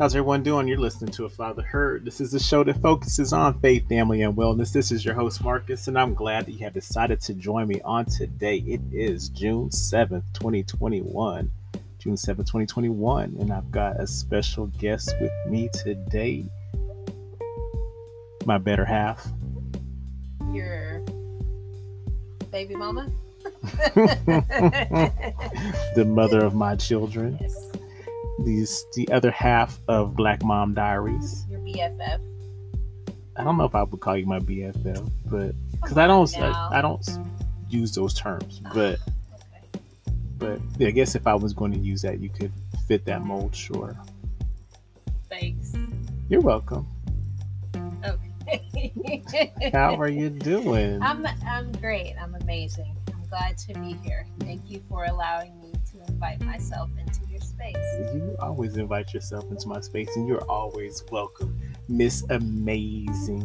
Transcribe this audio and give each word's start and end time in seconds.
How's 0.00 0.14
everyone 0.14 0.42
doing? 0.42 0.66
You're 0.66 0.78
listening 0.78 1.12
to 1.12 1.26
A 1.26 1.28
Father 1.28 1.60
Heard. 1.60 2.06
This 2.06 2.22
is 2.22 2.32
a 2.32 2.40
show 2.40 2.64
that 2.64 2.80
focuses 2.80 3.34
on 3.34 3.60
faith, 3.60 3.86
family, 3.86 4.22
and 4.22 4.34
wellness. 4.34 4.72
This 4.72 4.90
is 4.90 5.04
your 5.04 5.12
host, 5.12 5.44
Marcus, 5.44 5.88
and 5.88 5.98
I'm 5.98 6.14
glad 6.14 6.46
that 6.46 6.52
you 6.52 6.60
have 6.60 6.72
decided 6.72 7.20
to 7.20 7.34
join 7.34 7.68
me 7.68 7.82
on 7.84 8.06
today. 8.06 8.64
It 8.66 8.80
is 8.90 9.28
June 9.28 9.68
7th, 9.68 10.22
2021. 10.32 11.52
June 11.98 12.14
7th, 12.14 12.46
2021, 12.46 13.36
and 13.40 13.52
I've 13.52 13.70
got 13.70 14.00
a 14.00 14.06
special 14.06 14.68
guest 14.68 15.14
with 15.20 15.32
me 15.46 15.68
today. 15.74 16.46
My 18.46 18.56
better 18.56 18.86
half. 18.86 19.28
Your 20.50 21.04
baby 22.50 22.74
mama? 22.74 23.12
the 25.94 26.06
mother 26.06 26.42
of 26.42 26.54
my 26.54 26.74
children. 26.74 27.36
Yes. 27.38 27.69
These 28.44 28.84
the 28.94 29.08
other 29.10 29.30
half 29.30 29.78
of 29.88 30.14
Black 30.16 30.42
Mom 30.42 30.74
Diaries. 30.74 31.46
Your 31.50 31.60
BFF. 31.60 32.20
I 33.36 33.44
don't 33.44 33.56
know 33.56 33.64
if 33.64 33.74
I 33.74 33.82
would 33.82 34.00
call 34.00 34.16
you 34.16 34.26
my 34.26 34.38
BFF, 34.40 35.10
but 35.26 35.54
because 35.72 35.96
I 35.98 36.06
don't. 36.06 36.36
I, 36.38 36.78
I 36.78 36.82
don't 36.82 37.06
use 37.68 37.94
those 37.94 38.14
terms, 38.14 38.60
but 38.74 38.98
Okay. 38.98 38.98
but 40.38 40.60
yeah, 40.78 40.88
I 40.88 40.90
guess 40.90 41.14
if 41.14 41.26
I 41.26 41.34
was 41.34 41.52
going 41.52 41.72
to 41.72 41.78
use 41.78 42.02
that, 42.02 42.20
you 42.20 42.28
could 42.28 42.52
fit 42.88 43.04
that 43.06 43.22
mold. 43.24 43.54
Sure, 43.54 43.96
Thanks. 45.28 45.72
you're 46.28 46.40
welcome. 46.40 46.86
Okay. 48.04 49.70
How 49.72 49.94
are 49.96 50.08
you 50.08 50.30
doing? 50.30 51.00
I'm 51.02 51.26
I'm 51.46 51.70
great. 51.72 52.14
I'm 52.20 52.34
amazing. 52.36 52.96
I'm 53.14 53.26
glad 53.28 53.56
to 53.58 53.74
be 53.74 53.92
here. 54.04 54.26
Thank 54.40 54.68
you 54.70 54.82
for 54.88 55.04
allowing 55.04 55.58
me 55.60 55.72
to 55.92 56.12
invite 56.12 56.40
myself 56.42 56.90
into 56.98 57.20
space. 57.60 58.14
You 58.14 58.36
always 58.40 58.76
invite 58.76 59.12
yourself 59.12 59.50
into 59.50 59.68
my 59.68 59.80
space, 59.80 60.16
and 60.16 60.26
you're 60.26 60.44
always 60.44 61.04
welcome, 61.10 61.58
Miss 61.88 62.24
Amazing 62.30 63.42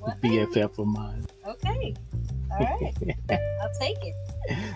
What? 0.00 0.20
BFF 0.22 0.78
of 0.78 0.86
mine. 0.86 1.26
Okay. 1.46 1.94
All 2.50 2.58
right. 2.58 2.94
I'll 3.60 3.78
take 3.78 3.98
it. 4.02 4.14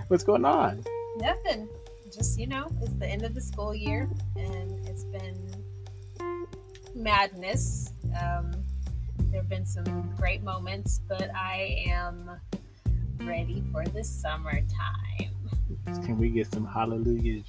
What's 0.09 0.25
going 0.25 0.45
on? 0.45 0.85
Nothing. 1.17 1.69
Just 2.13 2.39
you 2.39 2.47
know, 2.47 2.71
it's 2.83 2.93
the 2.97 3.07
end 3.07 3.23
of 3.23 3.35
the 3.35 3.41
school 3.41 3.75
year, 3.75 4.09
and 4.37 4.87
it's 4.87 5.05
been 5.05 5.65
madness. 6.95 7.93
Um, 8.23 8.53
there 9.31 9.41
have 9.41 9.49
been 9.49 9.65
some 9.65 10.15
great 10.19 10.43
moments, 10.43 11.01
but 11.09 11.31
I 11.35 11.83
am 11.87 12.31
ready 13.21 13.63
for 13.73 13.85
the 13.85 14.05
summertime. 14.05 14.67
Can 15.87 16.19
we 16.19 16.29
get 16.29 16.53
some 16.53 16.67
hallelujah? 16.67 17.43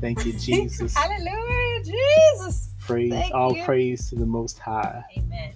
Thank 0.00 0.24
you, 0.26 0.32
Jesus. 0.38 0.94
Hallelujah, 0.94 1.82
Jesus. 1.84 2.70
praise, 2.80 3.10
Thank 3.12 3.34
all 3.34 3.56
you. 3.56 3.64
praise 3.64 4.08
to 4.10 4.14
the 4.16 4.26
Most 4.26 4.58
High 4.58 5.02
Amen. 5.16 5.52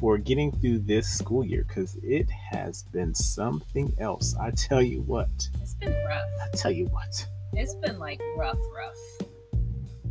for 0.00 0.18
getting 0.18 0.52
through 0.52 0.80
this 0.80 1.08
school 1.08 1.44
year 1.44 1.64
because 1.66 1.96
it 2.02 2.30
has 2.30 2.84
been 2.84 3.14
something 3.14 3.92
else. 3.98 4.34
I 4.40 4.50
tell 4.52 4.82
you 4.82 5.02
what. 5.02 5.28
It's 5.60 5.74
been 5.74 5.94
rough. 6.06 6.28
I 6.42 6.56
tell 6.56 6.70
you 6.70 6.86
what. 6.86 7.26
It's 7.52 7.74
been 7.74 7.98
like 7.98 8.20
rough, 8.36 8.58
rough. 8.74 9.28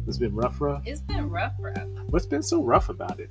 It's 0.08 0.18
been 0.18 0.36
rough, 0.36 0.62
rough. 0.62 0.84
It's 0.86 1.02
been 1.02 1.30
rough, 1.30 1.54
rough. 1.60 1.88
What's 2.10 2.26
been 2.28 2.44
so 2.44 2.62
rough 2.64 2.90
about 2.90 3.20
it? 3.20 3.30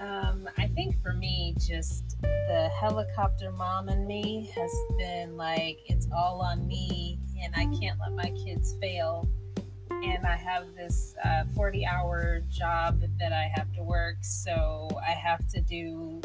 Um, 0.00 0.48
I 0.58 0.66
think 0.68 1.00
for 1.02 1.12
me, 1.12 1.54
just 1.58 2.20
the 2.22 2.68
helicopter 2.78 3.50
mom 3.52 3.88
and 3.88 4.06
me 4.06 4.50
has 4.54 4.72
been 4.98 5.36
like, 5.36 5.78
it's 5.86 6.08
all 6.14 6.40
on 6.42 6.66
me, 6.66 7.18
and 7.42 7.54
I 7.54 7.66
can't 7.78 7.98
let 8.00 8.12
my 8.12 8.30
kids 8.44 8.76
fail. 8.80 9.28
And 9.90 10.26
I 10.26 10.36
have 10.36 10.74
this 10.76 11.14
uh, 11.24 11.44
40 11.54 11.86
hour 11.86 12.40
job 12.50 13.02
that 13.18 13.32
I 13.32 13.50
have 13.54 13.72
to 13.74 13.82
work, 13.82 14.16
so 14.20 14.88
I 15.00 15.12
have 15.12 15.46
to 15.48 15.60
do 15.60 16.20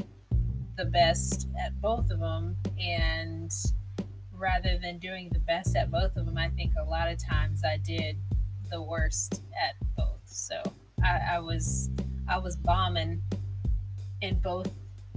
the 0.78 0.86
best 0.86 1.48
at 1.64 1.80
both 1.82 2.10
of 2.10 2.20
them. 2.20 2.58
And 2.80 3.52
rather 4.34 4.78
than 4.78 4.98
doing 4.98 5.30
the 5.32 5.40
best 5.40 5.76
at 5.76 5.92
both 5.92 6.16
of 6.18 6.26
them, 6.26 6.38
I 6.38 6.50
think 6.50 6.74
a 6.80 6.84
lot 6.84 7.08
of 7.08 7.24
times 7.24 7.64
I 7.64 7.78
did 7.78 8.18
the 8.70 8.82
worst 8.82 9.44
at 9.54 9.76
both. 9.96 10.22
So 10.26 10.62
I, 11.04 11.36
I 11.36 11.40
was 11.40 11.90
I 12.28 12.38
was 12.38 12.56
bombing 12.56 13.22
in 14.22 14.40
both 14.40 14.72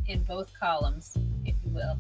in 0.07 0.23
both 0.23 0.53
columns, 0.59 1.17
if 1.45 1.55
you 1.65 1.73
will. 1.73 1.99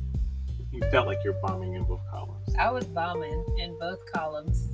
You 0.74 0.80
felt 0.90 1.06
like 1.06 1.22
you're 1.22 1.34
bombing 1.34 1.74
in 1.74 1.84
both 1.84 2.00
columns. 2.10 2.52
I 2.58 2.68
was 2.72 2.84
bombing 2.84 3.44
in 3.58 3.78
both 3.78 4.00
columns. 4.12 4.68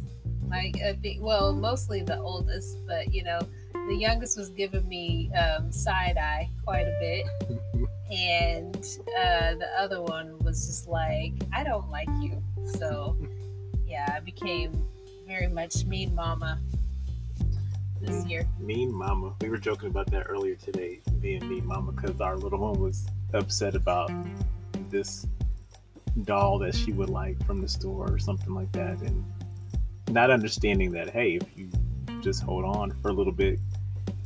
Like, 0.49 0.81
I 0.81 0.95
think, 0.95 1.23
well, 1.23 1.53
mostly 1.53 2.01
the 2.01 2.19
oldest, 2.19 2.79
but 2.87 3.13
you 3.13 3.23
know, 3.23 3.39
the 3.75 3.95
youngest 3.95 4.39
was 4.39 4.49
giving 4.49 4.89
me 4.89 5.31
um, 5.35 5.71
side 5.71 6.17
eye 6.17 6.49
quite 6.65 6.87
a 6.87 6.97
bit, 6.99 7.27
and 8.11 8.77
uh, 8.77 9.55
the 9.57 9.69
other 9.79 10.01
one 10.01 10.39
was 10.39 10.67
just 10.67 10.89
like, 10.89 11.35
I 11.53 11.65
don't 11.65 11.91
like 11.91 12.09
you. 12.21 12.43
So, 12.79 13.15
yeah, 13.87 14.15
I 14.17 14.21
became 14.21 14.73
very 15.27 15.49
much 15.49 15.85
mean 15.85 16.15
mama 16.15 16.59
this 18.01 18.25
year. 18.25 18.49
Mean 18.59 18.91
mama. 18.91 19.35
We 19.43 19.51
were 19.51 19.59
joking 19.59 19.91
about 19.91 20.11
that 20.13 20.25
earlier 20.31 20.55
today, 20.55 21.03
being 21.21 21.47
mean 21.47 21.67
mama, 21.67 21.93
because 21.93 22.23
our 22.23 22.39
little 22.39 22.59
one 22.59 22.81
was 22.81 23.07
upset 23.35 23.75
about 23.75 24.11
this 24.89 25.27
doll 26.25 26.59
that 26.59 26.75
she 26.75 26.93
would 26.93 27.11
like 27.11 27.45
from 27.47 27.61
the 27.61 27.69
store 27.69 28.13
or 28.13 28.19
something 28.19 28.55
like 28.55 28.71
that, 28.73 29.01
and 29.01 29.25
not 30.11 30.31
understanding 30.31 30.91
that 30.93 31.11
hey, 31.11 31.37
if 31.37 31.47
you 31.57 31.71
just 32.21 32.43
hold 32.43 32.65
on 32.65 32.93
for 33.01 33.09
a 33.09 33.13
little 33.13 33.33
bit, 33.33 33.59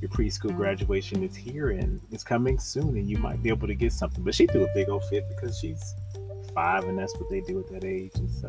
your 0.00 0.10
preschool 0.10 0.54
graduation 0.54 1.22
is 1.22 1.34
here 1.34 1.70
and 1.70 2.00
it's 2.10 2.24
coming 2.24 2.58
soon, 2.58 2.96
and 2.96 3.08
you 3.08 3.18
might 3.18 3.42
be 3.42 3.48
able 3.48 3.66
to 3.66 3.74
get 3.74 3.92
something. 3.92 4.22
But 4.22 4.34
she 4.34 4.46
threw 4.46 4.64
a 4.64 4.74
big 4.74 4.88
old 4.88 5.04
fit 5.04 5.24
because 5.28 5.58
she's 5.58 5.94
five, 6.54 6.84
and 6.84 6.98
that's 6.98 7.14
what 7.16 7.28
they 7.30 7.40
do 7.40 7.60
at 7.60 7.68
that 7.68 7.84
age, 7.84 8.12
and 8.16 8.30
so 8.30 8.48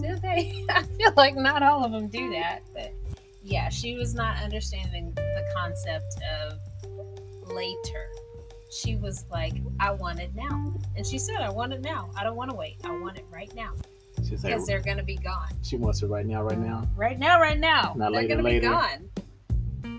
Do 0.00 0.16
they? 0.16 0.64
I 0.70 0.82
feel 0.82 1.12
like 1.16 1.36
not 1.36 1.62
all 1.62 1.84
of 1.84 1.92
them 1.92 2.08
do 2.08 2.30
that, 2.30 2.60
but 2.72 2.92
yeah, 3.42 3.68
she 3.68 3.94
was 3.94 4.14
not 4.14 4.42
understanding 4.42 5.12
the 5.14 5.44
concept 5.56 6.20
of 6.42 6.58
later. 7.52 8.08
She 8.70 8.96
was 8.96 9.24
like, 9.30 9.54
I 9.80 9.90
want 9.92 10.18
it 10.20 10.34
now. 10.34 10.74
And 10.96 11.06
she 11.06 11.18
said, 11.18 11.36
I 11.36 11.50
want 11.50 11.72
it 11.72 11.82
now. 11.82 12.10
I 12.16 12.24
don't 12.24 12.36
want 12.36 12.50
to 12.50 12.56
wait. 12.56 12.76
I 12.84 12.90
want 12.98 13.16
it 13.18 13.24
right 13.30 13.52
now. 13.54 13.72
she's 14.18 14.42
like, 14.42 14.52
Because 14.52 14.66
they're 14.66 14.80
going 14.82 14.96
to 14.96 15.02
be 15.04 15.16
gone. 15.16 15.48
she 15.62 15.76
wants 15.76 16.02
it 16.02 16.06
right 16.08 16.26
now, 16.26 16.42
right 16.42 16.58
now. 16.58 16.86
Right 16.96 17.18
now, 17.18 17.40
right 17.40 17.58
now. 17.58 17.94
Not 17.96 18.12
they're 18.12 18.22
later, 18.22 18.42
later. 18.42 18.60
be 18.60 18.66
gone. 18.66 19.10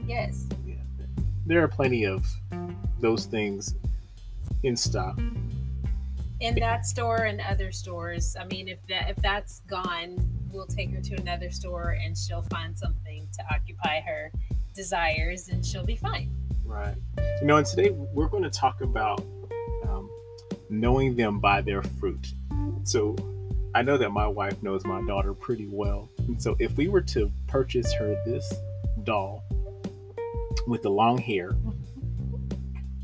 Yes. 0.05 0.47
Yeah. 0.65 0.75
There 1.45 1.63
are 1.63 1.67
plenty 1.67 2.05
of 2.05 2.25
those 2.99 3.25
things 3.25 3.75
in 4.63 4.75
stock. 4.75 5.19
In 6.39 6.55
that 6.59 6.85
store 6.85 7.23
and 7.23 7.41
other 7.41 7.71
stores. 7.71 8.35
I 8.39 8.45
mean, 8.45 8.67
if 8.67 8.79
that 8.89 9.09
if 9.09 9.15
that's 9.17 9.61
gone, 9.61 10.17
we'll 10.51 10.67
take 10.67 10.91
her 10.91 11.01
to 11.01 11.15
another 11.15 11.49
store 11.49 11.97
and 12.01 12.17
she'll 12.17 12.43
find 12.43 12.77
something 12.77 13.27
to 13.33 13.43
occupy 13.53 14.01
her 14.01 14.31
desires 14.75 15.47
and 15.49 15.65
she'll 15.65 15.85
be 15.85 15.95
fine. 15.95 16.31
Right. 16.67 16.95
You 17.41 17.47
know, 17.47 17.57
and 17.57 17.65
today 17.65 17.91
we're 17.91 18.27
going 18.27 18.43
to 18.43 18.49
talk 18.49 18.81
about 18.81 19.21
um, 19.87 20.09
knowing 20.69 21.15
them 21.15 21.39
by 21.39 21.61
their 21.61 21.81
fruit. 21.81 22.33
So 22.83 23.15
I 23.73 23.81
know 23.81 23.97
that 23.97 24.11
my 24.11 24.27
wife 24.27 24.61
knows 24.61 24.85
my 24.85 25.01
daughter 25.05 25.33
pretty 25.33 25.67
well. 25.67 26.09
And 26.19 26.41
so 26.41 26.55
if 26.59 26.75
we 26.77 26.87
were 26.89 27.01
to 27.01 27.31
purchase 27.47 27.93
her 27.93 28.21
this 28.25 28.53
doll 29.03 29.43
with 30.67 30.81
the 30.81 30.89
long 30.89 31.17
hair, 31.17 31.51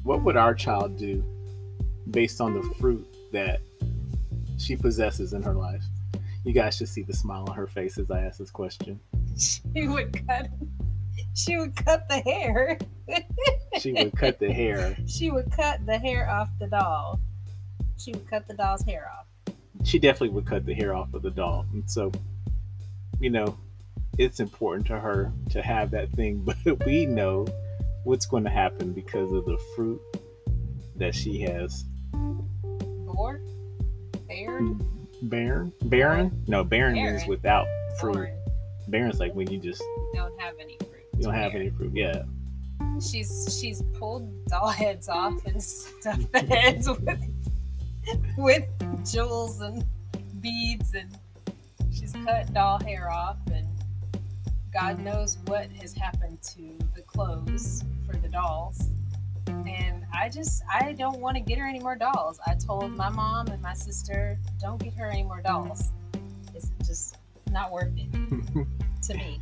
what 0.03 0.23
would 0.23 0.35
our 0.35 0.53
child 0.53 0.97
do 0.97 1.23
based 2.11 2.41
on 2.41 2.53
the 2.53 2.63
fruit 2.75 3.07
that 3.31 3.61
she 4.57 4.75
possesses 4.75 5.33
in 5.33 5.41
her 5.41 5.53
life? 5.53 5.83
You 6.43 6.51
guys 6.51 6.75
should 6.75 6.89
see 6.89 7.03
the 7.03 7.13
smile 7.13 7.45
on 7.47 7.55
her 7.55 7.67
face 7.67 7.97
as 7.97 8.11
I 8.11 8.21
ask 8.21 8.39
this 8.39 8.51
question. 8.51 8.99
she 9.37 9.87
would 9.87 10.27
cut 10.27 10.49
she 11.35 11.57
would 11.57 11.75
cut 11.75 12.07
the 12.09 12.19
hair 12.19 12.77
She 13.79 13.93
would 13.93 14.13
cut 14.17 14.39
the 14.39 14.51
hair. 14.51 14.95
she 15.07 15.29
would 15.31 15.51
cut 15.51 15.85
the 15.85 15.97
hair 15.97 16.29
off 16.29 16.49
the 16.59 16.67
doll 16.67 17.19
she 17.97 18.11
would 18.11 18.29
cut 18.29 18.47
the 18.47 18.53
doll's 18.53 18.83
hair 18.83 19.09
off 19.17 19.25
she 19.83 19.99
definitely 19.99 20.29
would 20.29 20.45
cut 20.45 20.65
the 20.65 20.73
hair 20.73 20.95
off 20.95 21.13
of 21.13 21.21
the 21.21 21.31
doll. 21.31 21.65
And 21.73 21.89
so, 21.89 22.11
you 23.19 23.29
know, 23.29 23.57
it's 24.17 24.39
important 24.39 24.87
to 24.87 24.99
her 24.99 25.31
to 25.51 25.61
have 25.61 25.91
that 25.91 26.11
thing, 26.11 26.41
but 26.65 26.85
we 26.85 27.05
know 27.05 27.45
what's 28.03 28.25
going 28.25 28.43
to 28.43 28.49
happen 28.49 28.93
because 28.93 29.31
of 29.31 29.45
the 29.45 29.57
fruit 29.75 30.01
that 30.95 31.13
she 31.15 31.41
has. 31.41 31.85
Bared? 34.27 34.81
Barren? 35.23 35.71
Barren? 35.83 36.43
No, 36.47 36.63
barren 36.63 36.95
means 36.95 37.25
without 37.27 37.67
fruit. 37.99 38.13
Born. 38.13 38.37
Barren's 38.87 39.19
like 39.19 39.33
when 39.33 39.49
you 39.49 39.57
just 39.59 39.81
Don't 40.13 40.39
have 40.41 40.55
any. 40.59 40.77
You 41.17 41.23
don't 41.23 41.33
have 41.33 41.55
any 41.55 41.69
fruit. 41.69 41.91
Yeah. 41.93 42.23
She's 42.99 43.57
she's 43.59 43.81
pulled 43.93 44.45
doll 44.47 44.69
heads 44.69 45.09
off 45.09 45.45
and 45.45 45.61
stuffed 45.63 46.31
the 46.31 46.39
heads 46.39 46.89
with 46.89 47.19
with 48.37 48.65
jewels 49.11 49.61
and 49.61 49.85
beads 50.41 50.93
and 50.93 51.17
she's 51.91 52.13
cut 52.25 52.53
doll 52.53 52.79
hair 52.79 53.09
off 53.09 53.37
and 53.51 53.67
God 54.73 54.99
knows 54.99 55.37
what 55.45 55.71
has 55.81 55.93
happened 55.93 56.41
to 56.55 56.75
the 56.95 57.03
clothes 57.03 57.83
for 58.07 58.17
the 58.17 58.27
dolls. 58.27 58.89
And 59.47 60.03
I 60.11 60.29
just, 60.29 60.63
I 60.71 60.93
don't 60.93 61.19
want 61.19 61.37
to 61.37 61.41
get 61.41 61.59
her 61.59 61.67
any 61.67 61.79
more 61.79 61.95
dolls. 61.95 62.39
I 62.47 62.55
told 62.55 62.91
my 62.91 63.09
mom 63.09 63.47
and 63.47 63.61
my 63.61 63.75
sister, 63.75 64.39
don't 64.59 64.81
get 64.81 64.95
her 64.95 65.11
any 65.11 65.21
more 65.21 65.41
dolls. 65.41 65.91
It's 66.55 66.71
just 66.85 67.17
not 67.51 67.71
worth 67.71 67.93
it 67.95 68.11
to 69.03 69.13
me. 69.13 69.39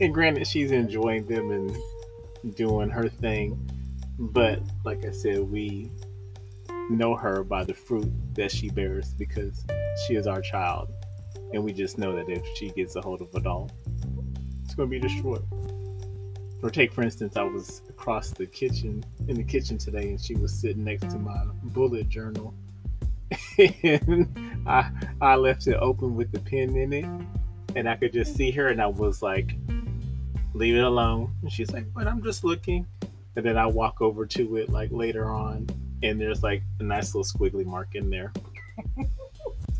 And 0.00 0.14
granted, 0.14 0.46
she's 0.46 0.70
enjoying 0.70 1.26
them 1.26 1.50
and 1.50 2.56
doing 2.56 2.90
her 2.90 3.08
thing. 3.08 3.70
But 4.18 4.60
like 4.84 5.04
I 5.04 5.10
said, 5.10 5.40
we 5.40 5.90
know 6.90 7.14
her 7.14 7.42
by 7.42 7.64
the 7.64 7.74
fruit 7.74 8.10
that 8.34 8.50
she 8.50 8.70
bears 8.70 9.12
because 9.14 9.64
she 10.06 10.14
is 10.14 10.26
our 10.26 10.40
child. 10.40 10.90
And 11.52 11.64
we 11.64 11.72
just 11.72 11.98
know 11.98 12.14
that 12.14 12.28
if 12.28 12.44
she 12.56 12.70
gets 12.70 12.96
a 12.96 13.00
hold 13.00 13.22
of 13.22 13.34
a 13.34 13.40
doll, 13.40 13.70
it's 14.64 14.74
going 14.74 14.88
to 14.88 14.90
be 14.90 15.00
destroyed. 15.00 15.44
Or 16.62 16.70
take, 16.70 16.92
for 16.92 17.02
instance, 17.02 17.36
I 17.36 17.44
was 17.44 17.82
across 17.88 18.30
the 18.30 18.46
kitchen, 18.46 19.04
in 19.28 19.36
the 19.36 19.44
kitchen 19.44 19.78
today, 19.78 20.10
and 20.10 20.20
she 20.20 20.34
was 20.34 20.52
sitting 20.52 20.84
next 20.84 21.10
to 21.10 21.18
my 21.18 21.44
bullet 21.62 22.08
journal. 22.08 22.54
and 23.58 24.62
I, 24.66 24.90
I 25.20 25.36
left 25.36 25.66
it 25.66 25.76
open 25.76 26.16
with 26.16 26.32
the 26.32 26.40
pen 26.40 26.76
in 26.76 26.92
it. 26.92 27.06
And 27.76 27.88
I 27.88 27.96
could 27.96 28.12
just 28.12 28.34
see 28.34 28.50
her, 28.52 28.68
and 28.68 28.82
I 28.82 28.88
was 28.88 29.22
like, 29.22 29.54
leave 30.58 30.74
it 30.74 30.84
alone. 30.84 31.34
And 31.42 31.50
she's 31.52 31.70
like, 31.72 31.92
but 31.94 32.06
I'm 32.06 32.22
just 32.22 32.44
looking. 32.44 32.86
And 33.36 33.44
then 33.44 33.56
I 33.56 33.66
walk 33.66 34.00
over 34.00 34.26
to 34.26 34.56
it 34.56 34.68
like 34.68 34.90
later 34.90 35.30
on, 35.30 35.68
and 36.02 36.20
there's 36.20 36.42
like 36.42 36.62
a 36.80 36.82
nice 36.82 37.14
little 37.14 37.22
squiggly 37.24 37.64
mark 37.64 37.94
in 37.94 38.10
there. 38.10 38.32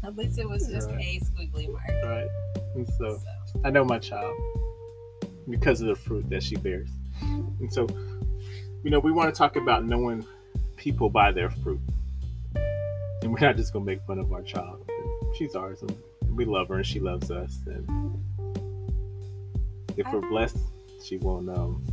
At 0.05 0.17
least 0.17 0.39
it 0.39 0.49
was 0.49 0.67
just 0.69 0.89
Right. 0.91 1.21
a 1.21 1.25
squiggly 1.25 1.71
mark. 1.73 1.89
Right. 2.05 2.29
And 2.77 2.87
so 2.87 3.19
So, 3.53 3.61
I 3.65 3.71
know 3.71 3.85
my 3.85 3.99
child 3.99 4.37
because 5.51 5.81
of 5.81 5.89
the 5.89 5.97
fruit 5.97 6.29
that 6.31 6.43
she 6.43 6.57
bears. 6.57 6.89
And 7.23 7.73
so, 7.73 7.87
you 8.85 8.91
know, 8.91 9.01
we 9.01 9.11
want 9.11 9.33
to 9.35 9.37
talk 9.37 9.57
about 9.57 9.85
knowing 9.85 10.25
people 10.77 11.11
by 11.11 11.33
their 11.33 11.51
fruit. 11.51 11.81
And 13.23 13.33
we're 13.33 13.41
not 13.41 13.57
just 13.57 13.73
going 13.73 13.85
to 13.85 13.91
make 13.91 14.03
fun 14.07 14.19
of 14.19 14.33
our 14.33 14.43
child. 14.43 14.89
She's 15.37 15.57
ours 15.57 15.83
and 15.83 15.97
we 16.37 16.45
love 16.45 16.69
her 16.69 16.77
and 16.77 16.87
she 16.87 17.01
loves 17.01 17.31
us. 17.33 17.59
And 17.67 17.89
if 19.99 20.13
we're 20.13 20.29
blessed, 20.29 20.59
she 21.05 21.17
won't 21.19 21.49
um, 21.51 21.85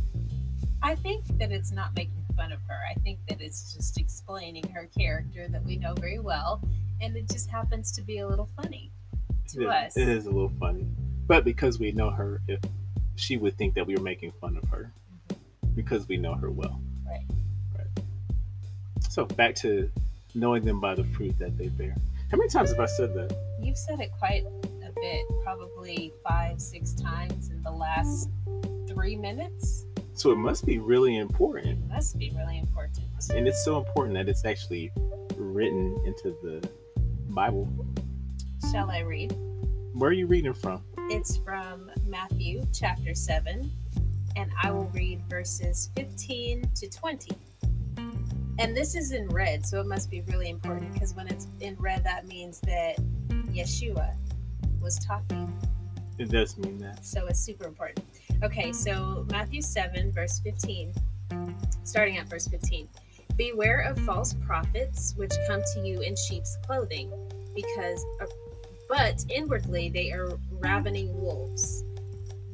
I 0.82 0.94
think 0.94 1.26
that 1.38 1.50
it's 1.50 1.72
not 1.72 1.94
making 1.96 2.24
fun 2.36 2.52
of 2.52 2.60
her. 2.68 2.78
I 2.88 2.94
think 3.00 3.18
that 3.28 3.40
it's 3.40 3.74
just 3.74 3.98
explaining 3.98 4.68
her 4.68 4.88
character 4.96 5.48
that 5.48 5.64
we 5.64 5.76
know 5.76 5.94
very 5.94 6.20
well, 6.20 6.62
and 7.00 7.16
it 7.16 7.28
just 7.28 7.50
happens 7.50 7.90
to 7.92 8.02
be 8.02 8.18
a 8.18 8.28
little 8.28 8.48
funny 8.60 8.92
to 9.48 9.62
it, 9.62 9.68
us. 9.68 9.96
it 9.96 10.08
is 10.08 10.26
a 10.26 10.30
little 10.30 10.52
funny. 10.60 10.86
But 11.26 11.44
because 11.44 11.78
we 11.80 11.90
know 11.92 12.10
her, 12.10 12.40
if 12.46 12.60
she 13.16 13.36
would 13.36 13.58
think 13.58 13.74
that 13.74 13.86
we 13.86 13.96
were 13.96 14.02
making 14.02 14.32
fun 14.40 14.56
of 14.56 14.68
her 14.68 14.92
because 15.74 16.06
we 16.06 16.16
know 16.16 16.34
her 16.34 16.50
well. 16.50 16.80
Right. 17.06 17.24
Right. 17.76 18.04
So 19.08 19.24
back 19.24 19.54
to 19.56 19.90
knowing 20.34 20.64
them 20.64 20.80
by 20.80 20.94
the 20.94 21.04
fruit 21.04 21.38
that 21.38 21.58
they 21.58 21.68
bear. 21.68 21.96
How 22.30 22.36
many 22.36 22.48
times 22.48 22.70
have 22.70 22.80
I 22.80 22.86
said 22.86 23.14
that? 23.14 23.36
You've 23.60 23.76
said 23.76 24.00
it 24.00 24.10
quite 24.18 24.44
bit, 25.00 25.24
probably 25.42 26.12
five, 26.26 26.60
six 26.60 26.94
times 26.94 27.50
in 27.50 27.62
the 27.62 27.70
last 27.70 28.30
three 28.88 29.16
minutes. 29.16 29.86
So 30.14 30.32
it 30.32 30.36
must 30.36 30.64
be 30.64 30.78
really 30.78 31.18
important. 31.18 31.78
It 31.84 31.88
must 31.88 32.18
be 32.18 32.32
really 32.36 32.58
important. 32.58 33.06
And 33.34 33.46
it's 33.46 33.64
so 33.64 33.78
important 33.78 34.14
that 34.14 34.28
it's 34.28 34.44
actually 34.44 34.92
written 35.36 35.96
into 36.04 36.36
the 36.42 36.68
Bible. 37.28 37.68
Shall 38.70 38.90
I 38.90 39.00
read? 39.00 39.36
Where 39.92 40.10
are 40.10 40.14
you 40.14 40.26
reading 40.26 40.54
from? 40.54 40.82
It's 41.10 41.36
from 41.36 41.90
Matthew 42.06 42.62
chapter 42.72 43.14
7, 43.14 43.70
and 44.36 44.50
I 44.62 44.70
will 44.70 44.90
read 44.94 45.22
verses 45.28 45.90
15 45.96 46.70
to 46.74 46.88
20. 46.88 47.32
And 48.58 48.74
this 48.74 48.94
is 48.94 49.12
in 49.12 49.28
red, 49.28 49.66
so 49.66 49.80
it 49.80 49.86
must 49.86 50.10
be 50.10 50.22
really 50.22 50.48
important 50.48 50.92
because 50.94 51.14
when 51.14 51.28
it's 51.28 51.46
in 51.60 51.76
red, 51.78 52.02
that 52.04 52.26
means 52.26 52.60
that 52.60 52.96
Yeshua 53.52 54.14
was 54.86 54.98
talking. 55.00 55.52
It 56.16 56.30
does 56.30 56.56
mean 56.56 56.78
that. 56.78 57.04
So 57.04 57.26
it's 57.26 57.40
super 57.40 57.66
important. 57.66 58.06
Okay, 58.44 58.72
so 58.72 59.26
Matthew 59.32 59.60
7, 59.60 60.12
verse 60.12 60.38
15, 60.38 60.94
starting 61.82 62.18
at 62.18 62.28
verse 62.28 62.46
15. 62.46 62.88
Beware 63.36 63.80
of 63.80 63.98
false 63.98 64.34
prophets 64.46 65.12
which 65.16 65.32
come 65.48 65.60
to 65.74 65.80
you 65.80 66.00
in 66.02 66.14
sheep's 66.14 66.56
clothing, 66.64 67.10
because, 67.54 68.06
uh, 68.22 68.26
but 68.88 69.24
inwardly 69.28 69.88
they 69.88 70.12
are 70.12 70.38
ravening 70.52 71.20
wolves. 71.20 71.82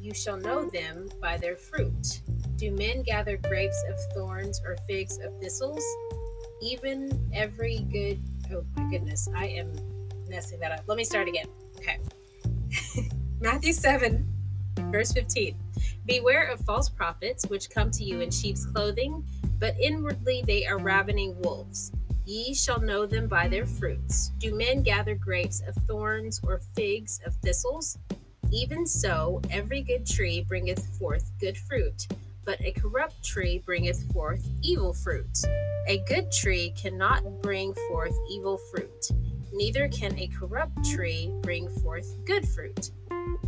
You 0.01 0.15
shall 0.15 0.37
know 0.37 0.67
them 0.71 1.07
by 1.21 1.37
their 1.37 1.55
fruit. 1.55 2.21
Do 2.55 2.71
men 2.71 3.03
gather 3.03 3.37
grapes 3.37 3.81
of 3.87 3.95
thorns 4.15 4.59
or 4.65 4.75
figs 4.87 5.19
of 5.23 5.39
thistles? 5.39 5.83
Even 6.63 7.29
every 7.31 7.85
good. 7.91 8.19
Oh 8.51 8.65
my 8.75 8.89
goodness, 8.89 9.29
I 9.35 9.45
am 9.49 9.71
messing 10.27 10.59
that 10.61 10.71
up. 10.71 10.83
Let 10.87 10.97
me 10.97 11.03
start 11.03 11.27
again. 11.27 11.45
Okay. 11.77 11.99
Matthew 13.41 13.73
7, 13.73 14.27
verse 14.91 15.11
15. 15.11 15.55
Beware 16.05 16.49
of 16.49 16.59
false 16.61 16.89
prophets 16.89 17.45
which 17.47 17.69
come 17.69 17.91
to 17.91 18.03
you 18.03 18.21
in 18.21 18.31
sheep's 18.31 18.65
clothing, 18.65 19.23
but 19.59 19.75
inwardly 19.79 20.43
they 20.45 20.65
are 20.65 20.77
ravening 20.77 21.39
wolves. 21.41 21.91
Ye 22.25 22.53
shall 22.53 22.79
know 22.79 23.05
them 23.05 23.27
by 23.27 23.47
their 23.47 23.65
fruits. 23.65 24.29
Do 24.39 24.55
men 24.55 24.81
gather 24.81 25.15
grapes 25.15 25.61
of 25.67 25.75
thorns 25.87 26.39
or 26.43 26.61
figs 26.75 27.19
of 27.25 27.35
thistles? 27.35 27.97
Even 28.51 28.85
so, 28.85 29.41
every 29.49 29.81
good 29.81 30.05
tree 30.05 30.45
bringeth 30.47 30.85
forth 30.97 31.31
good 31.39 31.57
fruit, 31.57 32.07
but 32.45 32.61
a 32.61 32.71
corrupt 32.71 33.23
tree 33.23 33.61
bringeth 33.65 34.11
forth 34.13 34.47
evil 34.61 34.93
fruit. 34.93 35.39
A 35.87 36.03
good 36.07 36.31
tree 36.31 36.73
cannot 36.77 37.41
bring 37.41 37.73
forth 37.89 38.15
evil 38.29 38.57
fruit, 38.71 39.09
neither 39.53 39.87
can 39.87 40.17
a 40.17 40.27
corrupt 40.27 40.83
tree 40.91 41.31
bring 41.41 41.69
forth 41.81 42.23
good 42.25 42.47
fruit. 42.47 42.91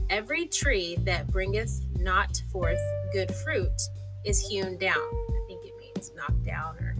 Every 0.09 0.45
tree 0.47 0.97
that 1.03 1.27
bringeth 1.27 1.85
not 1.97 2.41
forth 2.51 2.79
good 3.11 3.33
fruit 3.33 3.81
is 4.23 4.39
hewn 4.39 4.77
down. 4.77 4.97
I 4.97 5.43
think 5.47 5.65
it 5.65 5.73
means 5.79 6.11
knocked 6.15 6.43
down 6.43 6.77
or 6.77 6.95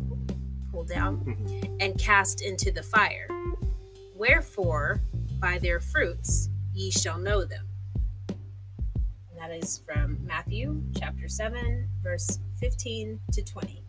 pulled 0.72 0.90
down 0.90 1.24
Mhm. 1.24 1.78
and 1.80 1.98
cast 1.98 2.42
into 2.42 2.72
the 2.72 2.84
fire. 2.84 3.28
Wherefore, 4.16 5.02
by 5.40 5.60
their 5.60 5.80
fruits 5.80 6.50
ye 6.74 6.90
shall 6.92 7.18
know 7.18 7.46
them. 7.46 7.68
And 8.30 9.38
that 9.38 9.52
is 9.52 9.78
from 9.80 10.26
Matthew 10.26 10.82
chapter 10.96 11.28
7, 11.28 11.90
verse 12.02 12.40
15 12.60 13.20
to 13.34 13.44
20. 13.44 13.85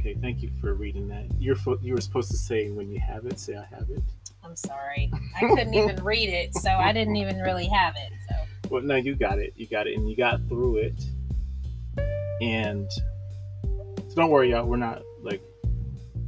Okay, 0.00 0.14
thank 0.14 0.42
you 0.42 0.50
for 0.62 0.72
reading 0.72 1.08
that. 1.08 1.26
You're 1.38 1.56
you 1.82 1.94
were 1.94 2.00
supposed 2.00 2.30
to 2.30 2.36
say 2.38 2.70
when 2.70 2.90
you 2.90 2.98
have 3.00 3.26
it, 3.26 3.38
say 3.38 3.54
I 3.54 3.66
have 3.66 3.90
it. 3.90 4.02
I'm 4.42 4.56
sorry. 4.56 5.12
I 5.36 5.40
couldn't 5.40 5.74
even 5.74 5.96
read 6.02 6.30
it, 6.30 6.54
so 6.54 6.70
I 6.70 6.90
didn't 6.90 7.16
even 7.16 7.38
really 7.40 7.66
have 7.66 7.96
it. 7.96 8.10
So 8.26 8.70
Well, 8.70 8.82
no, 8.82 8.96
you 8.96 9.14
got 9.14 9.38
it. 9.38 9.52
You 9.56 9.66
got 9.66 9.86
it, 9.86 9.98
and 9.98 10.08
you 10.08 10.16
got 10.16 10.40
through 10.48 10.78
it. 10.78 11.04
And 12.40 12.90
so 14.08 14.14
don't 14.16 14.30
worry, 14.30 14.52
y'all. 14.52 14.64
We're 14.64 14.78
not 14.78 15.02
like 15.20 15.42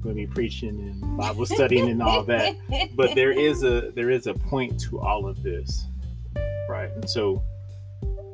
going 0.02 0.16
to 0.16 0.20
be 0.20 0.26
preaching 0.26 0.68
and 0.68 1.16
Bible 1.16 1.46
studying 1.46 1.88
and 1.88 2.02
all 2.02 2.24
that. 2.24 2.54
But 2.94 3.14
there 3.14 3.32
is 3.32 3.64
a 3.64 3.90
there 3.94 4.10
is 4.10 4.26
a 4.26 4.34
point 4.34 4.78
to 4.80 5.00
all 5.00 5.26
of 5.26 5.42
this, 5.42 5.86
right? 6.68 6.90
And 6.90 7.08
so 7.08 7.42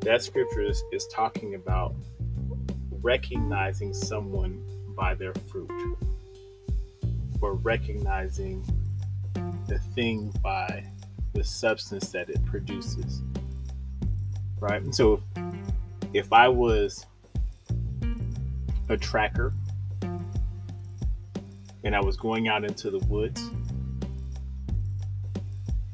that 0.01 0.21
scripture 0.21 0.63
is, 0.63 0.83
is 0.91 1.07
talking 1.07 1.55
about 1.55 1.95
recognizing 3.03 3.95
someone 3.95 4.65
by 4.99 5.15
their 5.15 5.33
fruit, 5.51 5.71
or 7.41 7.55
recognizing 7.55 8.63
the 9.69 9.79
thing 9.95 10.35
by 10.43 10.85
the 11.35 11.45
substance 11.45 12.11
that 12.11 12.29
it 12.29 12.45
produces 12.45 13.23
right? 14.61 14.83
And 14.83 14.95
so 14.95 15.23
if, 16.13 16.33
I 16.33 16.49
was 16.49 17.07
a 18.89 18.97
tracker 18.97 19.53
and 21.85 21.95
I 21.95 22.01
was 22.01 22.17
going 22.17 22.49
out 22.49 22.65
into 22.65 22.91
the 22.91 22.99
woods 23.07 23.51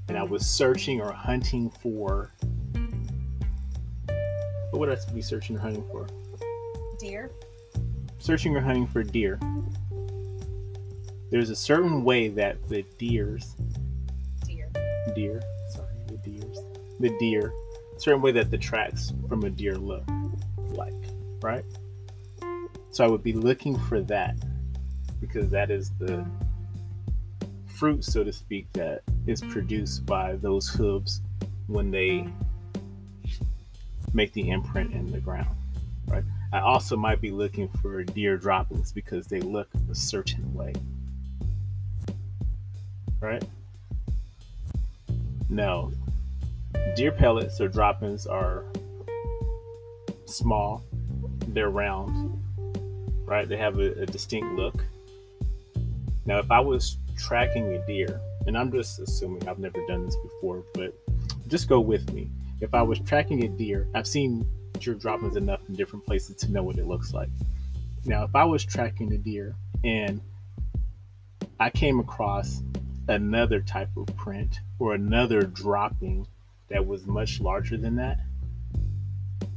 and 0.09 0.17
I 0.17 0.23
was 0.23 0.47
searching 0.47 1.01
or 1.01 1.13
hunting 1.13 1.71
for 1.71 2.33
what 4.71 4.81
would 4.81 4.89
I 4.89 4.97
be 5.13 5.23
searching 5.23 5.57
or 5.57 5.61
hunting 5.61 5.85
for? 5.91 6.07
dear, 6.99 7.31
Searching 8.25 8.57
or 8.57 8.61
hunting 8.63 8.87
for 8.87 9.03
deer. 9.03 9.39
There's 11.31 11.51
a 11.51 11.55
certain 11.55 12.05
way 12.05 12.29
that 12.29 12.57
the 12.71 12.83
deers 12.97 13.55
dear. 14.47 14.71
deer. 15.15 15.43
Sorry, 15.69 15.93
the 16.07 16.17
deers. 16.17 16.59
The 17.01 17.15
deer. 17.19 17.53
Certain 17.99 18.23
way 18.23 18.33
that 18.33 18.51
the 18.51 18.57
tracks 18.57 19.13
from 19.29 19.45
a 19.45 19.51
deer 19.51 19.77
look 19.77 20.05
like, 20.57 20.95
right? 21.43 21.67
So 22.93 23.05
I 23.05 23.09
would 23.09 23.23
be 23.23 23.35
looking 23.35 23.79
for 23.79 24.01
that 24.01 24.37
because 25.21 25.51
that 25.51 25.71
is 25.71 25.91
the 25.99 26.25
fruit, 27.67 28.07
so 28.07 28.25
to 28.25 28.33
speak, 28.33 28.73
that 28.73 29.03
is 29.27 29.43
produced 29.43 30.07
by 30.07 30.37
those 30.37 30.67
hooves 30.67 31.21
when 31.67 31.91
they 31.91 32.27
make 34.15 34.33
the 34.33 34.49
imprint 34.49 34.95
in 34.95 35.13
the 35.13 35.21
ground? 35.21 35.55
I 36.55 36.61
also 36.61 36.97
might 36.97 37.21
be 37.21 37.33
looking 37.33 37.67
for 37.83 38.05
deer 38.05 38.37
droppings 38.37 38.93
because 38.93 39.27
they 39.27 39.41
look 39.41 39.67
a 39.91 39.95
certain 39.95 40.55
way, 40.55 40.73
right? 43.21 43.43
No, 45.49 45.91
deer 46.95 47.11
pellets 47.11 47.61
or 47.61 47.67
droppings 47.67 48.29
are 48.29 48.63
small, 50.27 50.85
they're 51.49 51.71
round, 51.71 52.41
right? 53.27 53.49
They 53.49 53.57
have 53.57 53.81
a, 53.81 54.03
a 54.03 54.07
distinct 54.07 54.53
look. 54.53 54.85
Now, 56.25 56.39
if 56.39 56.53
I 56.53 56.61
was 56.61 56.99
tracking 57.19 57.75
a 57.75 57.85
deer, 57.85 58.21
and 58.47 58.57
I'm 58.57 58.71
just 58.71 59.01
assuming 59.01 59.49
I've 59.49 59.59
never 59.59 59.85
done 59.89 60.07
this 60.07 60.17
before, 60.23 60.63
but 60.73 60.95
just 61.49 61.69
go 61.69 61.81
with 61.81 62.13
me. 62.13 62.31
If 62.61 62.75
I 62.75 62.83
was 62.83 63.01
tracking 63.01 63.43
a 63.43 63.49
deer, 63.49 63.89
I've 63.93 64.07
seen 64.07 64.47
deer 64.81 64.95
droppings 64.95 65.37
enough 65.37 65.61
in 65.69 65.75
different 65.75 66.05
places 66.05 66.37
to 66.37 66.53
know 66.53 66.63
what 66.63 66.79
it 66.79 66.87
looks 66.87 67.13
like. 67.13 67.29
Now, 68.05 68.25
if 68.25 68.35
I 68.35 68.45
was 68.45 68.65
tracking 68.65 69.13
a 69.13 69.19
deer 69.19 69.55
and 69.83 70.21
I 71.59 71.71
came 71.71 72.01
across 72.01 72.63
another 73.09 73.61
type 73.61 73.91
of 73.97 74.07
print 74.17 74.61
or 74.79 74.95
another 74.95 75.43
dropping 75.43 76.27
that 76.69 76.87
was 76.87 77.07
much 77.07 77.41
larger 77.41 77.77
than 77.77 77.97
that 77.97 78.19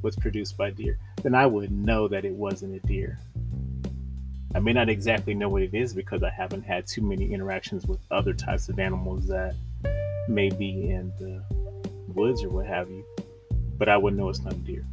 was 0.01 0.15
produced 0.15 0.57
by 0.57 0.69
deer, 0.69 0.97
then 1.23 1.33
I 1.33 1.45
would 1.45 1.71
know 1.71 2.07
that 2.07 2.23
it 2.23 2.33
wasn't 2.33 2.75
a 2.75 2.87
deer. 2.87 3.19
I 4.55 4.59
may 4.59 4.73
not 4.73 4.89
exactly 4.89 5.33
know 5.33 5.49
what 5.49 5.61
it 5.61 5.73
is 5.73 5.93
because 5.93 6.23
I 6.23 6.29
haven't 6.29 6.63
had 6.63 6.87
too 6.87 7.01
many 7.01 7.33
interactions 7.33 7.85
with 7.85 7.99
other 8.11 8.33
types 8.33 8.69
of 8.69 8.79
animals 8.79 9.27
that 9.27 9.55
may 10.29 10.49
be 10.49 10.89
in 10.89 11.11
the 11.19 11.43
woods 12.13 12.43
or 12.43 12.49
what 12.49 12.65
have 12.65 12.89
you, 12.89 13.05
but 13.77 13.89
I 13.89 13.97
would 13.97 14.15
know 14.15 14.29
it's 14.29 14.41
not 14.41 14.53
a 14.53 14.57
deer. 14.57 14.85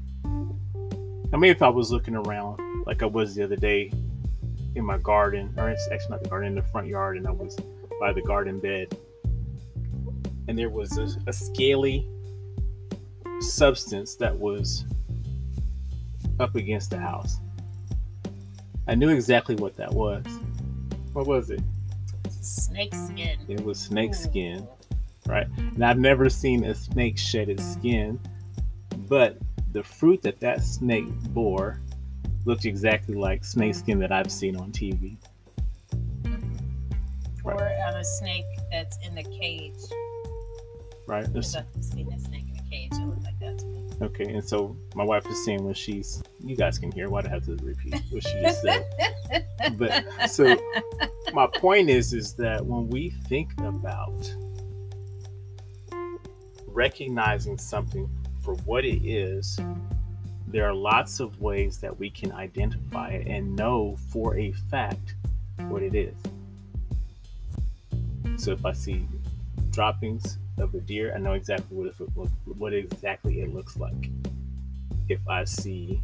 I 1.34 1.36
mean, 1.36 1.50
if 1.50 1.62
I 1.62 1.68
was 1.68 1.90
looking 1.90 2.14
around 2.14 2.84
like 2.86 3.02
I 3.02 3.06
was 3.06 3.34
the 3.34 3.42
other 3.42 3.56
day 3.56 3.90
in 4.76 4.84
my 4.84 4.98
garden, 4.98 5.52
or 5.56 5.68
it's 5.68 5.88
actually 5.90 6.10
not 6.10 6.22
the 6.22 6.28
garden, 6.28 6.50
in 6.50 6.54
the 6.54 6.62
front 6.62 6.86
yard, 6.86 7.16
and 7.16 7.26
I 7.26 7.32
was 7.32 7.56
by 7.98 8.12
the 8.12 8.22
garden 8.22 8.60
bed, 8.60 8.96
and 10.46 10.56
there 10.56 10.70
was 10.70 10.96
a, 10.96 11.08
a 11.26 11.32
scaly 11.32 12.06
substance 13.40 14.14
that 14.14 14.38
was 14.38 14.84
up 16.38 16.54
against 16.54 16.90
the 16.90 16.98
house. 16.98 17.38
I 18.86 18.94
knew 18.94 19.08
exactly 19.08 19.56
what 19.56 19.76
that 19.76 19.92
was. 19.92 20.24
What 21.14 21.26
was 21.26 21.50
it? 21.50 21.60
Snake 22.30 22.94
skin. 22.94 23.40
It 23.48 23.64
was 23.64 23.80
snake 23.80 24.14
skin, 24.14 24.68
right? 25.26 25.48
And 25.58 25.84
I've 25.84 25.98
never 25.98 26.30
seen 26.30 26.62
a 26.62 26.76
snake 26.76 27.18
shed 27.18 27.48
its 27.48 27.64
skin, 27.72 28.20
but 29.08 29.36
the 29.75 29.83
fruit 29.83 30.23
that 30.23 30.40
that 30.40 30.62
snake 30.62 31.04
bore 31.35 31.81
looked 32.47 32.64
exactly 32.64 33.14
like 33.14 33.45
snake 33.45 33.75
hmm. 33.75 33.81
skin 33.81 33.99
that 33.99 34.12
I've 34.12 34.33
seen 34.33 34.57
on 34.57 34.71
TV. 34.73 35.16
Or 37.45 37.52
on 37.52 37.97
a 37.97 38.04
snake 38.04 38.47
that's 38.71 38.97
in 39.07 39.14
the 39.14 39.25
cage. 39.25 39.75
Right. 41.07 41.26
I've 41.26 41.45
seen 41.45 42.11
a 42.11 42.19
snake 42.19 42.47
in 42.49 42.59
a 42.59 42.71
cage. 42.71 42.93
It 42.93 43.07
looked 43.07 43.25
like 43.25 43.38
that 43.40 43.59
to 43.59 43.66
me. 43.66 43.85
Okay, 44.00 44.33
and 44.33 44.43
so 44.43 44.76
my 44.95 45.04
wife 45.04 45.26
is 45.26 45.45
saying 45.45 45.62
when 45.62 45.75
she's, 45.75 46.23
you 46.43 46.57
guys 46.57 46.78
can 46.78 46.90
hear. 46.90 47.11
Why 47.11 47.21
do 47.21 47.28
I 47.28 47.31
have 47.33 47.45
to 47.45 47.57
repeat 47.57 48.00
what 48.11 48.23
she 48.23 48.40
just 48.40 48.62
said? 48.62 48.87
but 49.76 50.04
so 50.31 50.57
my 51.35 51.47
point 51.47 51.90
is, 51.90 52.14
is 52.14 52.33
that 52.35 52.64
when 52.64 52.88
we 52.88 53.11
think 53.28 53.52
about 53.59 54.33
recognizing 56.66 57.59
something 57.59 58.09
for 58.44 58.54
what 58.66 58.84
it 58.84 59.04
is, 59.08 59.58
there 60.46 60.66
are 60.68 60.74
lots 60.74 61.18
of 61.18 61.40
ways 61.40 61.78
that 61.78 61.98
we 61.98 62.10
can 62.10 62.30
identify 62.32 63.08
it 63.08 63.26
and 63.26 63.56
know 63.56 63.96
for 64.10 64.36
a 64.36 64.52
fact 64.52 65.14
what 65.68 65.82
it 65.82 65.94
is. 65.94 66.14
So 68.36 68.52
if 68.52 68.66
I 68.66 68.72
see 68.72 69.08
droppings 69.70 70.38
of 70.58 70.74
a 70.74 70.80
deer, 70.80 71.14
I 71.14 71.18
know 71.18 71.32
exactly 71.32 71.76
what 71.76 71.86
it 71.86 71.94
look, 72.16 72.28
what 72.44 72.74
exactly 72.74 73.40
it 73.40 73.54
looks 73.54 73.78
like. 73.78 74.10
If 75.08 75.26
I 75.26 75.44
see 75.44 76.02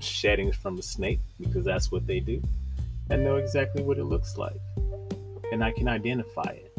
sheddings 0.00 0.56
from 0.56 0.78
a 0.78 0.82
snake, 0.82 1.20
because 1.40 1.64
that's 1.64 1.92
what 1.92 2.06
they 2.06 2.20
do, 2.20 2.42
I 3.10 3.16
know 3.16 3.36
exactly 3.36 3.82
what 3.82 3.98
it 3.98 4.04
looks 4.04 4.36
like, 4.36 4.60
and 5.52 5.62
I 5.62 5.70
can 5.70 5.88
identify 5.88 6.50
it. 6.50 6.72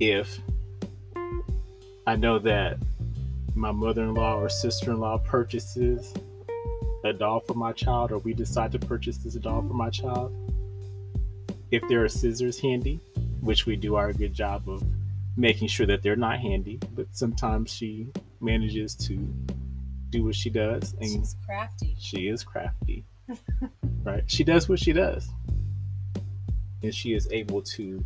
If 0.00 0.40
I 2.08 2.16
know 2.16 2.38
that 2.38 2.78
my 3.54 3.70
mother-in-law 3.70 4.36
or 4.36 4.48
sister-in-law 4.48 5.18
purchases 5.18 6.14
a 7.04 7.12
doll 7.12 7.40
for 7.40 7.52
my 7.52 7.72
child, 7.72 8.12
or 8.12 8.18
we 8.20 8.32
decide 8.32 8.72
to 8.72 8.78
purchase 8.78 9.18
this 9.18 9.34
doll 9.34 9.60
for 9.60 9.74
my 9.74 9.90
child, 9.90 10.34
if 11.70 11.86
there 11.86 12.02
are 12.02 12.08
scissors 12.08 12.58
handy, 12.58 12.98
which 13.42 13.66
we 13.66 13.76
do 13.76 13.96
our 13.96 14.14
good 14.14 14.32
job 14.32 14.70
of 14.70 14.82
making 15.36 15.68
sure 15.68 15.84
that 15.84 16.02
they're 16.02 16.16
not 16.16 16.40
handy, 16.40 16.80
but 16.94 17.08
sometimes 17.12 17.70
she 17.70 18.10
manages 18.40 18.94
to 18.94 19.16
do 20.08 20.24
what 20.24 20.34
she 20.34 20.48
does 20.48 20.94
and 20.94 21.10
She's 21.10 21.36
crafty. 21.44 21.94
she 21.98 22.28
is 22.28 22.42
crafty. 22.42 23.04
right? 24.02 24.24
She 24.26 24.44
does 24.44 24.66
what 24.66 24.78
she 24.78 24.94
does. 24.94 25.28
And 26.82 26.94
she 26.94 27.12
is 27.12 27.28
able 27.30 27.60
to 27.76 28.02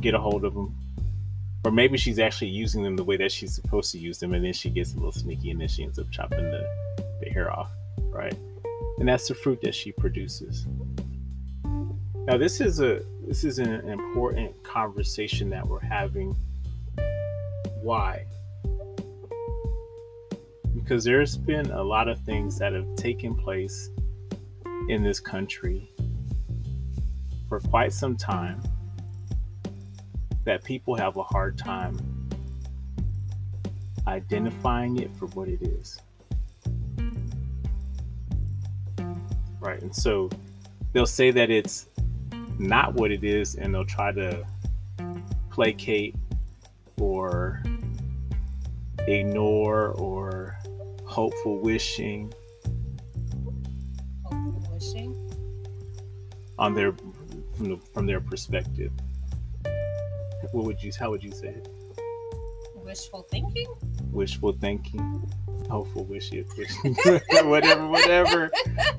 get 0.00 0.14
a 0.14 0.18
hold 0.18 0.46
of 0.46 0.54
them. 0.54 0.74
Or 1.64 1.70
maybe 1.70 1.96
she's 1.96 2.18
actually 2.18 2.50
using 2.50 2.82
them 2.82 2.94
the 2.94 3.04
way 3.04 3.16
that 3.16 3.32
she's 3.32 3.54
supposed 3.54 3.90
to 3.92 3.98
use 3.98 4.18
them, 4.18 4.34
and 4.34 4.44
then 4.44 4.52
she 4.52 4.68
gets 4.68 4.92
a 4.92 4.96
little 4.96 5.12
sneaky 5.12 5.50
and 5.50 5.60
then 5.60 5.68
she 5.68 5.82
ends 5.82 5.98
up 5.98 6.10
chopping 6.10 6.44
the, 6.44 6.68
the 7.22 7.30
hair 7.30 7.50
off, 7.50 7.70
right? 8.10 8.36
And 8.98 9.08
that's 9.08 9.28
the 9.28 9.34
fruit 9.34 9.60
that 9.62 9.74
she 9.74 9.90
produces. 9.92 10.66
Now 12.26 12.38
this 12.38 12.60
is 12.60 12.80
a 12.80 13.02
this 13.26 13.44
is 13.44 13.58
an 13.58 13.88
important 13.88 14.62
conversation 14.62 15.50
that 15.50 15.66
we're 15.66 15.80
having. 15.80 16.34
Why? 17.82 18.24
Because 20.74 21.04
there's 21.04 21.36
been 21.36 21.70
a 21.70 21.82
lot 21.82 22.08
of 22.08 22.18
things 22.20 22.58
that 22.58 22.72
have 22.72 22.94
taken 22.96 23.34
place 23.34 23.90
in 24.88 25.02
this 25.02 25.20
country 25.20 25.90
for 27.48 27.60
quite 27.60 27.92
some 27.92 28.16
time 28.16 28.62
that 30.44 30.62
people 30.64 30.94
have 30.94 31.16
a 31.16 31.22
hard 31.22 31.56
time 31.58 31.98
identifying 34.06 34.98
it 34.98 35.10
for 35.16 35.26
what 35.28 35.48
it 35.48 35.62
is. 35.62 36.00
Right. 39.60 39.80
And 39.80 39.94
so 39.94 40.28
they'll 40.92 41.06
say 41.06 41.30
that 41.30 41.50
it's 41.50 41.88
not 42.58 42.94
what 42.94 43.10
it 43.10 43.24
is 43.24 43.54
and 43.54 43.74
they'll 43.74 43.84
try 43.84 44.12
to 44.12 44.46
placate 45.50 46.14
or 47.00 47.62
ignore 49.06 49.88
or 49.92 50.58
hopeful 51.04 51.58
wishing 51.58 52.32
Hopeful 54.24 54.68
wishing. 54.72 55.30
on 56.58 56.74
their 56.74 56.92
from, 57.56 57.68
the, 57.68 57.76
from 57.92 58.06
their 58.06 58.20
perspective 58.20 58.92
what 60.52 60.64
would 60.64 60.82
you 60.82 60.92
how 60.98 61.10
would 61.10 61.22
you 61.22 61.32
say 61.32 61.48
it? 61.48 61.68
Wishful 62.74 63.22
thinking. 63.30 63.66
wishful 64.12 64.52
thinking. 64.52 65.30
Hopeful 65.70 66.04
wish 66.04 66.30
it 66.32 66.46
whatever 67.46 67.88
whatever. 67.88 68.50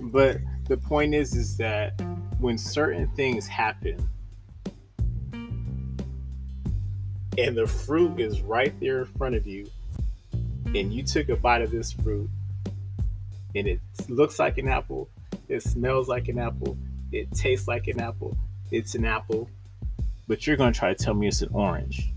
But 0.02 0.40
the 0.68 0.78
point 0.78 1.14
is 1.14 1.36
is 1.36 1.58
that 1.58 2.02
when 2.40 2.58
certain 2.58 3.08
things 3.10 3.48
happen 3.48 4.10
and 7.38 7.56
the 7.56 7.68
fruit 7.68 8.20
is 8.20 8.42
right 8.42 8.78
there 8.80 9.00
in 9.00 9.06
front 9.06 9.36
of 9.36 9.46
you 9.46 9.70
and 10.74 10.94
you 10.94 11.04
took 11.04 11.30
a 11.30 11.36
bite 11.36 11.62
of 11.62 11.72
this 11.72 11.92
fruit 11.92 12.30
and 13.56 13.68
it 13.68 13.80
looks 14.10 14.40
like 14.40 14.58
an 14.58 14.68
apple 14.68 15.10
it 15.48 15.62
smells 15.62 16.08
like 16.08 16.28
an 16.28 16.40
apple 16.40 16.78
it 17.12 17.32
tastes 17.32 17.68
like 17.68 17.88
an 17.88 18.00
apple 18.00 18.38
it's 18.72 18.96
an 18.96 19.06
apple 19.06 19.50
but 20.28 20.46
you're 20.46 20.58
going 20.58 20.74
to 20.74 20.80
try 20.80 20.94
to 20.94 21.04
tell 21.04 21.14
me 21.14 21.28
it's 21.28 21.42
an 21.42 21.50
orange 21.52 22.16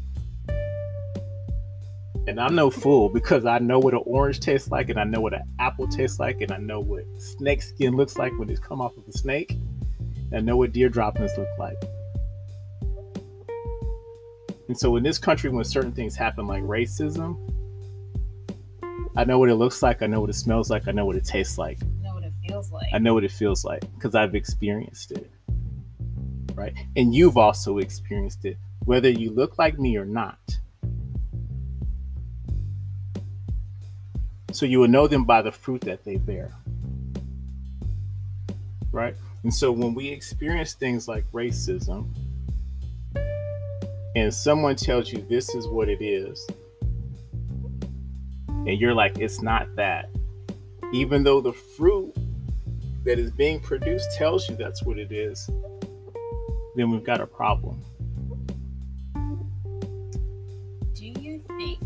and 2.28 2.38
I'm 2.38 2.54
no 2.54 2.68
fool 2.68 3.08
because 3.08 3.46
I 3.46 3.58
know 3.58 3.78
what 3.78 3.94
an 3.94 4.02
orange 4.04 4.40
tastes 4.40 4.70
like, 4.70 4.90
and 4.90 5.00
I 5.00 5.04
know 5.04 5.22
what 5.22 5.32
an 5.32 5.42
apple 5.58 5.88
tastes 5.88 6.20
like, 6.20 6.42
and 6.42 6.52
I 6.52 6.58
know 6.58 6.78
what 6.78 7.04
snake 7.18 7.62
skin 7.62 7.96
looks 7.96 8.18
like 8.18 8.38
when 8.38 8.50
it's 8.50 8.60
come 8.60 8.82
off 8.82 8.94
of 8.98 9.08
a 9.08 9.12
snake. 9.12 9.52
And 9.52 10.34
I 10.34 10.40
know 10.40 10.58
what 10.58 10.72
deer 10.72 10.90
droppings 10.90 11.32
look 11.38 11.48
like. 11.58 11.82
And 14.68 14.78
so 14.78 14.96
in 14.96 15.02
this 15.02 15.16
country, 15.16 15.48
when 15.48 15.64
certain 15.64 15.92
things 15.92 16.14
happen 16.16 16.46
like 16.46 16.62
racism, 16.64 17.38
I 19.16 19.24
know 19.24 19.38
what 19.38 19.48
it 19.48 19.54
looks 19.54 19.82
like, 19.82 20.02
I 20.02 20.06
know 20.06 20.20
what 20.20 20.28
it 20.28 20.34
smells 20.34 20.68
like, 20.68 20.86
I 20.86 20.92
know 20.92 21.06
what 21.06 21.16
it 21.16 21.24
tastes 21.24 21.56
like, 21.56 21.78
I 21.82 21.86
Know 22.02 22.14
what 22.14 22.24
it 22.24 22.34
feels 22.46 22.70
like. 22.70 22.88
I 22.92 22.98
know 22.98 23.14
what 23.14 23.24
it 23.24 23.32
feels 23.32 23.64
like 23.64 23.80
because 23.94 24.14
I've 24.14 24.34
experienced 24.34 25.12
it. 25.12 25.30
Right? 26.58 26.74
And 26.96 27.14
you've 27.14 27.36
also 27.36 27.78
experienced 27.78 28.44
it, 28.44 28.56
whether 28.84 29.08
you 29.08 29.30
look 29.30 29.58
like 29.58 29.78
me 29.78 29.96
or 29.96 30.04
not. 30.04 30.40
So 34.50 34.66
you 34.66 34.80
will 34.80 34.88
know 34.88 35.06
them 35.06 35.24
by 35.24 35.40
the 35.40 35.52
fruit 35.52 35.82
that 35.82 36.04
they 36.04 36.16
bear. 36.16 36.52
Right? 38.90 39.14
And 39.44 39.54
so 39.54 39.70
when 39.70 39.94
we 39.94 40.08
experience 40.08 40.74
things 40.74 41.06
like 41.06 41.30
racism, 41.30 42.08
and 44.16 44.34
someone 44.34 44.74
tells 44.74 45.12
you 45.12 45.24
this 45.30 45.54
is 45.54 45.68
what 45.68 45.88
it 45.88 46.02
is, 46.02 46.44
and 48.48 48.80
you're 48.80 48.94
like, 48.94 49.18
it's 49.18 49.40
not 49.40 49.76
that, 49.76 50.10
even 50.92 51.22
though 51.22 51.40
the 51.40 51.52
fruit 51.52 52.16
that 53.04 53.20
is 53.20 53.30
being 53.30 53.60
produced 53.60 54.10
tells 54.16 54.48
you 54.48 54.56
that's 54.56 54.82
what 54.82 54.98
it 54.98 55.12
is, 55.12 55.48
then 56.78 56.90
we've 56.90 57.02
got 57.02 57.20
a 57.20 57.26
problem. 57.26 57.82
Do 60.94 61.06
you 61.06 61.42
think 61.58 61.80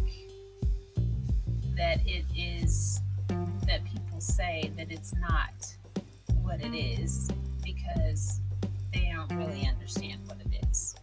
that 1.75 2.06
it 2.06 2.26
is 2.37 3.00
that 3.66 3.82
people 3.87 4.20
say 4.20 4.70
that 4.76 4.92
it's 4.92 5.14
not 5.14 5.75
what 6.42 6.61
it 6.61 6.76
is 6.76 7.30
because 7.64 8.42
they 8.92 9.11
don't 9.14 9.34
really 9.34 9.66
understand 9.66 10.20
what 10.26 10.37
it 10.40 10.62
is? 10.70 10.94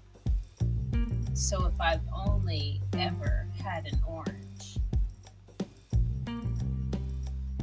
So 1.34 1.65
if 1.65 1.74
I've 1.81 2.05
only 2.13 2.84
ever 2.96 3.48
had 3.63 3.88
an 3.88 4.00
orange 4.08 4.77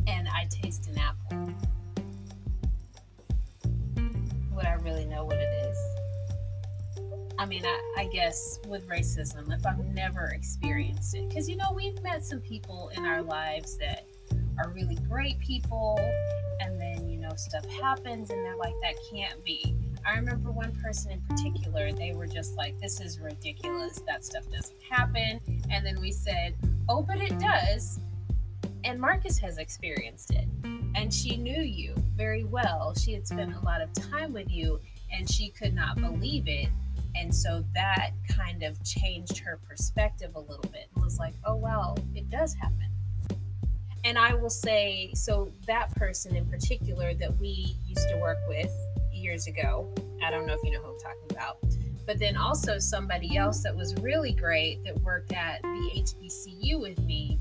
and 0.09 0.29
I 0.29 0.49
taste 0.51 0.89
an 0.89 0.99
apple, 0.99 1.55
would 4.57 4.67
I 4.67 4.73
really 4.83 5.05
know 5.05 5.25
what 5.25 5.37
it 5.37 5.69
is? 5.71 5.96
I 7.39 7.47
mean, 7.47 7.65
I, 7.65 7.81
I 7.99 8.07
guess 8.07 8.61
with 8.67 8.89
racism, 8.89 9.53
if 9.53 9.67
I've 9.67 9.85
never 9.95 10.27
experienced 10.35 11.15
it, 11.15 11.29
because 11.29 11.49
you 11.49 11.57
know, 11.57 11.73
we've 11.75 12.01
met 12.03 12.25
some 12.25 12.41
people 12.41 12.91
in 12.97 13.05
our 13.05 13.23
lives 13.23 13.77
that 13.79 14.07
are 14.59 14.71
really 14.71 14.97
great 15.09 15.39
people, 15.39 15.99
and 16.61 16.81
then 16.81 17.09
you 17.09 17.19
know, 17.19 17.33
stuff 17.37 17.67
happens, 17.67 18.31
and 18.31 18.45
they're 18.45 18.57
like, 18.57 18.75
that 18.83 18.95
can't 19.11 19.45
be. 19.45 19.77
I 20.07 20.15
remember 20.17 20.51
one 20.53 20.73
person 20.83 21.11
in 21.11 21.21
particular, 21.23 21.93
they 21.93 22.13
were 22.15 22.29
just 22.29 22.57
like, 22.57 22.79
this 22.81 23.01
is 23.01 23.19
ridiculous. 23.19 24.01
That 24.07 24.25
stuff 24.25 24.45
doesn't 24.51 24.81
happen. 24.89 25.41
And 25.69 25.85
then 25.85 26.01
we 26.01 26.13
said, 26.13 26.55
oh, 26.89 27.03
but 27.03 27.17
it 27.21 27.37
does. 27.41 27.99
And 28.85 29.01
Marcus 29.01 29.37
has 29.41 29.59
experienced 29.59 30.31
it. 30.31 30.47
And 30.95 31.13
she 31.13 31.37
knew 31.37 31.61
you 31.61 31.93
very 32.17 32.45
well. 32.45 32.95
She 32.95 33.15
had 33.15 33.27
spent 33.27 33.55
a 33.55 33.61
lot 33.65 33.81
of 33.81 33.93
time 33.93 34.33
with 34.33 34.49
you, 34.49 34.81
and 35.13 35.29
she 35.29 35.49
could 35.49 35.75
not 35.75 36.01
believe 36.01 36.47
it. 36.47 36.69
And 37.17 37.35
so 37.35 37.65
that 37.75 38.11
kind 38.29 38.63
of 38.63 38.83
changed 38.85 39.39
her 39.39 39.59
perspective 39.69 40.35
a 40.35 40.41
little 40.41 40.69
bit 40.71 40.89
and 40.95 41.05
was 41.05 41.19
like, 41.19 41.35
oh, 41.45 41.57
well, 41.57 41.99
it 42.15 42.31
does 42.31 42.55
happen. 42.55 42.89
And 44.05 44.19
I 44.19 44.35
will 44.35 44.51
say, 44.51 45.11
so 45.15 45.51
that 45.67 45.95
person 45.97 46.37
in 46.37 46.47
particular 46.47 47.15
that 47.15 47.37
we 47.39 47.75
used 47.87 48.09
to 48.09 48.19
work 48.19 48.39
with 48.49 48.71
years 49.13 49.47
ago, 49.47 49.93
I 50.25 50.31
don't 50.31 50.47
know 50.47 50.55
if 50.55 50.61
you 50.63 50.71
know 50.71 50.81
who 50.81 50.93
I'm 50.93 50.99
talking 51.01 51.31
about, 51.31 51.59
but 52.07 52.19
then 52.19 52.37
also 52.37 52.79
somebody 52.79 53.37
else 53.37 53.63
that 53.63 53.75
was 53.75 53.95
really 53.97 54.33
great 54.33 54.85
that 54.85 54.97
worked 55.01 55.33
at 55.33 55.61
the 55.63 55.91
HBCU 55.97 56.81
with 56.81 57.01
me 57.01 57.41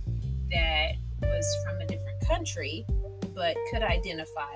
that 0.51 0.94
was 1.22 1.46
from 1.63 1.82
a 1.82 1.86
different 1.86 2.20
country 2.25 2.86
but 3.36 3.55
could 3.72 3.84
identify 3.84 4.53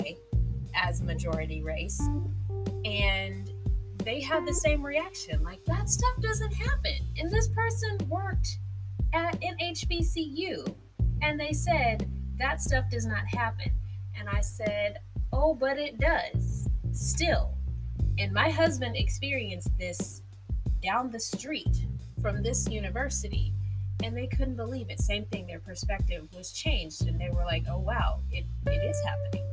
as 0.73 1.01
majority 1.01 1.61
race. 1.61 2.01
And 2.85 3.48
they 4.05 4.21
had 4.21 4.47
the 4.47 4.53
same 4.53 4.85
reaction 4.85 5.43
like, 5.43 5.63
that 5.65 5.89
stuff 5.89 6.21
doesn't 6.21 6.53
happen. 6.53 7.07
And 7.17 7.31
this 7.31 7.49
person 7.49 7.97
worked 8.07 8.57
at 9.13 9.35
an 9.43 9.57
HBCU 9.61 10.75
and 11.21 11.39
they 11.39 11.53
said, 11.53 12.09
that 12.37 12.61
stuff 12.61 12.85
does 12.89 13.05
not 13.05 13.25
happen. 13.27 13.71
And 14.17 14.29
I 14.29 14.41
said, 14.41 14.99
oh, 15.33 15.53
but 15.53 15.77
it 15.77 15.99
does 15.99 16.67
still. 16.91 17.55
And 18.17 18.33
my 18.33 18.49
husband 18.49 18.95
experienced 18.95 19.69
this 19.77 20.23
down 20.81 21.11
the 21.11 21.19
street 21.19 21.85
from 22.21 22.41
this 22.41 22.67
university 22.69 23.53
and 24.03 24.15
they 24.15 24.27
couldn't 24.27 24.55
believe 24.55 24.89
it. 24.89 24.99
Same 24.99 25.25
thing, 25.25 25.47
their 25.47 25.59
perspective 25.59 26.27
was 26.33 26.51
changed 26.51 27.07
and 27.07 27.19
they 27.19 27.29
were 27.29 27.43
like, 27.43 27.65
oh 27.69 27.79
wow, 27.79 28.19
it, 28.31 28.45
it 28.67 28.69
is 28.69 28.97
happening. 29.05 29.45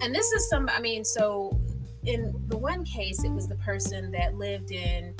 And 0.00 0.14
this 0.14 0.30
is 0.32 0.48
some, 0.48 0.68
I 0.68 0.80
mean, 0.80 1.04
so 1.04 1.58
in 2.04 2.34
the 2.48 2.56
one 2.56 2.84
case, 2.84 3.24
it 3.24 3.30
was 3.30 3.48
the 3.48 3.56
person 3.56 4.10
that 4.12 4.34
lived 4.34 4.70
in 4.70 5.14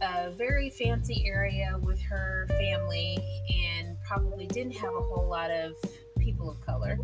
a 0.00 0.30
very 0.30 0.70
fancy 0.70 1.24
area 1.26 1.78
with 1.82 2.00
her 2.02 2.46
family 2.50 3.18
and 3.48 3.96
probably 4.06 4.46
didn't 4.46 4.74
have 4.74 4.94
a 4.94 5.00
whole 5.00 5.28
lot 5.28 5.50
of 5.50 5.72
people 6.18 6.50
of 6.50 6.60
color 6.64 6.98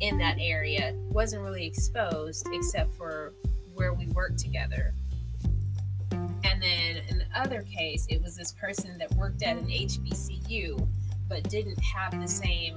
in 0.00 0.18
that 0.18 0.36
area. 0.40 0.94
Wasn't 1.10 1.42
really 1.42 1.66
exposed 1.66 2.48
except 2.52 2.94
for 2.94 3.34
where 3.74 3.92
we 3.92 4.06
worked 4.08 4.38
together. 4.38 4.94
And 6.12 6.62
then 6.62 7.02
in 7.08 7.18
the 7.18 7.26
other 7.34 7.62
case, 7.62 8.06
it 8.08 8.22
was 8.22 8.36
this 8.36 8.52
person 8.52 8.96
that 8.98 9.12
worked 9.14 9.42
at 9.42 9.56
an 9.56 9.66
HBCU 9.66 10.86
but 11.28 11.48
didn't 11.48 11.80
have 11.80 12.20
the 12.20 12.28
same 12.28 12.76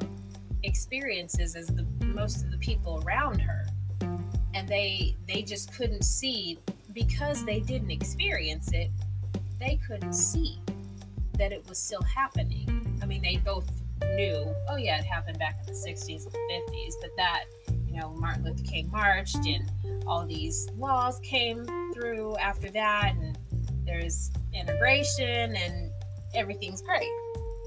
experiences 0.63 1.55
as 1.55 1.67
the 1.67 1.85
most 2.05 2.43
of 2.43 2.51
the 2.51 2.57
people 2.57 3.03
around 3.05 3.39
her. 3.39 3.65
And 4.57 4.67
they 4.67 5.15
they 5.27 5.43
just 5.43 5.71
couldn't 5.71 6.03
see 6.03 6.57
because 6.91 7.45
they 7.45 7.59
didn't 7.59 7.91
experience 7.91 8.71
it, 8.73 8.89
they 9.59 9.79
couldn't 9.87 10.13
see 10.13 10.59
that 11.37 11.51
it 11.51 11.63
was 11.69 11.77
still 11.77 12.01
happening. 12.01 12.99
I 13.03 13.05
mean, 13.05 13.21
they 13.21 13.37
both 13.37 13.69
knew, 14.15 14.51
oh 14.67 14.77
yeah, 14.77 14.97
it 14.97 15.05
happened 15.05 15.37
back 15.37 15.59
in 15.59 15.67
the 15.67 15.79
60s 15.79 16.25
and 16.25 16.33
50s, 16.33 16.93
but 16.99 17.11
that, 17.17 17.43
you 17.87 17.99
know, 17.99 18.09
Martin 18.15 18.45
Luther 18.45 18.63
King 18.63 18.89
marched 18.89 19.45
and 19.45 19.69
all 20.07 20.25
these 20.25 20.67
laws 20.75 21.19
came 21.19 21.63
through 21.93 22.35
after 22.37 22.71
that 22.71 23.13
and 23.19 23.37
there's 23.85 24.31
integration 24.53 25.55
and 25.55 25.91
everything's 26.33 26.81
great. 26.81 27.07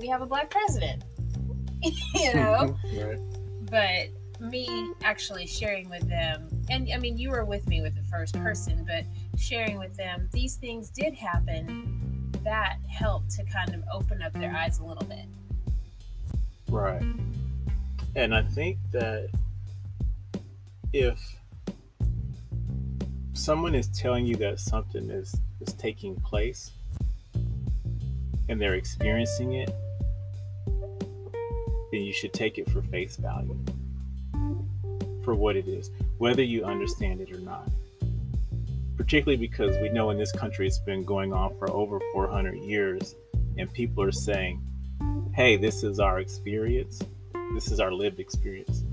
We 0.00 0.09
have 0.09 0.22
a 0.22 0.26
black 0.26 0.50
president. 0.50 1.05
you 1.83 2.35
know? 2.35 2.76
right. 2.96 3.20
But 3.70 4.09
me 4.40 4.92
actually 5.05 5.46
sharing 5.46 5.88
with 5.88 6.09
them, 6.09 6.48
and 6.71 6.89
I 6.95 6.99
mean, 6.99 7.19
you 7.19 7.31
were 7.31 7.45
with 7.45 7.69
me 7.69 7.83
with 7.83 7.97
the 7.97 8.05
first 8.05 8.35
mm. 8.37 8.43
person, 8.43 8.87
but 8.87 9.05
sharing 9.37 9.79
with 9.79 9.97
them, 9.97 10.29
these 10.33 10.55
things 10.55 10.89
did 10.89 11.15
happen. 11.15 12.31
That 12.45 12.79
helped 12.89 13.31
to 13.33 13.45
kind 13.45 13.75
of 13.75 13.83
open 13.93 14.23
up 14.23 14.33
their 14.33 14.53
mm. 14.53 14.57
eyes 14.57 14.79
a 14.79 14.85
little 14.85 15.07
bit. 15.07 15.27
Right. 16.69 17.03
And 18.15 18.35
I 18.35 18.43
think 18.43 18.79
that 18.93 19.29
if 20.93 21.21
someone 23.33 23.75
is 23.75 23.89
telling 23.89 24.27
you 24.27 24.37
that 24.37 24.61
something 24.61 25.11
is 25.11 25.35
is 25.61 25.75
taking 25.75 26.15
place 26.17 26.71
and 28.49 28.61
they're 28.61 28.75
experiencing 28.75 29.55
it, 29.55 29.75
then 30.67 32.03
you 32.03 32.13
should 32.13 32.33
take 32.33 32.59
it 32.59 32.71
for 32.71 32.83
face 32.83 33.17
value 33.17 33.59
for 35.23 35.35
what 35.35 35.57
it 35.57 35.69
is, 35.69 35.91
whether 36.21 36.43
you 36.43 36.63
understand 36.67 37.19
it 37.23 37.33
or 37.33 37.41
not. 37.41 37.67
Particularly 38.99 39.39
because 39.39 39.75
we 39.79 39.89
know 39.89 40.11
in 40.11 40.19
this 40.19 40.31
country 40.33 40.67
it's 40.67 40.79
been 40.79 41.03
going 41.03 41.33
on 41.33 41.57
for 41.59 41.71
over 41.71 41.99
400 42.13 42.57
years, 42.59 43.15
and 43.57 43.73
people 43.73 44.05
are 44.05 44.13
saying, 44.13 44.61
hey, 45.35 45.57
this 45.57 45.83
is 45.83 45.99
our 45.99 46.21
experience, 46.21 47.03
this 47.55 47.73
is 47.73 47.81
our 47.81 47.91
lived 47.91 48.21
experience. 48.21 48.85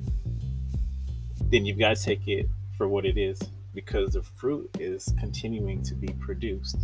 Then 1.52 1.66
you've 1.66 1.78
got 1.78 1.98
to 1.98 2.02
take 2.02 2.26
it 2.30 2.48
for 2.78 2.88
what 2.88 3.06
it 3.06 3.18
is 3.18 3.42
because 3.74 4.13
the 4.13 4.24
fruit 4.24 4.70
is 4.80 5.13
continuing 5.20 5.84
to 5.84 5.96
be 5.96 6.08
produced. 6.22 6.78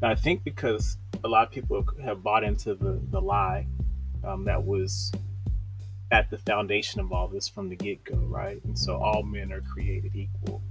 Now, 0.00 0.10
I 0.10 0.14
think 0.14 0.44
because 0.44 0.96
a 1.24 1.28
lot 1.28 1.44
of 1.44 1.50
people 1.50 1.84
have 2.04 2.22
bought 2.22 2.44
into 2.44 2.76
the, 2.76 3.00
the 3.10 3.20
lie 3.20 3.66
um, 4.22 4.44
that 4.44 4.62
was 4.62 5.10
at 6.10 6.30
the 6.30 6.38
foundation 6.38 7.00
of 7.00 7.12
all 7.12 7.28
this 7.28 7.48
from 7.48 7.68
the 7.68 7.76
get 7.76 8.04
go, 8.04 8.16
right? 8.16 8.62
And 8.64 8.78
so 8.78 8.96
all 8.96 9.22
men 9.22 9.52
are 9.52 9.60
created 9.60 10.14
equal. 10.14 10.62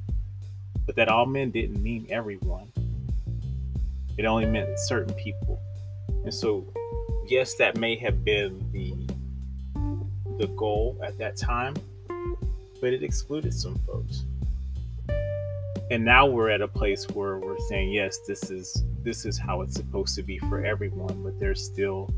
But 0.85 0.95
that 0.95 1.09
all 1.09 1.25
men 1.25 1.51
didn't 1.51 1.81
mean 1.81 2.07
everyone, 2.09 2.71
it 4.17 4.25
only 4.25 4.45
meant 4.45 4.79
certain 4.79 5.13
people. 5.15 5.59
And 6.23 6.33
so, 6.33 6.65
yes, 7.27 7.55
that 7.55 7.77
may 7.77 7.95
have 7.97 8.23
been 8.23 8.63
the 8.71 8.93
the 10.37 10.47
goal 10.47 10.99
at 11.01 11.17
that 11.17 11.37
time, 11.37 11.75
but 12.81 12.91
it 12.91 13.03
excluded 13.03 13.53
some 13.53 13.75
folks 13.79 14.25
and 15.91 16.03
now 16.03 16.25
we're 16.25 16.49
at 16.49 16.61
a 16.61 16.67
place 16.67 17.07
where 17.11 17.37
we're 17.37 17.59
saying 17.69 17.91
yes 17.91 18.19
this 18.27 18.49
is 18.49 18.83
this 19.03 19.25
is 19.25 19.37
how 19.37 19.61
it's 19.61 19.75
supposed 19.75 20.15
to 20.15 20.23
be 20.23 20.39
for 20.39 20.65
everyone 20.65 21.21
but 21.23 21.39
there's 21.39 21.63
still 21.63 22.11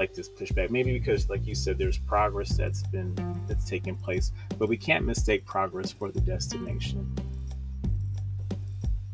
like 0.00 0.14
this 0.14 0.28
pushback 0.28 0.70
maybe 0.70 0.92
because 0.92 1.28
like 1.30 1.46
you 1.46 1.54
said 1.54 1.78
there's 1.78 1.98
progress 1.98 2.56
that's 2.56 2.82
been 2.84 3.14
that's 3.46 3.68
taken 3.68 3.94
place 3.94 4.32
but 4.58 4.68
we 4.68 4.76
can't 4.76 5.04
mistake 5.04 5.44
progress 5.44 5.92
for 5.92 6.10
the 6.10 6.20
destination 6.22 7.06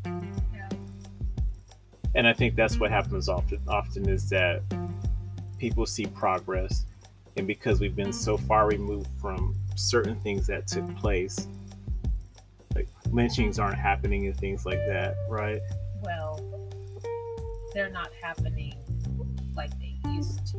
yeah. 0.05 0.69
and 2.15 2.27
i 2.27 2.33
think 2.33 2.55
that's 2.55 2.79
what 2.79 2.89
happens 2.89 3.29
often 3.29 3.59
often 3.67 4.09
is 4.09 4.29
that 4.29 4.63
people 5.59 5.85
see 5.85 6.05
progress 6.05 6.85
and 7.37 7.45
because 7.45 7.79
we've 7.79 7.95
been 7.95 8.11
so 8.11 8.35
far 8.35 8.67
removed 8.67 9.09
from 9.21 9.55
certain 9.75 10.19
things 10.21 10.47
that 10.47 10.65
took 10.65 10.95
place, 10.97 11.47
like 12.73 12.87
lynchings 13.11 13.59
aren't 13.59 13.77
happening 13.77 14.25
and 14.25 14.35
things 14.35 14.65
like 14.65 14.79
that, 14.87 15.15
right? 15.29 15.61
Well, 16.01 16.41
they're 17.73 17.91
not 17.91 18.09
happening 18.21 18.66
used 20.17 20.47
to, 20.47 20.57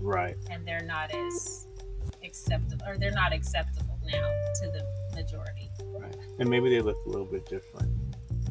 Right. 0.00 0.36
and 0.50 0.66
they're 0.66 0.84
not 0.84 1.14
as 1.14 1.66
acceptable, 2.24 2.84
or 2.86 2.98
they're 2.98 3.10
not 3.10 3.32
acceptable 3.32 3.98
now 4.04 4.28
to 4.60 4.70
the 4.70 4.84
majority. 5.14 5.70
Right. 5.84 6.16
And 6.38 6.48
maybe 6.48 6.70
they 6.70 6.80
look 6.80 6.96
a 7.06 7.08
little 7.08 7.26
bit 7.26 7.46
different 7.46 7.90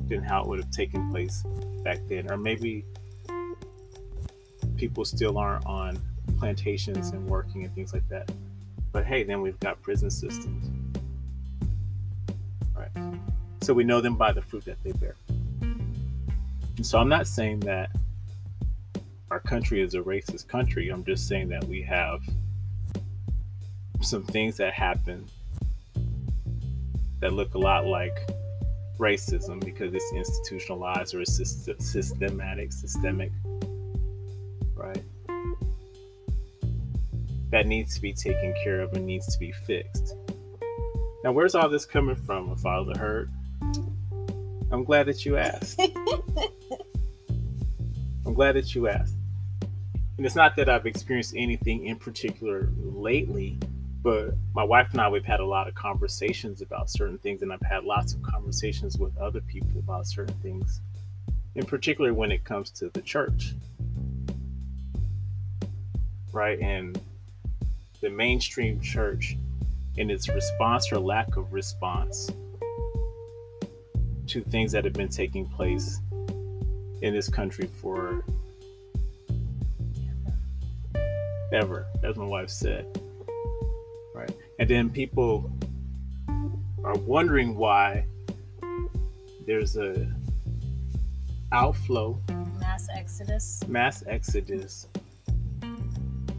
than 0.08 0.24
how 0.24 0.42
it 0.42 0.48
would 0.48 0.60
have 0.60 0.72
taken 0.72 1.10
place 1.12 1.44
back 1.84 2.00
then. 2.08 2.30
Or 2.32 2.38
maybe 2.38 2.86
people 4.76 5.06
still 5.06 5.38
aren't 5.38 5.66
on 5.66 6.00
plantations 6.38 7.10
and 7.10 7.26
working 7.28 7.64
and 7.64 7.74
things 7.76 7.94
like 7.94 8.08
that. 8.10 8.32
But 8.92 9.06
hey, 9.06 9.24
then 9.24 9.42
we've 9.42 9.60
got 9.60 9.82
prison 9.82 10.10
systems. 10.10 10.98
Right. 12.76 12.90
So 13.62 13.74
we 13.74 13.84
know 13.84 14.02
them 14.02 14.16
by 14.16 14.32
the 14.32 14.42
fruit 14.42 14.66
that 14.66 14.82
they 14.84 14.92
bear. 14.94 15.16
And 15.62 16.86
so 16.86 17.00
I'm 17.00 17.10
not 17.10 17.28
saying 17.28 17.62
that 17.62 17.92
our 19.32 19.40
country 19.40 19.82
is 19.82 19.96
a 19.96 20.00
racist 20.00 20.50
country. 20.50 20.90
I'm 20.90 21.06
just 21.06 21.26
saying 21.30 21.48
that 21.50 21.64
we 21.64 21.82
have 21.84 22.22
some 24.02 24.24
things 24.24 24.58
that 24.58 24.74
happen 24.74 25.26
that 27.22 27.32
look 27.32 27.54
a 27.54 27.58
lot 27.58 27.86
like 27.86 28.30
racism 28.98 29.64
because 29.64 29.94
it's 29.94 30.12
institutionalized 30.14 31.16
or 31.16 31.22
it's 31.22 31.42
systematic, 31.80 32.74
systemic, 32.74 33.32
right? 34.76 35.02
That 37.52 37.68
needs 37.68 37.96
to 37.96 38.02
be 38.02 38.12
taken 38.12 38.54
care 38.62 38.82
of 38.82 38.92
and 38.94 39.06
needs 39.06 39.34
to 39.34 39.40
be 39.40 39.54
fixed. 39.54 40.14
Now, 41.24 41.32
where's 41.32 41.56
all 41.56 41.70
this 41.70 41.86
coming 41.86 42.18
from, 42.18 42.54
Father 42.58 43.00
Heard? 43.00 43.32
I'm 44.72 44.84
glad 44.84 45.06
that 45.06 45.26
you 45.26 45.38
asked. 45.38 45.80
I'm 48.26 48.34
glad 48.34 48.56
that 48.56 48.76
you 48.76 48.90
asked. 48.90 49.16
And 50.18 50.26
it's 50.26 50.36
not 50.36 50.56
that 50.58 50.70
I've 50.70 50.86
experienced 50.86 51.34
anything 51.36 51.86
in 51.86 51.98
particular 51.98 52.70
lately, 52.78 53.58
but 54.04 54.34
my 54.54 54.64
wife 54.64 54.90
and 54.92 55.02
I, 55.02 55.10
we've 55.10 55.26
had 55.26 55.40
a 55.40 55.46
lot 55.46 55.68
of 55.68 55.76
conversations 55.76 56.62
about 56.62 56.90
certain 56.90 57.18
things, 57.18 57.42
and 57.42 57.52
I've 57.52 57.62
had 57.62 57.84
lots 57.84 58.14
of 58.14 58.22
conversations 58.24 58.98
with 58.98 59.18
other 59.18 59.42
people 59.42 59.80
about 59.80 60.08
certain 60.08 60.36
things, 60.36 60.82
in 61.56 61.66
particular 61.66 62.14
when 62.14 62.32
it 62.32 62.44
comes 62.44 62.72
to 62.72 62.90
the 62.90 63.02
church. 63.02 63.54
Right? 66.32 66.60
And 66.60 67.00
the 68.02 68.10
mainstream 68.10 68.82
church 68.82 69.38
in 69.98 70.10
its 70.10 70.30
response 70.30 70.92
or 70.92 71.00
lack 71.00 71.36
of 71.36 71.54
response 71.54 72.30
to 74.28 74.42
things 74.42 74.72
that 74.72 74.86
have 74.86 74.94
been 74.94 75.10
taking 75.10 75.46
place 75.48 76.00
in 77.02 77.14
this 77.14 77.28
country 77.28 77.68
for 77.82 78.24
ever, 81.52 81.86
as 82.04 82.16
my 82.16 82.26
wife 82.26 82.50
said. 82.50 82.86
Right. 84.14 84.32
And 84.60 84.70
then 84.70 84.90
people 84.90 85.52
are 86.84 86.98
wondering 87.00 87.56
why 87.56 88.06
there's 89.46 89.78
a 89.78 90.08
outflow, 91.52 92.20
Mass 92.60 92.88
exodus. 92.96 93.64
mass 93.68 94.04
exodus 94.08 94.88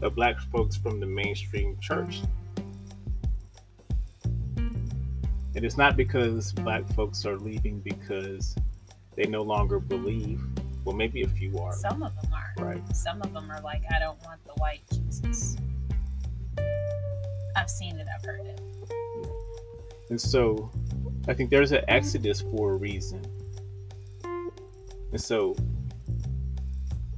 of 0.01 0.15
black 0.15 0.39
folks 0.51 0.75
from 0.75 0.99
the 0.99 1.05
mainstream 1.05 1.77
church. 1.79 2.21
And 5.55 5.63
it's 5.63 5.77
not 5.77 5.95
because 5.95 6.51
black 6.51 6.87
folks 6.93 7.25
are 7.25 7.37
leaving 7.37 7.79
because 7.81 8.55
they 9.15 9.25
no 9.25 9.43
longer 9.43 9.79
believe. 9.79 10.41
Well, 10.83 10.95
maybe 10.95 11.21
a 11.21 11.27
few 11.27 11.57
are. 11.59 11.73
Some 11.73 12.01
of 12.01 12.13
them. 12.21 12.32
Right. 12.57 12.95
Some 12.95 13.21
of 13.21 13.33
them 13.33 13.49
are 13.51 13.61
like, 13.61 13.83
I 13.93 13.99
don't 13.99 14.21
want 14.23 14.43
the 14.45 14.53
white 14.53 14.81
Jesus. 14.91 15.57
I've 17.55 17.69
seen 17.69 17.97
it, 17.97 18.07
I've 18.13 18.25
heard 18.25 18.45
it. 18.45 18.61
And 20.09 20.19
so 20.19 20.71
I 21.27 21.33
think 21.33 21.49
there's 21.49 21.71
an 21.71 21.83
exodus 21.87 22.41
for 22.41 22.73
a 22.73 22.75
reason. 22.75 23.23
And 25.11 25.21
so 25.21 25.55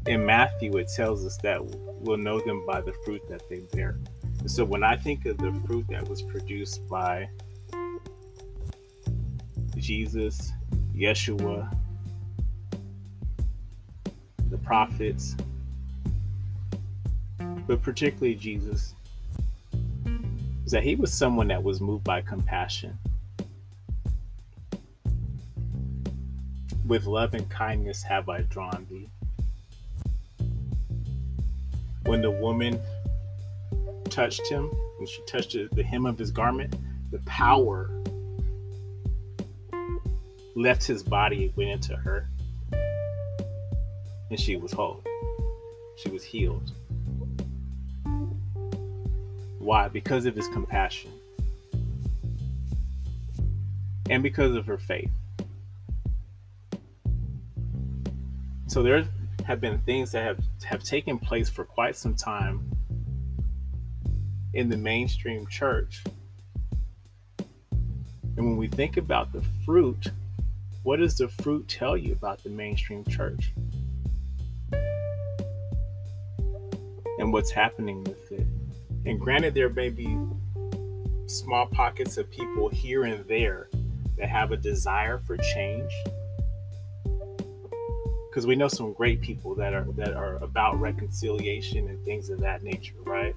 in 0.05 0.25
Matthew, 0.25 0.77
it 0.77 0.89
tells 0.95 1.25
us 1.25 1.37
that 1.37 1.59
we'll 1.63 2.17
know 2.17 2.39
them 2.39 2.65
by 2.65 2.81
the 2.81 2.93
fruit 3.03 3.21
that 3.29 3.49
they 3.49 3.61
bear. 3.73 3.97
And 4.39 4.51
so 4.51 4.63
when 4.63 4.83
I 4.83 4.95
think 4.95 5.25
of 5.25 5.37
the 5.37 5.51
fruit 5.65 5.85
that 5.89 6.07
was 6.07 6.21
produced 6.21 6.87
by 6.87 7.27
Jesus, 9.77 10.51
Yeshua, 10.95 11.75
the 14.55 14.63
prophets, 14.63 15.35
but 17.67 17.81
particularly 17.81 18.35
Jesus, 18.35 18.95
is 20.65 20.71
that 20.71 20.83
he 20.83 20.95
was 20.95 21.11
someone 21.11 21.47
that 21.49 21.61
was 21.61 21.81
moved 21.81 22.05
by 22.05 22.21
compassion. 22.21 22.97
With 26.87 27.05
love 27.05 27.33
and 27.33 27.49
kindness 27.49 28.01
have 28.03 28.29
I 28.29 28.41
drawn 28.43 28.85
thee. 28.89 29.09
When 32.05 32.21
the 32.21 32.31
woman 32.31 32.79
touched 34.09 34.47
him, 34.47 34.69
when 34.97 35.07
she 35.07 35.21
touched 35.25 35.57
the 35.73 35.83
hem 35.83 36.05
of 36.05 36.17
his 36.17 36.31
garment, 36.31 36.75
the 37.11 37.19
power 37.25 37.89
left 40.55 40.85
his 40.85 41.03
body, 41.03 41.45
it 41.45 41.57
went 41.57 41.71
into 41.71 41.95
her, 41.97 42.29
and 44.29 44.39
she 44.39 44.55
was 44.55 44.71
whole. 44.71 45.03
She 45.97 46.09
was 46.09 46.23
healed. 46.23 46.71
Why? 49.59 49.87
Because 49.87 50.25
of 50.25 50.35
his 50.35 50.47
compassion. 50.49 51.11
And 54.09 54.21
because 54.21 54.55
of 54.55 54.65
her 54.67 54.77
faith. 54.77 55.11
So 58.67 58.83
there 58.83 59.05
have 59.45 59.61
been 59.61 59.79
things 59.79 60.11
that 60.11 60.23
have, 60.23 60.39
have 60.63 60.83
taken 60.83 61.17
place 61.17 61.49
for 61.49 61.63
quite 61.63 61.95
some 61.95 62.15
time 62.15 62.69
in 64.53 64.69
the 64.69 64.77
mainstream 64.77 65.47
church. 65.47 66.03
And 68.37 68.45
when 68.45 68.57
we 68.57 68.67
think 68.67 68.97
about 68.97 69.31
the 69.31 69.43
fruit, 69.65 70.11
what 70.83 70.99
does 70.99 71.17
the 71.17 71.27
fruit 71.27 71.67
tell 71.67 71.95
you 71.95 72.11
about 72.13 72.43
the 72.43 72.49
mainstream 72.49 73.05
church? 73.05 73.53
And 77.25 77.33
what's 77.33 77.49
happening 77.49 78.03
with 78.03 78.31
it? 78.31 78.45
And 79.07 79.19
granted, 79.19 79.55
there 79.55 79.67
may 79.67 79.89
be 79.89 80.15
small 81.25 81.65
pockets 81.65 82.17
of 82.17 82.29
people 82.29 82.69
here 82.69 83.05
and 83.05 83.27
there 83.27 83.67
that 84.19 84.29
have 84.29 84.51
a 84.51 84.57
desire 84.57 85.17
for 85.17 85.35
change. 85.37 85.91
Because 88.29 88.45
we 88.45 88.55
know 88.55 88.67
some 88.67 88.93
great 88.93 89.21
people 89.21 89.55
that 89.55 89.73
are 89.73 89.85
that 89.93 90.13
are 90.13 90.35
about 90.35 90.79
reconciliation 90.79 91.89
and 91.89 92.05
things 92.05 92.29
of 92.29 92.39
that 92.41 92.61
nature, 92.61 92.93
right? 93.05 93.33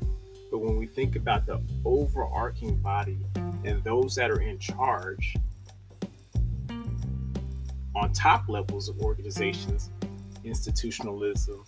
But 0.50 0.58
when 0.58 0.76
we 0.76 0.86
think 0.86 1.16
about 1.16 1.46
the 1.46 1.58
overarching 1.86 2.76
body 2.80 3.16
and 3.64 3.82
those 3.84 4.14
that 4.16 4.30
are 4.30 4.42
in 4.42 4.58
charge 4.58 5.34
on 7.96 8.12
top 8.12 8.50
levels 8.50 8.90
of 8.90 9.00
organizations, 9.00 9.88
institutionalism, 10.44 11.64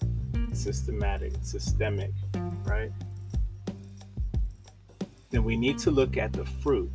systematic, 0.52 1.32
systemic, 1.42 2.12
right? 2.64 2.92
Then 5.30 5.44
we 5.44 5.56
need 5.56 5.78
to 5.78 5.90
look 5.90 6.16
at 6.16 6.32
the 6.32 6.44
fruit. 6.44 6.90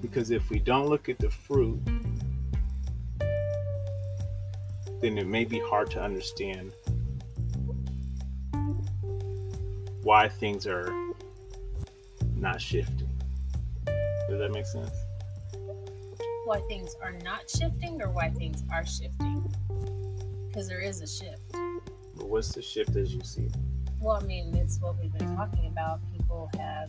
Because 0.00 0.30
if 0.30 0.48
we 0.50 0.58
don't 0.58 0.88
look 0.88 1.08
at 1.08 1.18
the 1.18 1.30
fruit, 1.30 1.80
then 5.00 5.18
it 5.18 5.26
may 5.26 5.44
be 5.44 5.58
hard 5.58 5.90
to 5.90 6.02
understand 6.02 6.72
why 10.02 10.28
things 10.28 10.66
are 10.66 10.92
not 12.36 12.60
shifting. 12.60 13.10
Does 14.28 14.38
that 14.38 14.52
make 14.52 14.66
sense? 14.66 14.90
Why 16.44 16.60
things 16.68 16.94
are 17.02 17.12
not 17.24 17.50
shifting 17.50 18.00
or 18.00 18.10
why 18.10 18.30
things 18.30 18.62
are 18.72 18.86
shifting? 18.86 19.52
Because 20.56 20.70
there 20.70 20.80
is 20.80 21.02
a 21.02 21.06
shift. 21.06 21.52
But 21.52 22.30
what's 22.30 22.54
the 22.54 22.62
shift 22.62 22.96
as 22.96 23.14
you 23.14 23.20
see 23.22 23.42
it? 23.42 23.54
Well, 24.00 24.16
I 24.16 24.24
mean, 24.24 24.54
it's 24.54 24.80
what 24.80 24.98
we've 24.98 25.12
been 25.12 25.36
talking 25.36 25.66
about. 25.66 26.00
People 26.16 26.48
have, 26.58 26.88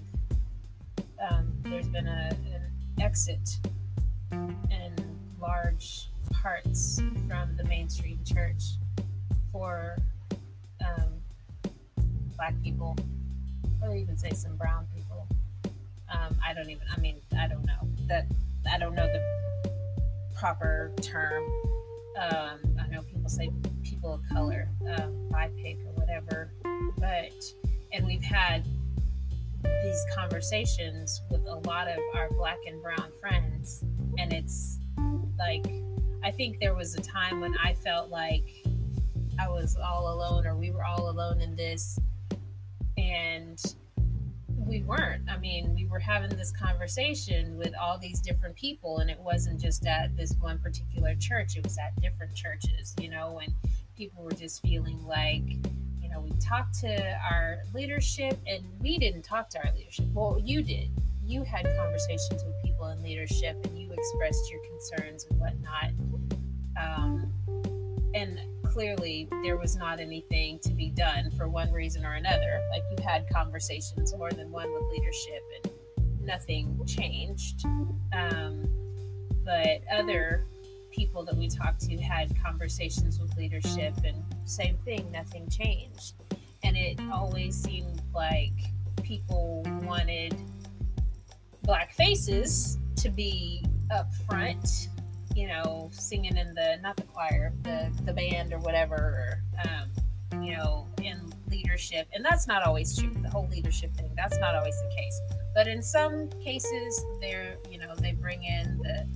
um, 1.29 1.51
there's 1.63 1.89
been 1.89 2.07
a, 2.07 2.29
an 2.53 2.71
exit 3.01 3.57
in 4.31 4.95
large 5.37 6.07
parts 6.31 7.01
from 7.27 7.57
the 7.57 7.65
mainstream 7.65 8.21
church 8.23 8.63
for 9.51 9.97
um, 10.79 11.09
black 12.37 12.53
people, 12.63 12.95
or 13.83 13.93
even 13.97 14.17
say 14.17 14.31
some 14.31 14.55
brown 14.55 14.87
people. 14.95 15.27
Um, 16.09 16.37
I 16.41 16.53
don't 16.53 16.69
even. 16.69 16.87
I 16.95 17.01
mean, 17.01 17.17
I 17.37 17.49
don't 17.49 17.65
know 17.65 17.89
that. 18.07 18.27
I 18.71 18.77
don't 18.77 18.95
know 18.95 19.07
the 19.07 19.71
proper 20.37 20.93
term. 21.01 21.43
Um, 22.17 22.76
people 23.27 23.29
say 23.29 23.51
people 23.83 24.13
of 24.13 24.21
color, 24.29 24.69
um, 24.97 25.29
BIPOC 25.31 25.85
or 25.85 25.91
whatever, 25.93 26.51
but 26.97 27.33
and 27.91 28.05
we've 28.05 28.23
had 28.23 28.65
these 29.83 30.05
conversations 30.15 31.21
with 31.29 31.45
a 31.45 31.55
lot 31.67 31.87
of 31.87 31.97
our 32.15 32.29
black 32.31 32.57
and 32.65 32.81
brown 32.81 33.11
friends, 33.19 33.83
and 34.17 34.31
it's 34.31 34.79
like 35.37 35.65
I 36.23 36.31
think 36.31 36.59
there 36.59 36.73
was 36.73 36.95
a 36.95 37.01
time 37.01 37.41
when 37.41 37.55
I 37.57 37.73
felt 37.73 38.09
like 38.09 38.47
I 39.39 39.49
was 39.49 39.75
all 39.75 40.13
alone 40.13 40.47
or 40.47 40.55
we 40.55 40.71
were 40.71 40.83
all 40.83 41.09
alone 41.09 41.41
in 41.41 41.55
this. 41.55 41.99
And 42.97 43.61
we 44.67 44.83
weren't. 44.83 45.29
I 45.29 45.37
mean, 45.37 45.73
we 45.73 45.85
were 45.85 45.99
having 45.99 46.29
this 46.29 46.51
conversation 46.51 47.57
with 47.57 47.73
all 47.79 47.97
these 47.97 48.19
different 48.19 48.55
people, 48.55 48.99
and 48.99 49.09
it 49.09 49.19
wasn't 49.19 49.59
just 49.61 49.85
at 49.85 50.15
this 50.15 50.35
one 50.39 50.59
particular 50.59 51.15
church, 51.15 51.55
it 51.55 51.63
was 51.63 51.77
at 51.77 51.99
different 52.01 52.35
churches, 52.35 52.93
you 52.99 53.09
know, 53.09 53.39
and 53.43 53.53
people 53.95 54.23
were 54.23 54.31
just 54.31 54.61
feeling 54.61 55.01
like, 55.05 55.43
you 56.01 56.09
know, 56.09 56.19
we 56.19 56.31
talked 56.39 56.79
to 56.81 57.17
our 57.31 57.59
leadership 57.73 58.37
and 58.45 58.63
we 58.79 58.97
didn't 58.97 59.23
talk 59.23 59.49
to 59.49 59.59
our 59.65 59.73
leadership. 59.73 60.05
Well, 60.13 60.39
you 60.43 60.61
did. 60.61 60.91
You 61.25 61.43
had 61.43 61.65
conversations 61.77 62.43
with 62.43 62.55
people 62.63 62.87
in 62.87 63.01
leadership 63.01 63.57
and 63.65 63.77
you 63.77 63.91
expressed 63.91 64.51
your 64.51 64.61
concerns 64.63 65.25
and 65.29 65.39
whatnot. 65.39 65.91
Um, 66.79 67.33
and 68.13 68.39
clearly 68.77 69.27
there 69.41 69.57
was 69.57 69.75
not 69.75 69.99
anything 69.99 70.59
to 70.59 70.71
be 70.71 70.91
done 70.91 71.31
for 71.31 71.49
one 71.49 71.71
reason 71.71 72.05
or 72.05 72.13
another. 72.13 72.61
Like 72.69 72.83
you 72.91 73.03
had 73.03 73.25
conversations, 73.27 74.13
more 74.15 74.29
than 74.29 74.51
one 74.51 74.71
with 74.71 74.83
leadership, 74.91 75.41
and 75.63 75.73
nothing 76.21 76.79
changed. 76.85 77.65
Um, 78.13 78.69
but 79.43 79.81
other 79.91 80.45
people 80.91 81.25
that 81.25 81.35
we 81.35 81.47
talked 81.47 81.81
to 81.89 81.97
had 81.97 82.31
conversations 82.39 83.19
with 83.19 83.35
leadership, 83.35 83.95
and 84.05 84.23
same 84.45 84.77
thing, 84.85 85.11
nothing 85.11 85.49
changed. 85.49 86.13
And 86.63 86.77
it 86.77 86.99
always 87.11 87.55
seemed 87.55 88.03
like 88.13 88.53
people 89.01 89.63
wanted 89.81 90.35
black 91.63 91.95
faces 91.95 92.77
to 92.97 93.09
be 93.09 93.65
up 93.89 94.13
front 94.29 94.89
you 95.37 95.47
know, 95.47 95.91
singing 95.93 96.35
in 96.35 96.55
the 96.55 96.79
not 96.81 96.95
the 96.95 97.03
choir, 97.03 97.53
the 97.61 97.91
the 98.05 98.13
band 98.13 98.51
or 98.51 98.57
whatever, 98.57 98.95
or, 98.95 99.43
um, 99.69 100.43
you 100.43 100.57
know, 100.57 100.87
in 101.03 101.31
leadership, 101.51 102.07
and 102.11 102.25
that's 102.25 102.47
not 102.47 102.63
always 102.63 102.97
true. 102.97 103.11
The 103.21 103.29
whole 103.29 103.47
leadership 103.47 103.95
thing, 103.95 104.09
that's 104.17 104.39
not 104.39 104.55
always 104.55 104.75
the 104.81 104.95
case. 104.97 105.21
But 105.53 105.67
in 105.67 105.83
some 105.83 106.27
cases, 106.43 107.05
they're 107.21 107.57
you 107.69 107.77
know 107.77 107.93
they 107.99 108.13
bring 108.13 108.43
in 108.43 108.79
the 108.79 109.07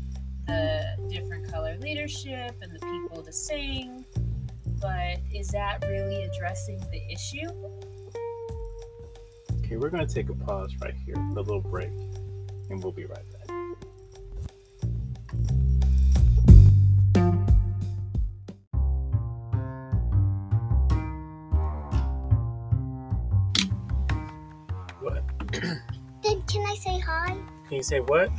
the 0.45 1.09
different 1.09 1.51
color 1.51 1.75
leadership 1.81 2.55
and 2.61 2.71
the 2.71 2.79
people 2.79 3.23
to 3.23 3.31
sing. 3.33 4.05
But 4.79 5.17
is 5.33 5.47
that 5.49 5.83
really 5.87 6.21
addressing 6.21 6.79
the 6.91 7.01
issue? 7.11 7.49
Okay, 9.59 9.77
we're 9.77 9.89
going 9.89 10.05
to 10.05 10.13
take 10.13 10.29
a 10.29 10.35
pause 10.35 10.75
right 10.81 10.95
here 11.03 11.15
a 11.15 11.41
little 11.41 11.61
break, 11.61 11.91
and 12.69 12.83
we'll 12.83 12.91
be 12.91 13.05
right 13.05 13.31
back. 13.31 13.40
Can 27.71 27.77
you 27.77 27.83
say 27.83 28.01
what? 28.01 28.29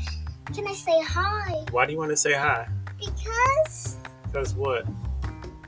Can 0.55 0.69
I 0.69 0.75
say 0.75 1.01
hi? 1.03 1.65
Why 1.71 1.87
do 1.87 1.93
you 1.93 1.99
want 1.99 2.11
to 2.11 2.19
say 2.19 2.35
hi? 2.35 2.69
Because. 2.99 3.97
Because 4.27 4.55
what? 4.55 4.87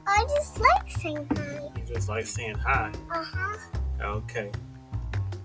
I 0.06 0.22
just 0.36 0.60
like 0.60 0.90
saying 0.90 1.26
hi. 1.34 1.70
You 1.74 1.82
just 1.86 2.10
like 2.10 2.26
saying 2.26 2.56
hi? 2.56 2.92
Uh 3.10 3.24
huh. 3.24 3.56
Okay. 4.02 4.50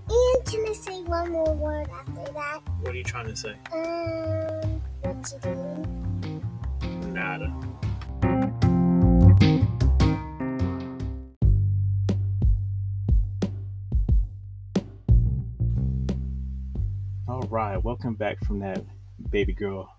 And 0.10 0.46
can 0.46 0.68
I 0.68 0.74
say 0.74 1.02
one 1.04 1.32
more 1.32 1.54
word 1.54 1.88
after 1.90 2.34
that? 2.34 2.60
What 2.82 2.94
are 2.94 2.98
you 2.98 3.06
trying 3.06 3.28
to 3.28 3.38
say? 3.38 3.56
Um, 3.72 4.82
what 5.00 5.32
you 5.32 5.40
doing? 5.40 7.14
Nada. 7.14 7.54
Right, 17.60 17.84
welcome 17.84 18.14
back 18.14 18.42
from 18.46 18.60
that 18.60 18.82
baby 19.32 19.52
girl 19.52 19.94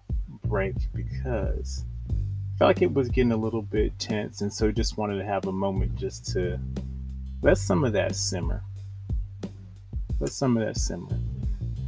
break 0.47 0.75
because 0.95 1.85
I 2.09 2.59
felt 2.59 2.69
like 2.71 2.81
it 2.81 2.95
was 2.95 3.11
getting 3.11 3.33
a 3.33 3.37
little 3.37 3.61
bit 3.61 3.99
tense, 3.99 4.41
and 4.41 4.51
so 4.51 4.73
just 4.73 4.97
wanted 4.97 5.19
to 5.19 5.25
have 5.27 5.47
a 5.47 5.53
moment 5.53 5.95
just 5.95 6.27
to 6.33 6.59
let 7.43 7.59
some 7.59 7.85
of 7.85 7.93
that 7.93 8.17
simmer. 8.17 8.63
Let 10.21 10.31
some 10.31 10.57
of 10.57 10.65
that 10.65 10.79
simmer. 10.79 11.19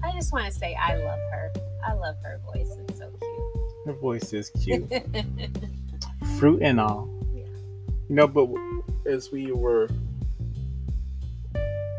I 0.04 0.12
just 0.12 0.30
want 0.30 0.44
to 0.44 0.52
say 0.52 0.74
I 0.74 0.96
love 0.96 1.18
her. 1.32 1.50
I 1.87 1.94
love 1.94 2.16
her 2.22 2.38
voice. 2.52 2.76
It's 2.88 2.98
so 2.98 3.08
cute. 3.08 3.87
Her 3.87 3.94
voice 3.94 4.30
is 4.35 4.50
cute. 4.62 4.92
Fruit 6.38 6.61
and 6.61 6.80
all. 6.80 7.08
Yeah. 7.35 7.44
You 8.11 8.14
know, 8.16 8.28
but 8.28 8.50
as 9.11 9.32
we 9.32 9.52
were 9.52 9.88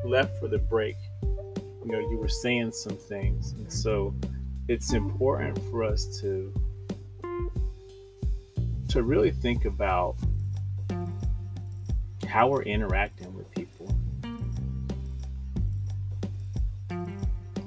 left 0.05 0.37
for 0.39 0.47
the 0.47 0.59
break, 0.59 0.95
you 1.85 1.91
know 1.91 1.99
you 1.99 2.17
were 2.17 2.29
saying 2.29 2.71
some 2.71 2.97
things. 2.97 3.51
And 3.53 3.71
so 3.71 4.13
it's 4.67 4.93
important 4.93 5.59
for 5.69 5.83
us 5.83 6.19
to 6.21 6.53
to 8.89 9.03
really 9.03 9.31
think 9.31 9.65
about 9.65 10.15
how 12.27 12.47
we're 12.47 12.63
interacting 12.63 13.33
with 13.35 13.49
people. 13.51 13.87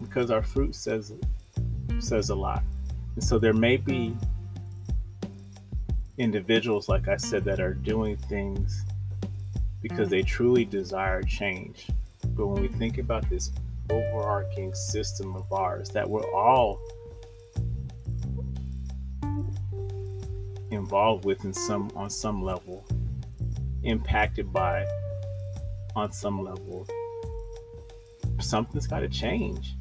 Because 0.00 0.30
our 0.30 0.42
fruit 0.42 0.74
says 0.74 1.12
says 1.98 2.30
a 2.30 2.34
lot. 2.34 2.62
And 3.14 3.24
so 3.24 3.38
there 3.38 3.52
may 3.52 3.76
be 3.76 4.16
individuals 6.18 6.88
like 6.88 7.08
i 7.08 7.16
said 7.18 7.44
that 7.44 7.60
are 7.60 7.74
doing 7.74 8.16
things 8.16 8.86
because 9.82 10.08
they 10.08 10.22
truly 10.22 10.64
desire 10.64 11.22
change. 11.22 11.88
But 12.34 12.46
when 12.46 12.62
we 12.62 12.68
think 12.68 12.98
about 12.98 13.28
this 13.28 13.52
overarching 13.90 14.74
system 14.74 15.36
of 15.36 15.52
ours 15.52 15.88
that 15.90 16.08
we're 16.08 16.28
all 16.32 16.80
involved 20.70 21.24
with 21.24 21.44
in 21.44 21.52
some 21.52 21.90
on 21.94 22.10
some 22.10 22.42
level 22.42 22.86
impacted 23.82 24.52
by 24.52 24.86
on 25.94 26.12
some 26.12 26.42
level. 26.42 26.86
Something's 28.40 28.86
got 28.86 29.00
to 29.00 29.08
change. 29.08 29.76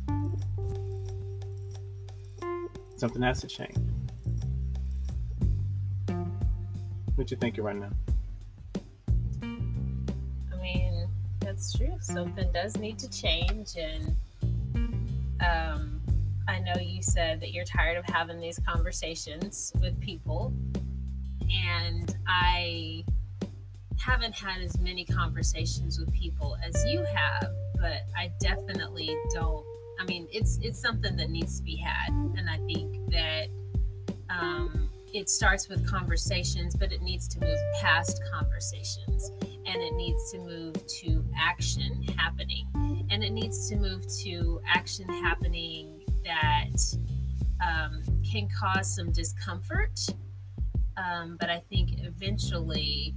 Something 2.95 3.21
has 3.21 3.41
to 3.41 3.47
change. 3.47 3.75
What 7.15 7.31
you 7.31 7.37
thinking 7.37 7.63
right 7.63 7.75
now 7.75 7.91
that's 11.55 11.77
true. 11.77 11.95
Something 12.01 12.51
does 12.51 12.77
need 12.77 12.99
to 12.99 13.09
change. 13.09 13.75
And 13.77 14.15
um, 15.39 16.01
I 16.49 16.59
know 16.59 16.73
you 16.81 17.01
said 17.01 17.39
that 17.39 17.53
you're 17.53 17.63
tired 17.63 17.97
of 17.97 18.03
having 18.05 18.41
these 18.41 18.59
conversations 18.67 19.71
with 19.79 19.97
people. 20.01 20.53
And 21.49 22.13
I 22.27 23.05
haven't 23.97 24.35
had 24.35 24.61
as 24.61 24.77
many 24.81 25.05
conversations 25.05 25.97
with 25.97 26.13
people 26.13 26.57
as 26.61 26.83
you 26.85 27.05
have, 27.05 27.49
but 27.75 28.01
I 28.17 28.31
definitely 28.41 29.15
don't. 29.33 29.65
I 29.97 30.03
mean, 30.03 30.27
it's 30.31 30.59
it's 30.61 30.81
something 30.81 31.15
that 31.15 31.29
needs 31.29 31.57
to 31.59 31.63
be 31.63 31.77
had, 31.77 32.09
and 32.09 32.49
I 32.49 32.57
think 32.65 33.09
that 33.11 33.47
um, 34.29 34.89
it 35.13 35.29
starts 35.29 35.69
with 35.69 35.87
conversations, 35.89 36.75
but 36.75 36.91
it 36.91 37.01
needs 37.01 37.29
to 37.29 37.39
move 37.39 37.57
past 37.79 38.21
conversations 38.33 39.31
and 39.65 39.81
it 39.81 39.93
needs 39.93 40.31
to 40.31 40.39
move 40.39 40.75
to 40.87 41.25
action 41.37 42.03
happening. 42.17 42.67
And 43.09 43.23
it 43.23 43.31
needs 43.31 43.69
to 43.69 43.75
move 43.75 44.05
to 44.23 44.61
action 44.67 45.07
happening 45.07 46.03
that 46.23 46.97
um, 47.65 48.01
can 48.29 48.47
cause 48.49 48.95
some 48.95 49.11
discomfort. 49.11 49.99
Um, 50.97 51.37
but 51.39 51.49
I 51.49 51.61
think 51.69 52.03
eventually, 52.03 53.15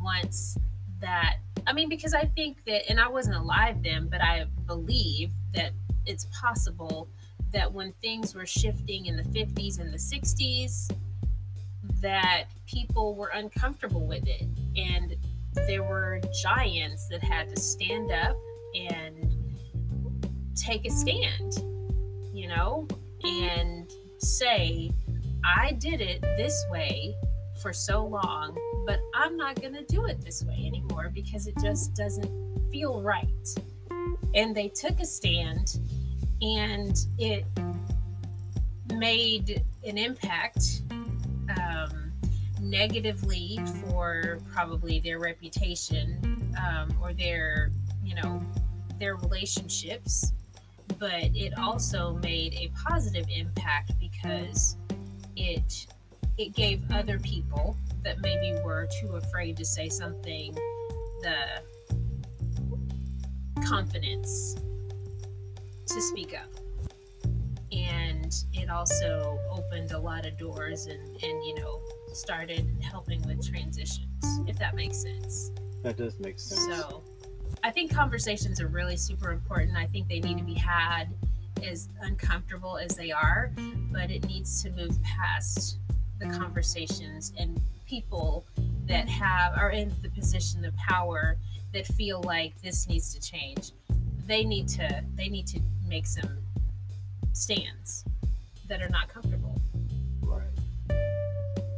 once 0.00 0.56
that, 1.00 1.36
I 1.66 1.72
mean, 1.72 1.88
because 1.88 2.14
I 2.14 2.24
think 2.24 2.64
that, 2.66 2.88
and 2.90 3.00
I 3.00 3.08
wasn't 3.08 3.36
alive 3.36 3.82
then, 3.82 4.08
but 4.08 4.22
I 4.22 4.46
believe 4.66 5.32
that 5.54 5.72
it's 6.06 6.26
possible 6.40 7.08
that 7.52 7.72
when 7.72 7.92
things 8.00 8.34
were 8.34 8.46
shifting 8.46 9.06
in 9.06 9.16
the 9.16 9.24
50s 9.24 9.80
and 9.80 9.92
the 9.92 9.98
60s, 9.98 10.90
that 12.00 12.44
people 12.66 13.14
were 13.14 13.30
uncomfortable 13.34 14.06
with 14.06 14.26
it. 14.26 14.46
And 14.76 15.16
there 15.54 15.82
were 15.82 16.20
giants 16.42 17.08
that 17.08 17.22
had 17.22 17.48
to 17.54 17.60
stand 17.60 18.10
up 18.12 18.36
and 18.74 19.34
take 20.54 20.86
a 20.86 20.90
stand, 20.90 21.64
you 22.32 22.48
know, 22.48 22.86
and 23.24 23.90
say, 24.18 24.90
I 25.44 25.72
did 25.72 26.00
it 26.00 26.22
this 26.22 26.64
way 26.70 27.14
for 27.62 27.72
so 27.72 28.04
long, 28.04 28.56
but 28.86 29.00
I'm 29.14 29.36
not 29.36 29.60
going 29.60 29.74
to 29.74 29.84
do 29.84 30.06
it 30.06 30.20
this 30.24 30.44
way 30.44 30.64
anymore 30.66 31.10
because 31.12 31.46
it 31.46 31.54
just 31.62 31.94
doesn't 31.94 32.30
feel 32.70 33.02
right. 33.02 33.26
And 34.34 34.54
they 34.54 34.68
took 34.68 35.00
a 35.00 35.06
stand 35.06 35.78
and 36.40 36.96
it 37.18 37.44
made 38.94 39.62
an 39.84 39.98
impact 39.98 40.82
um, 40.90 41.99
negatively 42.60 43.58
for 43.80 44.38
probably 44.52 45.00
their 45.00 45.18
reputation 45.18 46.52
um, 46.58 46.96
or 47.02 47.12
their, 47.12 47.70
you 48.04 48.14
know, 48.14 48.42
their 48.98 49.16
relationships. 49.16 50.32
But 50.98 51.34
it 51.34 51.56
also 51.58 52.18
made 52.22 52.54
a 52.54 52.70
positive 52.88 53.26
impact 53.34 53.92
because 53.98 54.76
it 55.36 55.86
it 56.36 56.54
gave 56.54 56.82
other 56.92 57.18
people 57.18 57.76
that 58.02 58.20
maybe 58.20 58.58
were 58.62 58.88
too 59.00 59.16
afraid 59.16 59.56
to 59.58 59.64
say 59.64 59.88
something 59.88 60.54
the 61.22 61.36
confidence 63.66 64.56
to 65.86 66.00
speak 66.00 66.34
up 66.34 66.48
and 67.72 68.44
it 68.52 68.70
also 68.70 69.38
opened 69.50 69.92
a 69.92 69.98
lot 69.98 70.26
of 70.26 70.36
doors 70.38 70.86
and 70.86 71.00
and 71.22 71.44
you 71.44 71.54
know 71.56 71.80
started 72.12 72.66
helping 72.82 73.22
with 73.26 73.46
transitions 73.46 74.06
if 74.46 74.58
that 74.58 74.74
makes 74.74 74.98
sense 75.02 75.50
That 75.82 75.96
does 75.96 76.18
make 76.20 76.38
sense. 76.38 76.64
so 76.66 77.02
i 77.62 77.70
think 77.70 77.92
conversations 77.94 78.60
are 78.60 78.68
really 78.68 78.96
super 78.96 79.30
important 79.30 79.76
i 79.76 79.86
think 79.86 80.08
they 80.08 80.20
need 80.20 80.38
to 80.38 80.44
be 80.44 80.54
had 80.54 81.08
as 81.62 81.88
uncomfortable 82.02 82.78
as 82.78 82.96
they 82.96 83.10
are 83.12 83.52
but 83.92 84.10
it 84.10 84.26
needs 84.26 84.62
to 84.62 84.70
move 84.70 84.96
past 85.02 85.78
the 86.18 86.26
conversations 86.26 87.32
and 87.38 87.60
people 87.86 88.44
that 88.86 89.08
have 89.08 89.56
are 89.56 89.70
in 89.70 89.92
the 90.02 90.08
position 90.10 90.64
of 90.64 90.74
power 90.76 91.36
that 91.72 91.86
feel 91.86 92.22
like 92.22 92.60
this 92.62 92.88
needs 92.88 93.14
to 93.14 93.20
change 93.20 93.72
they 94.26 94.44
need 94.44 94.68
to 94.68 95.04
they 95.16 95.28
need 95.28 95.46
to 95.46 95.60
make 95.86 96.06
some 96.06 96.38
stands 97.32 98.04
that 98.68 98.80
are 98.82 98.88
not 98.88 99.08
comfortable. 99.08 99.59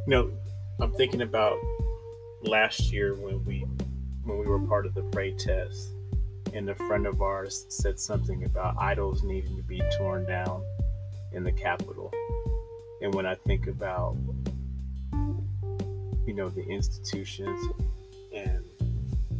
No, 0.05 0.29
I'm 0.81 0.91
thinking 0.91 1.21
about 1.21 1.57
last 2.41 2.91
year 2.91 3.15
when 3.15 3.43
we 3.45 3.59
when 4.25 4.37
we 4.37 4.45
were 4.45 4.59
part 4.59 4.85
of 4.85 4.93
the 4.93 5.03
pray 5.03 5.31
test, 5.31 5.93
and 6.53 6.69
a 6.69 6.75
friend 6.75 7.07
of 7.07 7.21
ours 7.21 7.65
said 7.69 7.97
something 7.97 8.43
about 8.43 8.75
idols 8.77 9.23
needing 9.23 9.55
to 9.55 9.63
be 9.63 9.81
torn 9.97 10.25
down 10.25 10.61
in 11.31 11.45
the 11.45 11.53
Capitol. 11.53 12.11
And 13.01 13.13
when 13.13 13.25
I 13.25 13.35
think 13.35 13.67
about 13.67 14.17
you 16.25 16.33
know 16.33 16.49
the 16.49 16.65
institutions 16.67 17.65
and 18.35 18.65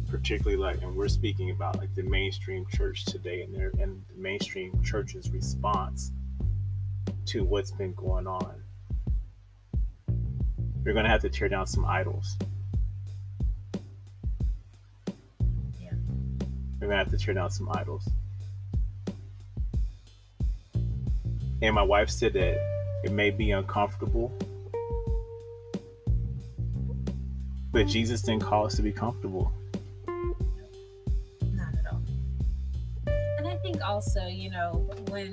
particularly 0.08 0.56
like 0.56 0.80
and 0.80 0.96
we're 0.96 1.08
speaking 1.08 1.50
about 1.50 1.76
like 1.76 1.94
the 1.94 2.04
mainstream 2.04 2.64
church 2.72 3.04
today 3.04 3.42
and 3.42 3.54
their 3.54 3.70
and 3.80 4.02
the 4.08 4.16
mainstream 4.16 4.82
church's 4.82 5.30
response 5.30 6.10
to 7.26 7.44
what's 7.44 7.70
been 7.70 7.92
going 7.92 8.26
on 8.26 8.63
you're 10.84 10.92
going 10.92 11.04
to 11.04 11.10
have 11.10 11.22
to 11.22 11.30
tear 11.30 11.48
down 11.48 11.66
some 11.66 11.84
idols. 11.86 12.36
Yeah. 15.80 15.92
You're 16.80 16.88
going 16.88 16.90
to 16.90 16.96
have 16.96 17.10
to 17.10 17.16
tear 17.16 17.32
down 17.32 17.50
some 17.50 17.70
idols. 17.70 18.06
And 21.62 21.74
my 21.74 21.82
wife 21.82 22.10
said 22.10 22.34
that 22.34 22.58
it 23.02 23.12
may 23.12 23.30
be 23.30 23.52
uncomfortable, 23.52 24.36
but 27.72 27.86
Jesus 27.86 28.20
didn't 28.20 28.42
call 28.42 28.66
us 28.66 28.76
to 28.76 28.82
be 28.82 28.92
comfortable. 28.92 29.50
not 31.52 31.74
at 31.78 31.86
all 31.90 32.02
and 33.38 33.46
i 33.46 33.56
think 33.58 33.82
also 33.82 34.26
you 34.26 34.50
know 34.50 34.86
when 35.08 35.32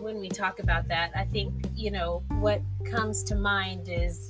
when 0.00 0.18
we 0.18 0.28
talk 0.28 0.58
about 0.58 0.86
that 0.88 1.10
i 1.14 1.24
think 1.24 1.52
you 1.74 1.90
know 1.90 2.22
what 2.40 2.60
comes 2.84 3.22
to 3.22 3.34
mind 3.34 3.88
is 3.88 4.28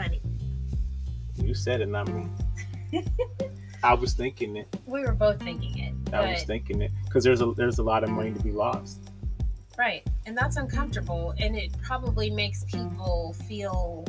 money 0.00 0.20
You 1.36 1.54
said 1.54 1.80
it, 1.80 1.88
not 1.88 2.08
me. 2.08 2.26
I 3.82 3.94
was 3.94 4.14
thinking 4.14 4.56
it. 4.56 4.68
we 4.86 5.02
were 5.02 5.12
both 5.12 5.40
thinking 5.40 5.78
it 5.78 6.14
I 6.14 6.32
was 6.32 6.42
thinking 6.42 6.82
it 6.82 6.90
because 7.04 7.24
there's 7.24 7.40
a 7.40 7.52
there's 7.52 7.78
a 7.78 7.82
lot 7.82 8.02
of 8.02 8.10
money 8.10 8.32
to 8.32 8.40
be 8.40 8.50
lost. 8.50 8.98
Right. 9.78 10.06
And 10.26 10.36
that's 10.36 10.56
uncomfortable 10.56 11.34
and 11.38 11.56
it 11.56 11.70
probably 11.82 12.30
makes 12.30 12.64
people 12.64 13.34
feel 13.48 14.06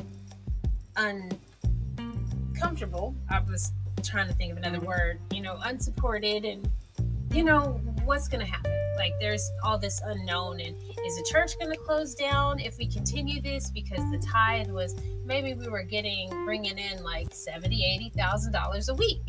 uncomfortable. 0.97 3.15
I 3.30 3.39
was 3.39 3.71
trying 4.04 4.27
to 4.27 4.34
think 4.34 4.51
of 4.51 4.58
another 4.58 4.77
mm-hmm. 4.77 4.88
word, 4.88 5.19
you 5.32 5.41
know, 5.41 5.60
unsupported 5.63 6.43
and 6.43 6.69
you 7.32 7.43
know, 7.43 7.80
what's 8.04 8.27
going 8.27 8.45
to 8.45 8.51
happen? 8.51 8.81
Like 9.02 9.20
there's 9.20 9.52
all 9.64 9.80
this 9.80 10.00
unknown 10.06 10.60
and 10.60 10.76
is 10.76 11.18
the 11.18 11.28
church 11.28 11.58
going 11.58 11.72
to 11.72 11.78
close 11.80 12.14
down 12.14 12.60
if 12.60 12.78
we 12.78 12.86
continue 12.86 13.42
this 13.42 13.72
because 13.72 14.00
the 14.12 14.20
tithe 14.20 14.70
was 14.70 14.96
maybe 15.26 15.56
we 15.56 15.68
were 15.68 15.82
getting 15.82 16.30
bringing 16.46 16.78
in 16.78 17.04
like 17.04 17.34
70, 17.34 17.84
80,000 17.84 18.52
dollars 18.52 18.90
a 18.90 18.94
week. 18.94 19.24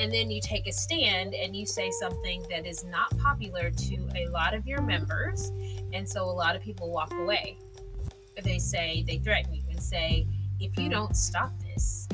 And 0.00 0.12
then 0.12 0.32
you 0.32 0.40
take 0.40 0.66
a 0.66 0.72
stand 0.72 1.32
and 1.32 1.54
you 1.54 1.64
say 1.64 1.92
something 1.92 2.44
that 2.50 2.66
is 2.66 2.84
not 2.86 3.16
popular 3.18 3.70
to 3.70 4.08
a 4.16 4.26
lot 4.30 4.52
of 4.52 4.66
your 4.66 4.82
members 4.82 5.52
and 5.92 6.08
so 6.08 6.24
a 6.24 6.34
lot 6.34 6.56
of 6.56 6.62
people 6.62 6.90
walk 6.90 7.12
away. 7.14 7.56
They 8.42 8.58
say, 8.58 9.04
they 9.06 9.18
threaten 9.18 9.54
you 9.54 9.62
and 9.70 9.80
say, 9.80 10.26
if 10.58 10.76
you 10.76 10.88
don't 10.88 11.16
stop 11.16 11.52
this, 11.60 12.08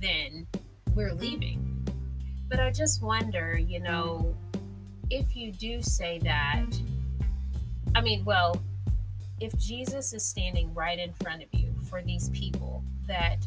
then 0.00 0.46
we're 0.94 1.12
leaving. 1.12 1.86
But 2.48 2.60
I 2.60 2.70
just 2.70 3.02
wonder, 3.02 3.58
you 3.58 3.80
know, 3.80 4.34
if 5.14 5.36
you 5.36 5.52
do 5.52 5.80
say 5.80 6.18
that, 6.24 6.66
I 7.94 8.00
mean, 8.00 8.24
well, 8.24 8.60
if 9.40 9.56
Jesus 9.56 10.12
is 10.12 10.26
standing 10.26 10.74
right 10.74 10.98
in 10.98 11.12
front 11.12 11.40
of 11.40 11.48
you 11.52 11.72
for 11.88 12.02
these 12.02 12.30
people 12.30 12.82
that 13.06 13.46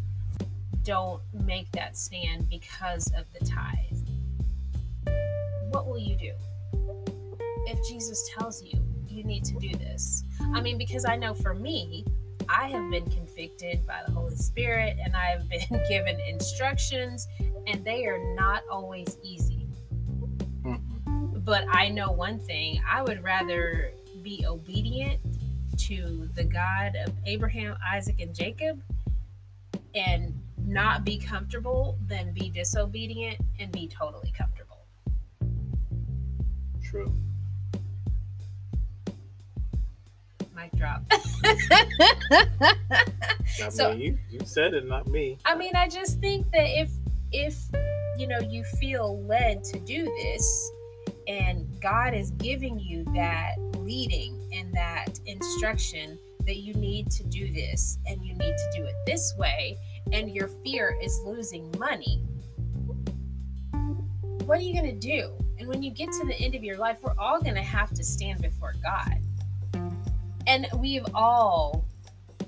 don't 0.84 1.22
make 1.34 1.70
that 1.74 1.98
stand 1.98 2.50
because 2.50 3.12
of 3.18 3.26
the 3.34 3.46
tithe, 3.46 4.00
what 5.72 5.88
will 5.88 6.00
you 6.00 6.16
do? 6.16 6.32
If 7.66 7.86
Jesus 7.86 8.30
tells 8.38 8.64
you, 8.64 8.82
you 9.10 9.26
need 9.26 9.44
to 9.44 9.56
do 9.56 9.70
this. 9.78 10.24
I 10.54 10.62
mean, 10.62 10.78
because 10.78 11.04
I 11.04 11.18
know 11.18 11.34
for 11.34 11.54
me, 11.54 12.06
I 12.48 12.70
have 12.70 12.90
been 12.90 13.10
convicted 13.10 13.86
by 13.86 14.04
the 14.06 14.14
Holy 14.14 14.38
Spirit 14.38 14.98
and 15.04 15.18
I 15.18 15.26
have 15.32 15.50
been 15.50 15.82
given 15.90 16.18
instructions, 16.22 17.28
and 17.66 17.84
they 17.84 18.06
are 18.06 18.36
not 18.36 18.64
always 18.72 19.18
easy. 19.22 19.57
But 21.48 21.64
I 21.72 21.88
know 21.88 22.12
one 22.12 22.40
thing 22.40 22.84
I 22.86 23.02
would 23.02 23.24
rather 23.24 23.94
be 24.22 24.46
obedient 24.46 25.22
to 25.78 26.28
the 26.36 26.44
God 26.44 26.98
of 27.06 27.14
Abraham, 27.26 27.78
Isaac, 27.90 28.20
and 28.20 28.36
Jacob 28.36 28.82
and 29.96 30.38
not 30.58 31.06
be 31.06 31.18
comfortable 31.18 31.98
than 32.06 32.34
be 32.34 32.50
disobedient 32.50 33.38
and 33.62 33.72
be 33.72 33.88
totally 33.88 34.34
comfortable. 34.38 34.80
True. 36.84 37.14
Mic 40.54 40.74
drop. 40.76 41.02
So- 43.72 43.94
mean, 43.94 44.02
you, 44.02 44.18
you 44.30 44.40
said 44.46 44.74
it, 44.74 44.86
not 44.86 45.08
me. 45.08 45.38
I 45.46 45.56
mean, 45.56 45.76
I 45.78 45.88
just 45.88 46.20
think 46.20 46.52
that 46.52 46.68
if 46.68 46.92
if 47.32 47.58
you 48.18 48.28
know 48.28 48.40
you 48.40 48.64
feel 48.66 49.24
led 49.24 49.64
to 49.64 49.80
do 49.80 50.04
this 50.04 50.72
and 51.28 51.66
God 51.82 52.14
is 52.14 52.32
giving 52.32 52.80
you 52.80 53.04
that 53.14 53.56
leading 53.78 54.50
and 54.54 54.74
that 54.74 55.20
instruction 55.26 56.18
that 56.46 56.58
you 56.58 56.74
need 56.76 57.12
to 57.12 57.24
do 57.26 57.52
this 57.52 58.00
and 58.08 58.26
you 58.26 58.34
need 58.36 58.56
to 58.56 58.72
do 58.76 58.86
it 58.86 58.96
this 59.06 59.34
way 59.38 59.78
and 60.14 60.34
your 60.34 60.48
fear 60.64 60.98
is 61.02 61.20
losing 61.26 61.74
money. 61.78 62.24
What 64.46 64.60
are 64.60 64.62
you 64.62 64.74
going 64.74 65.00
to 65.00 65.08
do? 65.08 65.34
And 65.60 65.68
when 65.68 65.84
you 65.84 65.92
get 65.92 66.10
to 66.14 66.26
the 66.26 66.36
end 66.36 66.56
of 66.56 66.64
your 66.64 66.78
life 66.78 66.98
we're 67.02 67.18
all 67.18 67.42
going 67.42 67.56
to 67.56 67.62
have 67.62 67.92
to 67.92 68.04
stand 68.04 68.42
before 68.42 68.74
God. 68.82 69.20
And 70.48 70.68
we've 70.78 71.06
all 71.14 71.86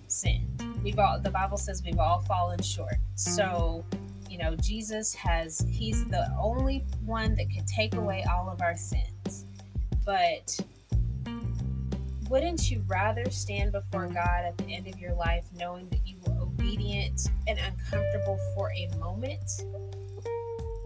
sinned. 0.07 0.63
We've 0.81 0.97
all 0.97 1.19
the 1.19 1.29
bible 1.29 1.57
says 1.57 1.83
we've 1.83 1.99
all 1.99 2.21
fallen 2.21 2.61
short. 2.61 2.95
So 3.15 3.83
know 4.39 4.55
jesus 4.55 5.13
has 5.13 5.65
he's 5.69 6.05
the 6.05 6.27
only 6.39 6.83
one 7.05 7.35
that 7.35 7.45
could 7.53 7.67
take 7.67 7.95
away 7.95 8.25
all 8.31 8.49
of 8.49 8.61
our 8.61 8.75
sins 8.75 9.45
but 10.05 10.59
wouldn't 12.29 12.71
you 12.71 12.83
rather 12.87 13.29
stand 13.29 13.71
before 13.71 14.07
god 14.07 14.45
at 14.45 14.57
the 14.57 14.73
end 14.73 14.87
of 14.87 14.99
your 14.99 15.13
life 15.13 15.45
knowing 15.57 15.87
that 15.89 15.99
you 16.05 16.15
were 16.25 16.39
obedient 16.59 17.29
and 17.47 17.59
uncomfortable 17.59 18.37
for 18.53 18.71
a 18.73 18.87
moment, 18.97 19.63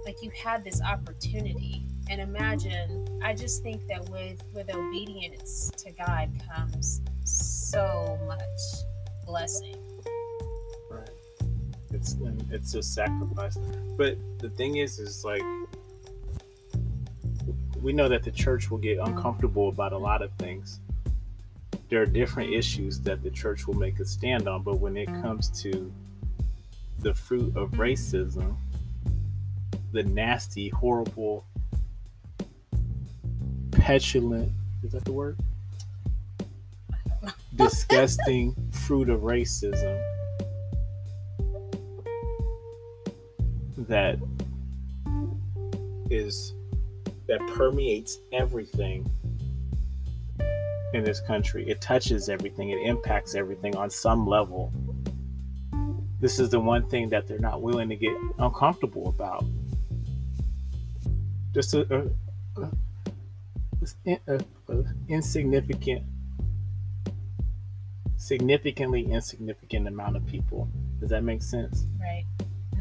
like 0.06 0.16
you 0.22 0.32
had 0.32 0.64
this 0.64 0.82
opportunity. 0.82 1.86
And 2.10 2.22
imagine, 2.22 3.20
I 3.24 3.34
just 3.34 3.64
think 3.64 3.88
that 3.88 4.08
with 4.10 4.44
with 4.54 4.74
obedience 4.74 5.72
to 5.78 5.92
God 5.92 6.30
comes 6.54 7.02
so 7.24 8.20
much 8.28 8.40
blessing. 9.26 9.83
It's 12.04 12.18
it's 12.52 12.76
a 12.76 12.84
sacrifice. 12.84 13.58
But 13.98 14.18
the 14.40 14.50
thing 14.50 14.76
is, 14.76 15.00
is 15.00 15.24
like 15.24 15.42
we 17.82 17.94
know 17.94 18.10
that 18.10 18.24
the 18.24 18.32
church 18.32 18.70
will 18.70 18.78
get 18.78 18.98
uncomfortable 18.98 19.70
about 19.70 19.94
a 19.94 19.98
lot 19.98 20.22
of 20.22 20.30
things. 20.34 20.82
There 21.88 22.02
are 22.02 22.06
different 22.06 22.54
issues 22.54 23.00
that 23.02 23.24
the 23.24 23.30
church 23.30 23.68
will 23.68 23.76
make 23.76 24.02
a 24.02 24.06
stand 24.06 24.50
on, 24.50 24.64
but 24.64 24.80
when 24.80 24.98
it 24.98 25.06
comes 25.22 25.48
to 25.62 25.94
the 27.00 27.14
fruit 27.14 27.56
of 27.56 27.72
racism, 27.72 28.58
the 29.94 30.04
nasty, 30.04 30.68
horrible, 30.70 31.46
petulant, 33.72 34.52
is 34.84 34.92
that 34.92 35.06
the 35.06 35.14
word? 35.14 35.40
Disgusting 37.56 38.56
fruit 38.72 39.10
of 39.10 39.22
racism 39.22 40.13
that 43.94 44.18
is 46.10 46.56
that 47.28 47.40
permeates 47.54 48.18
everything 48.32 49.08
in 50.96 51.04
this 51.04 51.20
country. 51.22 51.70
It 51.70 51.80
touches 51.80 52.28
everything, 52.28 52.72
it 52.72 52.80
impacts 52.88 53.36
everything 53.36 53.76
on 53.76 53.92
some 53.92 54.26
level. 54.26 54.74
This 56.20 56.40
is 56.40 56.50
the 56.50 56.60
one 56.60 56.90
thing 56.90 57.10
that 57.10 57.28
they're 57.28 57.38
not 57.38 57.62
willing 57.62 57.88
to 57.90 57.96
get 57.96 58.16
uncomfortable 58.40 59.10
about. 59.10 59.46
Just 61.54 61.76
a, 61.76 62.12
a, 62.58 62.70
a, 64.08 64.40
a 64.70 64.84
insignificant, 65.08 66.04
significantly 68.18 69.06
insignificant 69.06 69.88
amount 69.88 70.16
of 70.16 70.26
people. 70.26 70.68
Does 71.00 71.10
that 71.10 71.24
make 71.24 71.44
sense? 71.44 71.86
Right. 72.02 72.26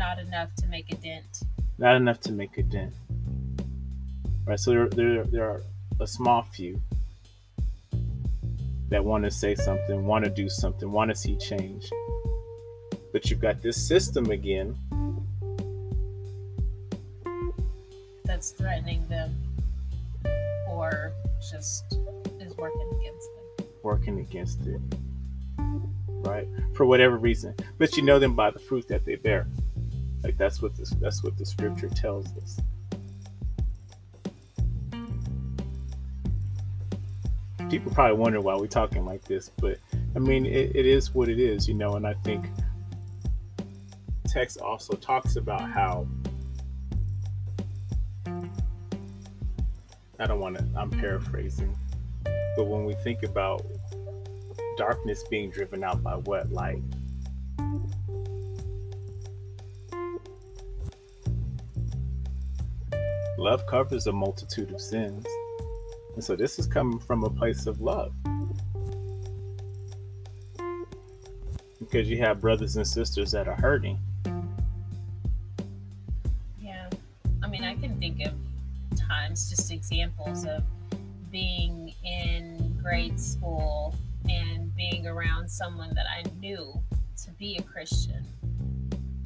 Not 0.02 0.18
enough 0.18 0.54
to 0.56 0.66
make 0.66 0.92
a 0.92 0.96
dent. 0.96 1.42
Not 1.78 1.96
enough 1.96 2.20
to 2.20 2.32
make 2.32 2.58
a 2.58 2.62
dent 2.62 2.92
right? 4.44 4.58
So 4.58 4.70
there, 4.70 4.88
there, 4.88 5.24
there 5.24 5.50
are 5.50 5.62
a 6.00 6.06
small 6.06 6.42
few 6.42 6.80
that 8.88 9.04
want 9.04 9.24
to 9.24 9.30
say 9.30 9.54
something, 9.54 10.04
want 10.04 10.24
to 10.24 10.30
do 10.30 10.48
something, 10.48 10.90
want 10.90 11.10
to 11.10 11.14
see 11.14 11.36
change. 11.36 11.90
But 13.12 13.30
you've 13.30 13.40
got 13.40 13.62
this 13.62 13.76
system 13.76 14.30
again 14.30 14.76
that's 18.24 18.52
threatening 18.52 19.06
them 19.08 19.34
or 20.68 21.12
just 21.50 21.84
is 22.40 22.56
working 22.56 22.90
against 23.00 23.28
them. 23.36 23.66
Working 23.82 24.20
against 24.20 24.66
it. 24.66 24.80
Right? 26.08 26.48
For 26.74 26.86
whatever 26.86 27.18
reason. 27.18 27.54
But 27.78 27.96
you 27.96 28.02
know 28.02 28.18
them 28.18 28.34
by 28.34 28.50
the 28.50 28.58
fruit 28.58 28.88
that 28.88 29.04
they 29.04 29.16
bear. 29.16 29.46
Like 30.22 30.38
that's 30.38 30.62
what 30.62 30.76
this 30.76 30.90
that's 31.00 31.22
what 31.22 31.36
the 31.36 31.46
scripture 31.46 31.88
tells 31.88 32.26
us. 32.36 32.60
people 37.72 37.90
probably 37.90 38.18
wonder 38.18 38.38
why 38.38 38.54
we're 38.54 38.66
talking 38.66 39.06
like 39.06 39.24
this, 39.24 39.50
but 39.58 39.78
I 40.14 40.18
mean, 40.18 40.44
it, 40.44 40.76
it 40.76 40.84
is 40.84 41.14
what 41.14 41.30
it 41.30 41.40
is, 41.40 41.66
you 41.66 41.72
know. 41.72 41.94
And 41.94 42.06
I 42.06 42.12
think 42.12 42.44
text 44.28 44.60
also 44.60 44.92
talks 44.92 45.36
about 45.36 45.70
how 45.70 46.06
I 48.26 50.26
don't 50.26 50.38
want 50.38 50.58
to. 50.58 50.68
I'm 50.76 50.90
paraphrasing, 50.90 51.74
but 52.56 52.64
when 52.64 52.84
we 52.84 52.92
think 52.92 53.22
about 53.22 53.64
darkness 54.76 55.24
being 55.30 55.50
driven 55.50 55.82
out 55.82 56.02
by 56.02 56.16
what 56.16 56.52
light. 56.52 56.82
Love 63.42 63.66
covers 63.66 64.06
a 64.06 64.12
multitude 64.12 64.70
of 64.70 64.80
sins. 64.80 65.26
And 66.14 66.22
so 66.22 66.36
this 66.36 66.60
is 66.60 66.68
coming 66.68 67.00
from 67.00 67.24
a 67.24 67.28
place 67.28 67.66
of 67.66 67.80
love. 67.80 68.14
Because 71.80 72.08
you 72.08 72.18
have 72.18 72.40
brothers 72.40 72.76
and 72.76 72.86
sisters 72.86 73.32
that 73.32 73.48
are 73.48 73.56
hurting. 73.56 73.98
Yeah. 76.60 76.88
I 77.42 77.48
mean, 77.48 77.64
I 77.64 77.74
can 77.74 77.98
think 77.98 78.20
of 78.20 78.32
times, 78.96 79.50
just 79.50 79.72
examples 79.72 80.46
of 80.46 80.62
being 81.32 81.92
in 82.04 82.78
grade 82.80 83.18
school 83.18 83.96
and 84.30 84.72
being 84.76 85.08
around 85.08 85.50
someone 85.50 85.92
that 85.96 86.06
I 86.06 86.22
knew 86.38 86.80
to 87.24 87.30
be 87.32 87.56
a 87.56 87.62
Christian. 87.62 88.24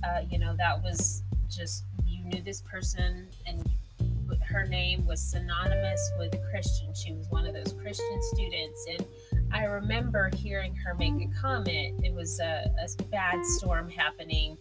Uh, 0.03 0.23
you 0.31 0.39
know, 0.39 0.57
that 0.57 0.83
was 0.83 1.23
just, 1.51 1.85
you 2.07 2.25
knew 2.25 2.41
this 2.41 2.63
person 2.63 3.29
and 3.47 3.66
her 4.57 4.65
name 4.65 5.05
was 5.05 5.21
synonymous 5.21 6.13
with 6.19 6.35
Christian. 6.51 6.95
She 6.95 7.13
was 7.13 7.29
one 7.29 7.47
of 7.47 7.53
those 7.53 7.75
Christian 7.75 8.23
students. 8.33 8.87
And 8.89 9.07
I 9.53 9.65
remember 9.65 10.31
hearing 10.35 10.75
her 10.77 10.95
make 10.95 11.13
a 11.13 11.41
comment. 11.41 12.01
It 12.03 12.15
was 12.15 12.41
a, 12.41 12.65
a 12.83 13.03
bad 13.05 13.45
storm 13.45 13.91
happening, 13.91 14.57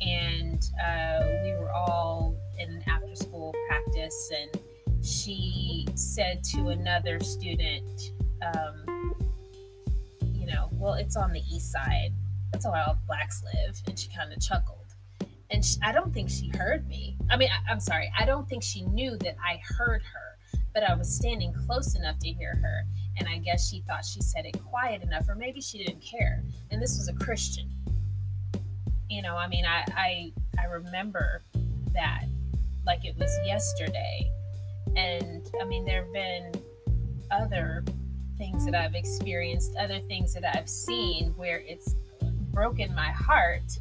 and 0.00 0.66
uh, 0.82 1.26
we 1.42 1.52
were 1.52 1.70
all 1.70 2.34
in 2.58 2.82
after 2.88 3.14
school 3.14 3.54
practice. 3.68 4.32
And 4.34 5.04
she 5.04 5.86
said 5.94 6.42
to 6.44 6.68
another 6.68 7.20
student, 7.20 8.12
um, 8.42 9.14
You 10.32 10.46
know, 10.46 10.70
well, 10.72 10.94
it's 10.94 11.16
on 11.16 11.32
the 11.32 11.42
east 11.52 11.70
side. 11.70 12.14
That's 12.50 12.64
where 12.64 12.82
all 12.82 12.96
blacks 13.06 13.42
live. 13.44 13.78
And 13.86 13.98
she 13.98 14.08
kind 14.08 14.32
of 14.32 14.40
chuckled 14.40 14.83
and 15.54 15.64
she, 15.64 15.78
I 15.82 15.92
don't 15.92 16.12
think 16.12 16.28
she 16.28 16.48
heard 16.48 16.86
me. 16.88 17.16
I 17.30 17.36
mean, 17.36 17.48
I, 17.48 17.70
I'm 17.70 17.78
sorry, 17.78 18.12
I 18.18 18.24
don't 18.24 18.48
think 18.48 18.62
she 18.64 18.82
knew 18.86 19.16
that 19.18 19.36
I 19.42 19.60
heard 19.76 20.02
her, 20.02 20.58
but 20.74 20.82
I 20.82 20.94
was 20.96 21.08
standing 21.14 21.54
close 21.66 21.94
enough 21.94 22.18
to 22.18 22.28
hear 22.28 22.56
her, 22.56 22.82
and 23.18 23.28
I 23.28 23.38
guess 23.38 23.70
she 23.70 23.82
thought 23.86 24.04
she 24.04 24.20
said 24.20 24.46
it 24.46 24.60
quiet 24.64 25.02
enough, 25.02 25.28
or 25.28 25.36
maybe 25.36 25.60
she 25.60 25.78
didn't 25.78 26.02
care. 26.02 26.42
And 26.72 26.82
this 26.82 26.98
was 26.98 27.08
a 27.08 27.14
Christian. 27.24 27.70
You 29.08 29.22
know, 29.22 29.36
I 29.36 29.46
mean, 29.46 29.64
I 29.64 29.84
I, 29.96 30.32
I 30.58 30.64
remember 30.64 31.42
that 31.92 32.24
like 32.84 33.04
it 33.04 33.16
was 33.16 33.30
yesterday, 33.46 34.28
and 34.96 35.48
I 35.62 35.64
mean, 35.66 35.84
there 35.84 36.02
have 36.02 36.12
been 36.12 36.52
other 37.30 37.84
things 38.38 38.64
that 38.64 38.74
I've 38.74 38.96
experienced, 38.96 39.76
other 39.76 40.00
things 40.00 40.34
that 40.34 40.56
I've 40.56 40.68
seen 40.68 41.32
where 41.36 41.62
it's 41.64 41.94
broken 42.52 42.92
my 42.92 43.12
heart. 43.12 43.78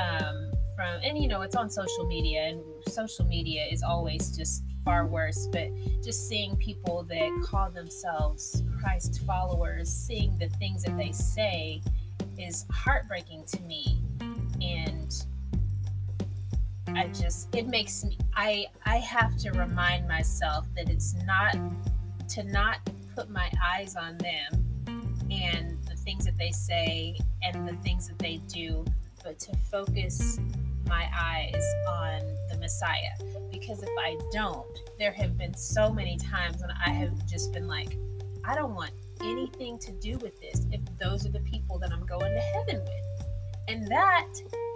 Um, 0.00 0.49
from 0.80 0.98
and 1.04 1.18
you 1.22 1.28
know 1.28 1.42
it's 1.42 1.56
on 1.56 1.68
social 1.68 2.06
media 2.06 2.42
and 2.42 2.62
social 2.88 3.26
media 3.26 3.66
is 3.70 3.82
always 3.82 4.34
just 4.34 4.62
far 4.82 5.06
worse 5.06 5.46
but 5.52 5.68
just 6.02 6.26
seeing 6.26 6.56
people 6.56 7.02
that 7.02 7.30
call 7.44 7.70
themselves 7.70 8.62
christ 8.80 9.20
followers 9.26 9.90
seeing 9.90 10.36
the 10.38 10.48
things 10.58 10.82
that 10.82 10.96
they 10.96 11.12
say 11.12 11.82
is 12.38 12.64
heartbreaking 12.70 13.44
to 13.44 13.60
me. 13.62 14.02
And 14.62 15.14
i 16.88 17.06
just 17.08 17.54
it 17.54 17.68
makes 17.68 18.02
me 18.02 18.18
i 18.34 18.66
i 18.84 18.96
have 18.96 19.36
to 19.36 19.50
remind 19.52 20.08
myself 20.08 20.66
that 20.74 20.88
it's 20.88 21.14
not 21.24 21.56
to 22.28 22.42
not 22.42 22.78
put 23.14 23.30
my 23.30 23.48
eyes 23.62 23.94
on 23.96 24.18
them 24.18 25.16
and 25.30 25.78
the 25.84 25.94
things 25.94 26.24
that 26.24 26.36
they 26.36 26.50
say 26.50 27.16
and 27.42 27.68
the 27.68 27.76
things 27.82 28.08
that 28.08 28.18
they 28.18 28.38
do 28.48 28.84
but 29.22 29.38
to 29.38 29.56
focus 29.70 30.40
my 30.90 31.08
eyes 31.18 31.64
on 31.88 32.20
the 32.50 32.58
Messiah. 32.58 33.12
Because 33.50 33.80
if 33.82 33.88
I 33.98 34.18
don't, 34.32 34.66
there 34.98 35.12
have 35.12 35.38
been 35.38 35.54
so 35.54 35.90
many 35.90 36.18
times 36.18 36.60
when 36.60 36.70
I 36.84 36.90
have 36.90 37.26
just 37.26 37.52
been 37.52 37.68
like, 37.68 37.96
I 38.44 38.56
don't 38.56 38.74
want 38.74 38.90
anything 39.22 39.78
to 39.78 39.92
do 39.92 40.18
with 40.18 40.38
this 40.40 40.66
if 40.72 40.80
those 40.98 41.24
are 41.24 41.30
the 41.30 41.40
people 41.40 41.78
that 41.78 41.92
I'm 41.92 42.04
going 42.06 42.32
to 42.32 42.40
heaven 42.40 42.80
with. 42.80 43.28
And 43.68 43.86
that 43.86 44.26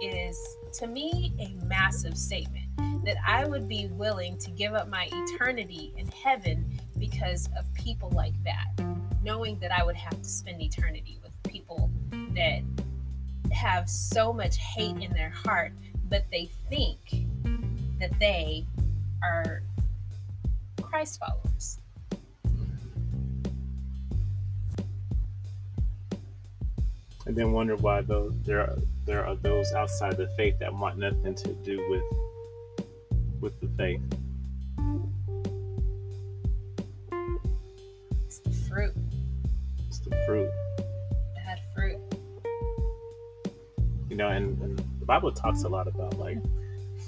is, 0.01 0.39
to 0.79 0.87
me, 0.87 1.33
a 1.37 1.65
massive 1.65 2.17
statement 2.17 2.65
that 3.03 3.17
I 3.27 3.45
would 3.45 3.67
be 3.67 3.87
willing 3.91 4.37
to 4.37 4.51
give 4.51 4.73
up 4.73 4.87
my 4.87 5.09
eternity 5.11 5.93
in 5.97 6.07
heaven 6.07 6.79
because 6.97 7.49
of 7.59 7.71
people 7.73 8.09
like 8.11 8.41
that, 8.45 8.67
knowing 9.21 9.59
that 9.59 9.71
I 9.71 9.83
would 9.83 9.97
have 9.97 10.21
to 10.21 10.29
spend 10.29 10.61
eternity 10.61 11.19
with 11.21 11.33
people 11.43 11.91
that 12.35 12.61
have 13.51 13.89
so 13.89 14.31
much 14.31 14.55
hate 14.57 14.95
in 15.03 15.11
their 15.11 15.29
heart 15.29 15.73
but 16.15 16.23
they 16.31 16.49
think 16.69 17.25
that 17.99 18.17
they 18.21 18.65
are 19.21 19.61
Christ 20.81 21.19
followers. 21.19 21.79
and 27.25 27.35
then 27.35 27.51
wonder 27.51 27.75
why 27.75 28.01
those 28.01 28.31
there 28.43 28.61
are 28.61 28.75
there 29.05 29.25
are 29.25 29.35
those 29.35 29.73
outside 29.73 30.15
the 30.15 30.27
faith 30.37 30.57
that 30.59 30.71
want 30.73 30.97
nothing 30.97 31.33
to 31.33 31.53
do 31.53 31.83
with 31.89 32.03
with 33.41 33.59
the 33.59 33.67
faith. 33.75 33.99
It's 38.25 38.37
the 38.39 38.51
fruit. 38.51 38.93
It's 39.87 39.99
the 39.99 40.15
fruit, 40.27 40.49
Bad 41.35 41.59
fruit. 41.73 41.97
you 44.09 44.15
know, 44.15 44.29
and, 44.29 44.45
and 44.45 44.54
the 45.05 45.13
Bible 45.13 45.31
talks 45.31 45.61
a 45.61 45.69
lot 45.69 45.87
about 45.87 46.17
like 46.17 46.39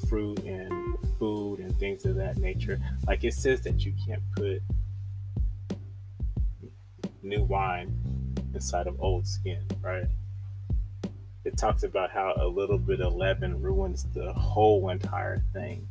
fruit 0.08 0.38
and 0.44 1.00
food 1.18 1.58
and 1.58 1.76
things 1.80 2.06
of 2.06 2.16
that 2.18 2.38
nature. 2.38 2.80
Like 3.08 3.24
it 3.24 3.34
says 3.34 3.62
that 3.62 3.84
you 3.84 3.92
can't 4.06 4.22
put 4.36 4.62
new 7.24 7.42
wine 7.42 7.92
inside 8.54 8.86
of 8.86 9.02
old 9.02 9.26
skin, 9.26 9.66
right? 9.82 10.06
It 11.44 11.58
talks 11.58 11.82
about 11.82 12.12
how 12.12 12.36
a 12.38 12.46
little 12.46 12.78
bit 12.78 13.02
of 13.02 13.16
leaven 13.16 13.60
ruins 13.60 14.06
the 14.14 14.32
whole 14.32 14.90
entire 14.90 15.40
thing. 15.52 15.88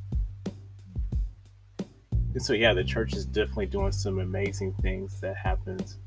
And 2.34 2.40
so, 2.40 2.52
yeah, 2.52 2.72
the 2.72 2.84
church 2.84 3.14
is 3.14 3.26
definitely 3.26 3.66
doing 3.66 3.90
some 3.90 4.20
amazing 4.20 4.74
things 4.74 5.20
that 5.22 5.36
happens 5.36 5.98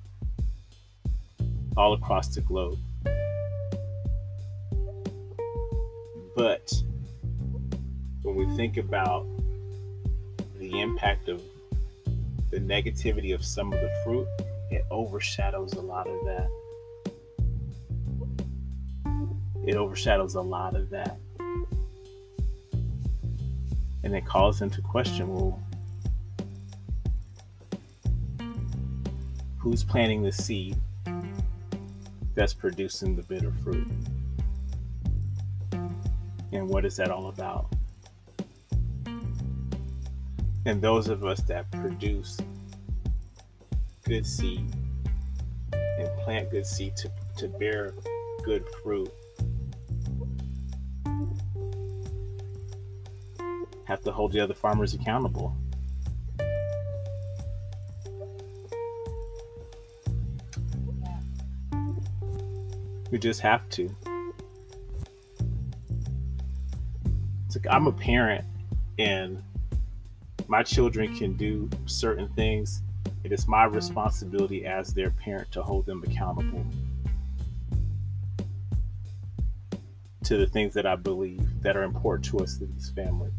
all 1.76 1.92
across 1.92 2.34
the 2.34 2.40
globe. 2.40 2.80
But 6.36 6.72
when 8.22 8.36
we 8.36 8.46
think 8.56 8.78
about 8.78 9.26
the 10.58 10.80
impact 10.80 11.30
of 11.30 11.42
the 12.52 12.60
negativity 12.60 13.34
of 13.34 13.44
some 13.44 13.72
of 13.72 13.80
the 13.80 13.92
fruit, 14.04 14.28
it 14.72 14.86
overshadows 14.92 15.74
a 15.74 15.82
lot 15.82 16.08
of 16.08 16.26
that. 16.26 16.50
It 19.66 19.76
overshadows 19.76 20.36
a 20.36 20.42
lot 20.42 20.76
of 20.76 20.90
that. 20.90 21.18
And 24.04 24.16
it 24.16 24.26
calls 24.26 24.62
into 24.62 24.82
question 24.82 25.34
well, 25.34 25.62
who's 29.58 29.84
planting 29.84 30.24
the 30.24 30.32
seed 30.32 30.76
that's 32.34 32.54
producing 32.54 33.16
the 33.16 33.24
bitter 33.24 33.52
fruit? 33.64 33.88
And 36.52 36.68
what 36.68 36.86
is 36.86 36.98
that 36.98 37.12
all 37.12 37.28
about? 37.28 37.68
And 40.66 40.82
those 40.82 41.08
of 41.08 41.24
us 41.24 41.42
that 41.42 41.72
produce 41.72 42.40
good 44.04 44.26
seed 44.26 44.74
and 45.74 46.10
plant 46.22 46.50
good 46.52 46.66
seed 46.66 46.96
to, 46.98 47.12
to 47.38 47.48
bear 47.48 47.94
good 48.44 48.66
fruit 48.84 49.12
have 53.90 54.02
to 54.04 54.12
hold 54.12 54.32
the 54.32 54.40
other 54.40 54.54
farmers 54.54 54.94
accountable. 54.94 55.56
We 63.12 63.18
just 63.18 63.42
have 63.42 63.68
to. 63.70 63.90
I'm 67.70 67.88
a 67.88 67.92
parent 67.92 68.46
and 68.98 69.42
my 70.48 70.64
children 70.64 71.16
can 71.18 71.34
do 71.36 71.70
certain 71.86 72.28
things. 72.30 72.82
It 73.24 73.32
is 73.32 73.48
my 73.48 73.66
responsibility 73.66 74.66
as 74.66 74.94
their 74.94 75.12
parent 75.12 75.52
to 75.52 75.64
hold 75.64 75.86
them 75.86 76.04
accountable 76.04 76.66
to 80.24 80.38
the 80.38 80.46
things 80.48 80.74
that 80.76 80.86
I 80.86 80.96
believe 80.96 81.62
that 81.62 81.76
are 81.76 81.84
important 81.84 82.26
to 82.26 82.40
us 82.40 82.58
this 82.58 82.92
family 82.92 83.32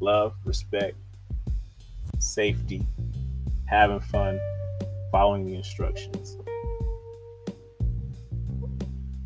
love, 0.00 0.34
respect, 0.44 0.96
safety, 2.18 2.84
having 3.66 4.00
fun, 4.00 4.38
following 5.10 5.46
the 5.46 5.54
instructions. 5.54 6.36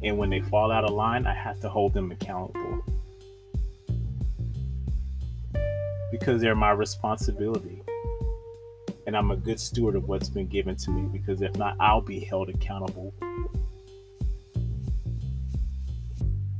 And 0.03 0.17
when 0.17 0.31
they 0.31 0.41
fall 0.41 0.71
out 0.71 0.85
of 0.85 0.91
line, 0.91 1.27
I 1.27 1.35
have 1.35 1.59
to 1.61 1.69
hold 1.69 1.95
them 1.95 2.13
accountable. 2.13 2.85
Because 6.19 6.41
they're 6.41 6.55
my 6.55 6.71
responsibility. 6.71 7.83
And 9.07 9.17
I'm 9.17 9.31
a 9.31 9.37
good 9.37 9.59
steward 9.59 9.97
of 9.97 10.09
what's 10.09 10.29
been 10.29 10.49
given 10.49 10.77
to 10.77 10.91
me 10.91 11.09
because 11.11 11.41
if 11.41 11.57
not, 11.57 11.77
I'll 11.81 12.03
be 12.03 12.21
held 12.21 12.51
accountable 12.51 13.15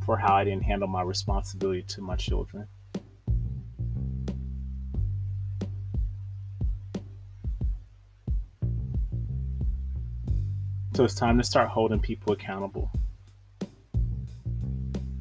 for 0.07 0.17
how 0.17 0.35
I 0.35 0.45
didn't 0.45 0.63
handle 0.63 0.89
my 0.89 1.03
responsibility 1.03 1.83
to 1.83 2.01
my 2.01 2.17
children. 2.17 2.67
So 10.95 11.05
it's 11.05 11.15
time 11.15 11.37
to 11.37 11.45
start 11.45 11.69
holding 11.69 12.01
people 12.01 12.33
accountable. 12.33 12.91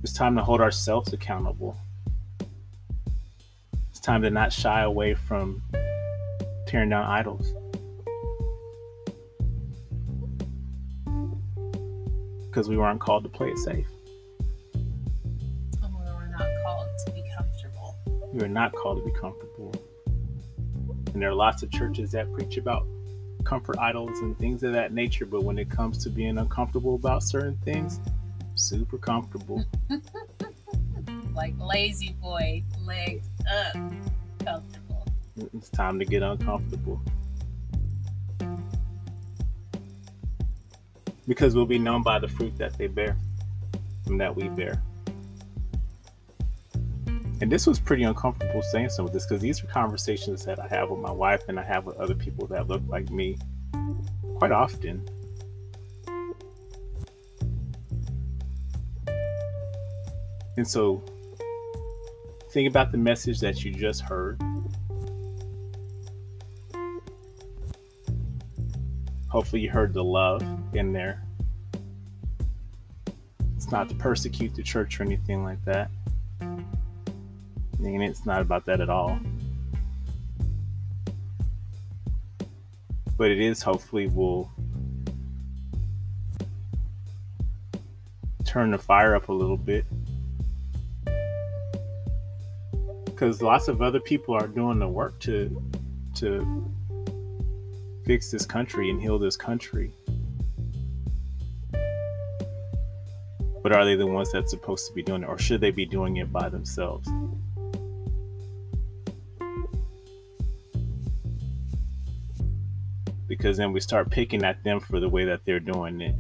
It's 0.01 0.13
time 0.13 0.35
to 0.37 0.43
hold 0.43 0.61
ourselves 0.61 1.11
accountable. 1.11 1.77
Time 4.07 4.21
to 4.21 4.29
not 4.29 4.53
shy 4.53 4.83
away 4.83 5.15
from 5.15 5.61
tearing 6.65 6.87
down 6.87 7.03
idols. 7.03 7.53
Because 12.45 12.69
we 12.69 12.77
weren't 12.77 13.01
called 13.01 13.23
to 13.23 13.29
play 13.29 13.49
it 13.49 13.57
safe. 13.57 13.85
And 15.83 15.93
we 15.93 16.05
were 16.05 16.29
not 16.29 16.47
called 16.63 16.87
to 17.05 17.11
be 17.11 17.21
comfortable. 17.35 17.97
We 18.31 18.39
were 18.39 18.47
not 18.47 18.73
called 18.73 18.99
to 18.99 19.03
be 19.03 19.11
comfortable. 19.11 19.75
And 21.13 21.21
there 21.21 21.27
are 21.27 21.35
lots 21.35 21.61
of 21.61 21.69
churches 21.69 22.09
that 22.13 22.31
preach 22.31 22.55
about 22.55 22.87
comfort 23.43 23.77
idols 23.77 24.19
and 24.19 24.39
things 24.39 24.63
of 24.63 24.71
that 24.71 24.93
nature, 24.93 25.25
but 25.25 25.43
when 25.43 25.59
it 25.59 25.69
comes 25.69 26.01
to 26.05 26.09
being 26.09 26.37
uncomfortable 26.37 26.95
about 26.95 27.23
certain 27.23 27.57
things, 27.65 27.99
super 28.55 28.97
comfortable. 28.97 29.65
Like 31.35 31.53
La-Z-Boy, 31.59 32.63
legs 32.81 33.29
It's 35.53 35.69
time 35.69 35.99
to 35.99 36.05
get 36.05 36.23
uncomfortable. 36.23 37.01
Because 41.27 41.55
we'll 41.55 41.65
be 41.65 41.79
known 41.79 42.03
by 42.03 42.19
the 42.19 42.27
fruit 42.27 42.57
that 42.57 42.77
they 42.77 42.87
bear 42.87 43.17
and 44.05 44.19
that 44.19 44.35
we 44.35 44.47
bear. 44.49 44.81
And 47.39 47.51
this 47.51 47.67
was 47.67 47.79
pretty 47.79 48.03
uncomfortable 48.03 48.63
saying 48.63 48.89
some 48.89 49.05
of 49.05 49.13
this 49.13 49.25
because 49.25 49.41
these 49.41 49.63
are 49.63 49.67
conversations 49.67 50.43
that 50.45 50.59
I 50.59 50.67
have 50.69 50.89
with 50.89 50.99
my 50.99 51.11
wife 51.11 51.43
and 51.47 51.59
I 51.59 51.63
have 51.63 51.85
with 51.85 51.97
other 51.97 52.15
people 52.15 52.47
that 52.47 52.67
look 52.67 52.81
like 52.87 53.11
me 53.11 53.37
quite 54.37 54.51
often. 54.51 55.07
And 60.57 60.67
so 60.67 61.03
think 62.57 62.67
about 62.67 62.91
the 62.91 62.97
message 62.97 63.39
that 63.39 63.63
you 63.63 63.71
just 63.71 64.01
heard. 64.01 64.41
Hopefully, 69.27 69.61
you 69.61 69.69
heard 69.69 69.93
the 69.93 70.03
love 70.03 70.41
in 70.73 70.91
there. 70.91 71.23
It's 73.55 73.69
not 73.69 73.89
to 73.89 73.95
persecute 73.95 74.55
the 74.55 74.63
church 74.63 74.99
or 74.99 75.03
anything 75.03 75.43
like 75.43 75.63
that. 75.65 75.91
And 76.39 76.65
it's 77.79 78.25
not 78.25 78.41
about 78.41 78.65
that 78.65 78.81
at 78.81 78.89
all. 78.89 79.19
But 83.19 83.29
it 83.29 83.39
is 83.39 83.61
hopefully 83.61 84.07
will 84.07 84.51
turn 88.45 88.71
the 88.71 88.79
fire 88.79 89.15
up 89.15 89.29
a 89.29 89.31
little 89.31 89.57
bit. 89.57 89.85
Because 93.17 93.41
lots 93.41 93.67
of 93.67 93.81
other 93.81 93.99
people 93.99 94.35
are 94.35 94.47
doing 94.47 94.77
the 94.77 94.87
work 94.87 95.19
to 95.21 95.61
to 96.15 96.71
fix 98.05 98.29
this 98.29 98.45
country 98.45 98.91
and 98.91 99.01
heal 99.01 99.17
this 99.17 99.35
country. 99.35 99.91
But 103.63 103.71
are 103.71 103.85
they 103.85 103.95
the 103.95 104.05
ones 104.05 104.31
that's 104.31 104.51
supposed 104.51 104.87
to 104.87 104.93
be 104.93 105.01
doing 105.01 105.23
it, 105.23 105.29
or 105.29 105.39
should 105.39 105.61
they 105.61 105.71
be 105.71 105.85
doing 105.85 106.17
it 106.17 106.31
by 106.31 106.47
themselves? 106.47 107.09
because 113.27 113.57
then 113.57 113.71
we 113.71 113.79
start 113.79 114.09
picking 114.09 114.43
at 114.43 114.63
them 114.63 114.79
for 114.79 114.99
the 114.99 115.09
way 115.09 115.25
that 115.25 115.43
they're 115.45 115.59
doing 115.59 116.01
it 116.01 116.15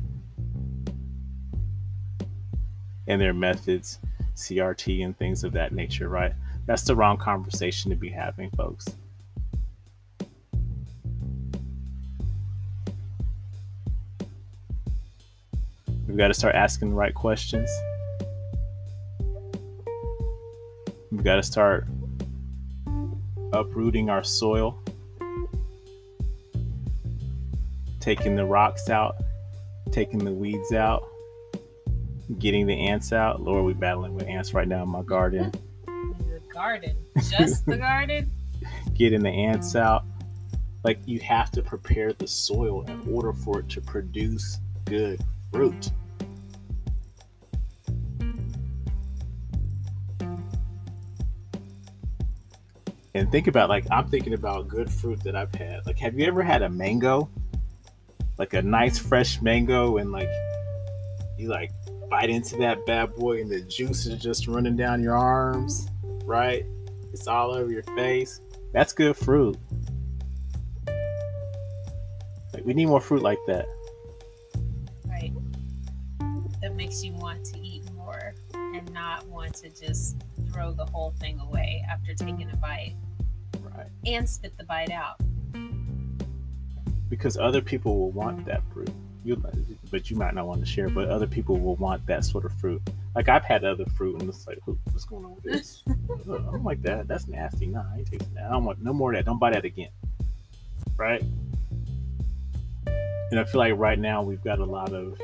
and 3.07 3.21
their 3.21 3.33
methods, 3.33 3.99
CRT, 4.35 5.03
and 5.03 5.17
things 5.17 5.43
of 5.43 5.53
that 5.53 5.73
nature, 5.73 6.09
right? 6.09 6.33
That's 6.67 6.83
the 6.83 6.95
wrong 6.97 7.17
conversation 7.17 7.89
to 7.91 7.95
be 7.95 8.09
having, 8.09 8.51
folks. 8.51 8.85
We've 16.05 16.17
got 16.17 16.27
to 16.27 16.33
start 16.33 16.55
asking 16.55 16.89
the 16.89 16.95
right 16.95 17.13
questions. 17.13 17.69
We've 21.09 21.23
got 21.23 21.37
to 21.37 21.43
start 21.43 21.87
uprooting 23.53 24.09
our 24.09 24.23
soil, 24.25 24.77
taking 28.01 28.35
the 28.35 28.45
rocks 28.45 28.89
out, 28.89 29.15
taking 29.91 30.19
the 30.19 30.33
weeds 30.33 30.73
out, 30.73 31.07
getting 32.39 32.67
the 32.67 32.73
ants 32.73 33.13
out. 33.13 33.41
Lord, 33.41 33.63
we're 33.63 33.73
battling 33.73 34.15
with 34.15 34.27
ants 34.27 34.53
right 34.53 34.67
now 34.67 34.83
in 34.83 34.89
my 34.89 35.01
garden. 35.01 35.53
Garden, 36.57 36.97
just 37.29 37.67
the 37.67 37.77
garden. 37.77 38.31
Getting 38.95 39.21
the 39.21 39.29
ants 39.29 39.75
out. 39.75 40.03
Like 40.83 40.97
you 41.05 41.19
have 41.19 41.51
to 41.51 41.61
prepare 41.61 42.13
the 42.13 42.25
soil 42.25 42.81
in 42.87 43.13
order 43.13 43.31
for 43.31 43.59
it 43.59 43.69
to 43.69 43.81
produce 43.81 44.57
good 44.85 45.21
fruit. 45.51 45.91
And 53.13 53.31
think 53.31 53.45
about 53.45 53.69
like 53.69 53.85
I'm 53.91 54.07
thinking 54.07 54.33
about 54.33 54.67
good 54.67 54.89
fruit 54.89 55.23
that 55.25 55.35
I've 55.35 55.53
had. 55.53 55.85
Like, 55.85 55.99
have 55.99 56.17
you 56.17 56.25
ever 56.25 56.41
had 56.41 56.63
a 56.63 56.69
mango? 56.69 57.29
Like 58.39 58.53
a 58.53 58.63
nice 58.63 58.97
fresh 58.97 59.43
mango, 59.43 59.97
and 59.97 60.11
like 60.11 60.29
you 61.37 61.49
like 61.49 61.71
bite 62.09 62.31
into 62.31 62.57
that 62.57 62.83
bad 62.87 63.13
boy, 63.13 63.41
and 63.41 63.51
the 63.51 63.61
juice 63.61 64.07
is 64.07 64.19
just 64.19 64.47
running 64.47 64.75
down 64.75 65.03
your 65.03 65.15
arms, 65.15 65.87
right? 66.27 66.65
It's 67.13 67.27
all 67.27 67.51
over 67.55 67.71
your 67.71 67.83
face. 67.83 68.41
That's 68.73 68.93
good 68.93 69.15
fruit. 69.15 69.57
Like 72.53 72.63
we 72.65 72.73
need 72.73 72.85
more 72.87 73.01
fruit 73.01 73.21
like 73.23 73.39
that. 73.47 73.65
Right. 75.05 75.31
That 76.61 76.75
makes 76.75 77.03
you 77.03 77.13
want 77.13 77.43
to 77.45 77.59
eat 77.59 77.89
more 77.93 78.33
and 78.53 78.91
not 78.93 79.25
want 79.27 79.55
to 79.55 79.69
just 79.69 80.17
throw 80.51 80.71
the 80.71 80.85
whole 80.85 81.11
thing 81.19 81.39
away 81.39 81.83
after 81.89 82.13
taking 82.13 82.49
a 82.51 82.55
bite 82.57 82.95
Right. 83.61 83.87
and 84.05 84.27
spit 84.27 84.57
the 84.57 84.63
bite 84.65 84.91
out. 84.91 85.15
because 87.09 87.37
other 87.37 87.61
people 87.61 87.97
will 87.97 88.11
want 88.11 88.45
that 88.45 88.61
fruit. 88.73 88.89
You, 89.23 89.41
but 89.91 90.09
you 90.09 90.17
might 90.17 90.33
not 90.35 90.45
want 90.45 90.59
to 90.59 90.65
share. 90.65 90.89
But 90.89 91.07
other 91.09 91.25
people 91.27 91.57
will 91.59 91.75
want 91.77 92.05
that 92.07 92.25
sort 92.25 92.43
of 92.45 92.51
fruit. 92.59 92.81
Like 93.17 93.27
I've 93.29 93.43
had 93.43 93.65
other 93.65 93.85
fruit, 93.95 94.21
and 94.21 94.29
it's 94.29 94.45
like, 94.45 94.59
what's 94.65 95.05
going 95.05 95.25
on 95.25 95.33
with 95.33 95.43
this? 95.43 95.81
Ugh, 95.89 95.97
I 96.29 96.51
don't 96.51 96.63
like 96.63 96.83
that. 96.83 97.07
That's 97.07 97.27
nasty. 97.27 97.65
Nah, 97.65 97.83
I 97.91 97.97
ain't 97.97 98.11
tasting 98.11 98.35
that. 98.35 98.45
I 98.45 98.51
don't 98.51 98.63
want 98.63 98.83
no 98.83 98.93
more 98.93 99.11
of 99.11 99.17
that. 99.17 99.25
Don't 99.25 99.39
buy 99.39 99.49
that 99.49 99.65
again. 99.65 99.89
Right? 100.97 101.23
And 103.31 103.39
I 103.39 103.43
feel 103.43 103.57
like 103.57 103.73
right 103.75 103.97
now 103.97 104.21
we've 104.21 104.43
got 104.43 104.59
a 104.59 104.65
lot 104.65 104.93
of 104.93 105.19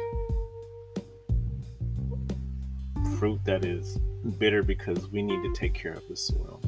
fruit 3.20 3.39
that 3.46 3.64
is 3.64 4.00
bitter 4.39 4.64
because 4.64 5.08
we 5.10 5.22
need 5.22 5.44
to 5.44 5.54
take 5.54 5.76
care 5.76 5.94
of 5.94 6.02
the 6.10 6.16
soil. 6.16 6.60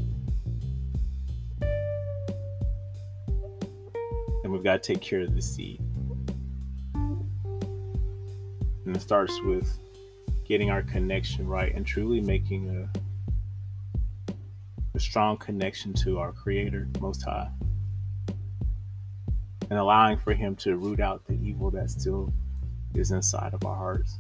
and 4.44 4.54
we've 4.54 4.64
got 4.64 4.84
to 4.84 4.94
take 4.94 5.02
care 5.02 5.22
of 5.22 5.34
the 5.34 5.42
seed. 5.42 5.82
And 6.94 8.96
it 8.96 9.02
starts 9.02 9.42
with 9.42 9.80
getting 10.46 10.70
our 10.70 10.84
connection 10.84 11.48
right 11.48 11.74
and 11.74 11.86
truly 11.86 12.22
making 12.22 12.90
a, 14.28 14.34
a 14.96 15.00
strong 15.00 15.38
connection 15.38 15.94
to 15.94 16.20
our 16.20 16.32
Creator, 16.32 16.88
Most 17.02 17.24
High, 17.24 17.50
and 19.70 19.80
allowing 19.80 20.18
for 20.18 20.34
Him 20.34 20.56
to 20.58 20.78
root 20.78 21.00
out 21.00 21.26
the 21.26 21.34
evil 21.34 21.72
that 21.72 21.90
still 21.90 22.32
is 22.94 23.12
inside 23.12 23.54
of 23.54 23.66
our 23.66 23.76
hearts. 23.76 24.20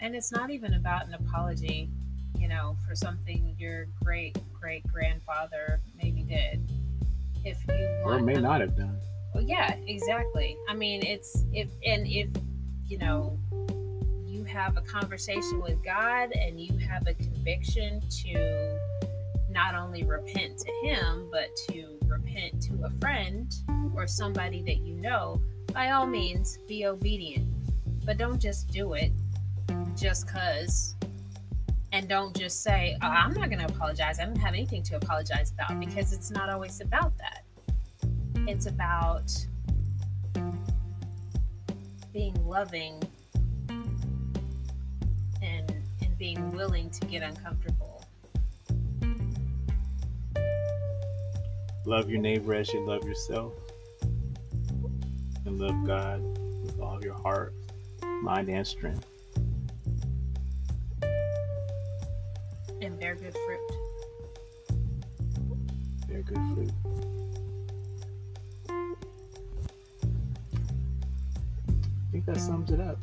And 0.00 0.14
it's 0.14 0.32
not 0.32 0.50
even 0.50 0.74
about 0.74 1.06
an 1.06 1.14
apology, 1.14 1.90
you 2.38 2.48
know, 2.48 2.76
for 2.86 2.94
something 2.94 3.54
your 3.58 3.86
great 4.02 4.36
great 4.60 4.86
grandfather 4.86 5.80
maybe 6.00 6.22
did. 6.22 6.70
If 7.44 7.58
you 7.68 7.88
Or 8.04 8.20
may 8.20 8.34
them- 8.34 8.42
not 8.44 8.60
have 8.60 8.76
done. 8.76 8.98
Well, 9.34 9.42
yeah, 9.44 9.74
exactly. 9.86 10.56
I 10.68 10.74
mean, 10.74 11.04
it's 11.04 11.44
if 11.52 11.70
and 11.86 12.06
if 12.06 12.28
you 12.86 12.98
know 12.98 13.38
have 14.52 14.76
a 14.76 14.80
conversation 14.82 15.60
with 15.60 15.82
God 15.84 16.32
and 16.32 16.60
you 16.60 16.76
have 16.78 17.06
a 17.06 17.14
conviction 17.14 18.00
to 18.22 18.78
not 19.50 19.74
only 19.74 20.04
repent 20.04 20.58
to 20.58 20.72
Him 20.82 21.28
but 21.30 21.48
to 21.68 21.98
repent 22.06 22.62
to 22.62 22.84
a 22.84 22.90
friend 23.00 23.54
or 23.94 24.06
somebody 24.06 24.62
that 24.62 24.78
you 24.78 24.94
know, 24.94 25.40
by 25.72 25.90
all 25.90 26.06
means, 26.06 26.58
be 26.68 26.86
obedient. 26.86 27.48
But 28.04 28.18
don't 28.18 28.40
just 28.40 28.68
do 28.68 28.94
it 28.94 29.12
just 29.96 30.28
cause. 30.28 30.94
And 31.92 32.08
don't 32.08 32.34
just 32.34 32.62
say, 32.62 32.96
oh, 33.02 33.06
I'm 33.06 33.34
not 33.34 33.50
going 33.50 33.58
to 33.58 33.66
apologize. 33.66 34.18
I 34.18 34.24
don't 34.24 34.36
have 34.36 34.54
anything 34.54 34.82
to 34.84 34.96
apologize 34.96 35.52
about 35.52 35.78
because 35.78 36.12
it's 36.14 36.30
not 36.30 36.48
always 36.48 36.80
about 36.80 37.16
that 37.18 37.42
it's 38.48 38.66
about 38.66 39.32
being 42.12 42.34
loving 42.44 43.00
being 46.22 46.52
willing 46.52 46.88
to 46.88 47.04
get 47.08 47.20
uncomfortable. 47.20 48.04
Love 51.84 52.08
your 52.08 52.20
neighbor 52.20 52.54
as 52.54 52.72
you 52.72 52.86
love 52.86 53.02
yourself. 53.02 53.52
And 55.44 55.58
love 55.58 55.74
God 55.84 56.22
with 56.62 56.78
all 56.80 57.02
your 57.02 57.14
heart, 57.14 57.54
mind, 58.22 58.48
and 58.48 58.64
strength. 58.64 59.04
and 62.80 62.98
bear 63.00 63.16
good 63.16 63.34
fruit. 63.34 63.60
They're 66.08 66.22
good 66.22 66.40
fruit. 66.54 66.70
I 68.68 68.92
think 72.12 72.26
that 72.26 72.36
sums 72.38 72.70
it 72.70 72.80
up. 72.80 72.98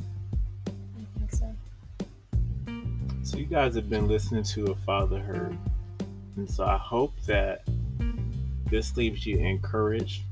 So 3.30 3.36
you 3.38 3.44
guys 3.44 3.76
have 3.76 3.88
been 3.88 4.08
listening 4.08 4.42
to 4.42 4.72
a 4.72 4.74
Father 4.74 5.20
Heard, 5.20 5.56
and 6.34 6.50
so 6.50 6.64
I 6.64 6.76
hope 6.76 7.12
that 7.26 7.62
this 8.68 8.96
leaves 8.96 9.24
you 9.24 9.38
encouraged. 9.38 10.24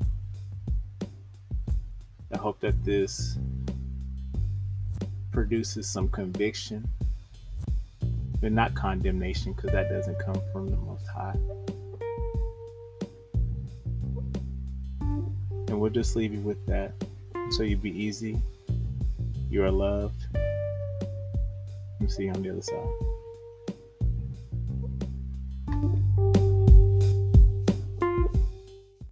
I 2.32 2.38
hope 2.38 2.58
that 2.58 2.84
this 2.84 3.38
produces 5.30 5.88
some 5.88 6.08
conviction, 6.08 6.88
but 8.40 8.50
not 8.50 8.74
condemnation, 8.74 9.52
because 9.52 9.70
that 9.70 9.88
doesn't 9.88 10.18
come 10.18 10.40
from 10.52 10.66
the 10.66 10.76
Most 10.78 11.06
High. 11.06 11.38
And 15.68 15.80
we'll 15.80 15.90
just 15.90 16.16
leave 16.16 16.34
you 16.34 16.40
with 16.40 16.66
that, 16.66 16.94
so 17.50 17.62
you 17.62 17.76
be 17.76 17.96
easy. 17.96 18.42
You 19.48 19.62
are 19.62 19.70
loved. 19.70 20.20
And 22.00 22.10
see 22.10 22.24
you 22.24 22.32
on 22.32 22.42
the 22.42 22.50
other 22.50 22.62
side. 22.62 23.17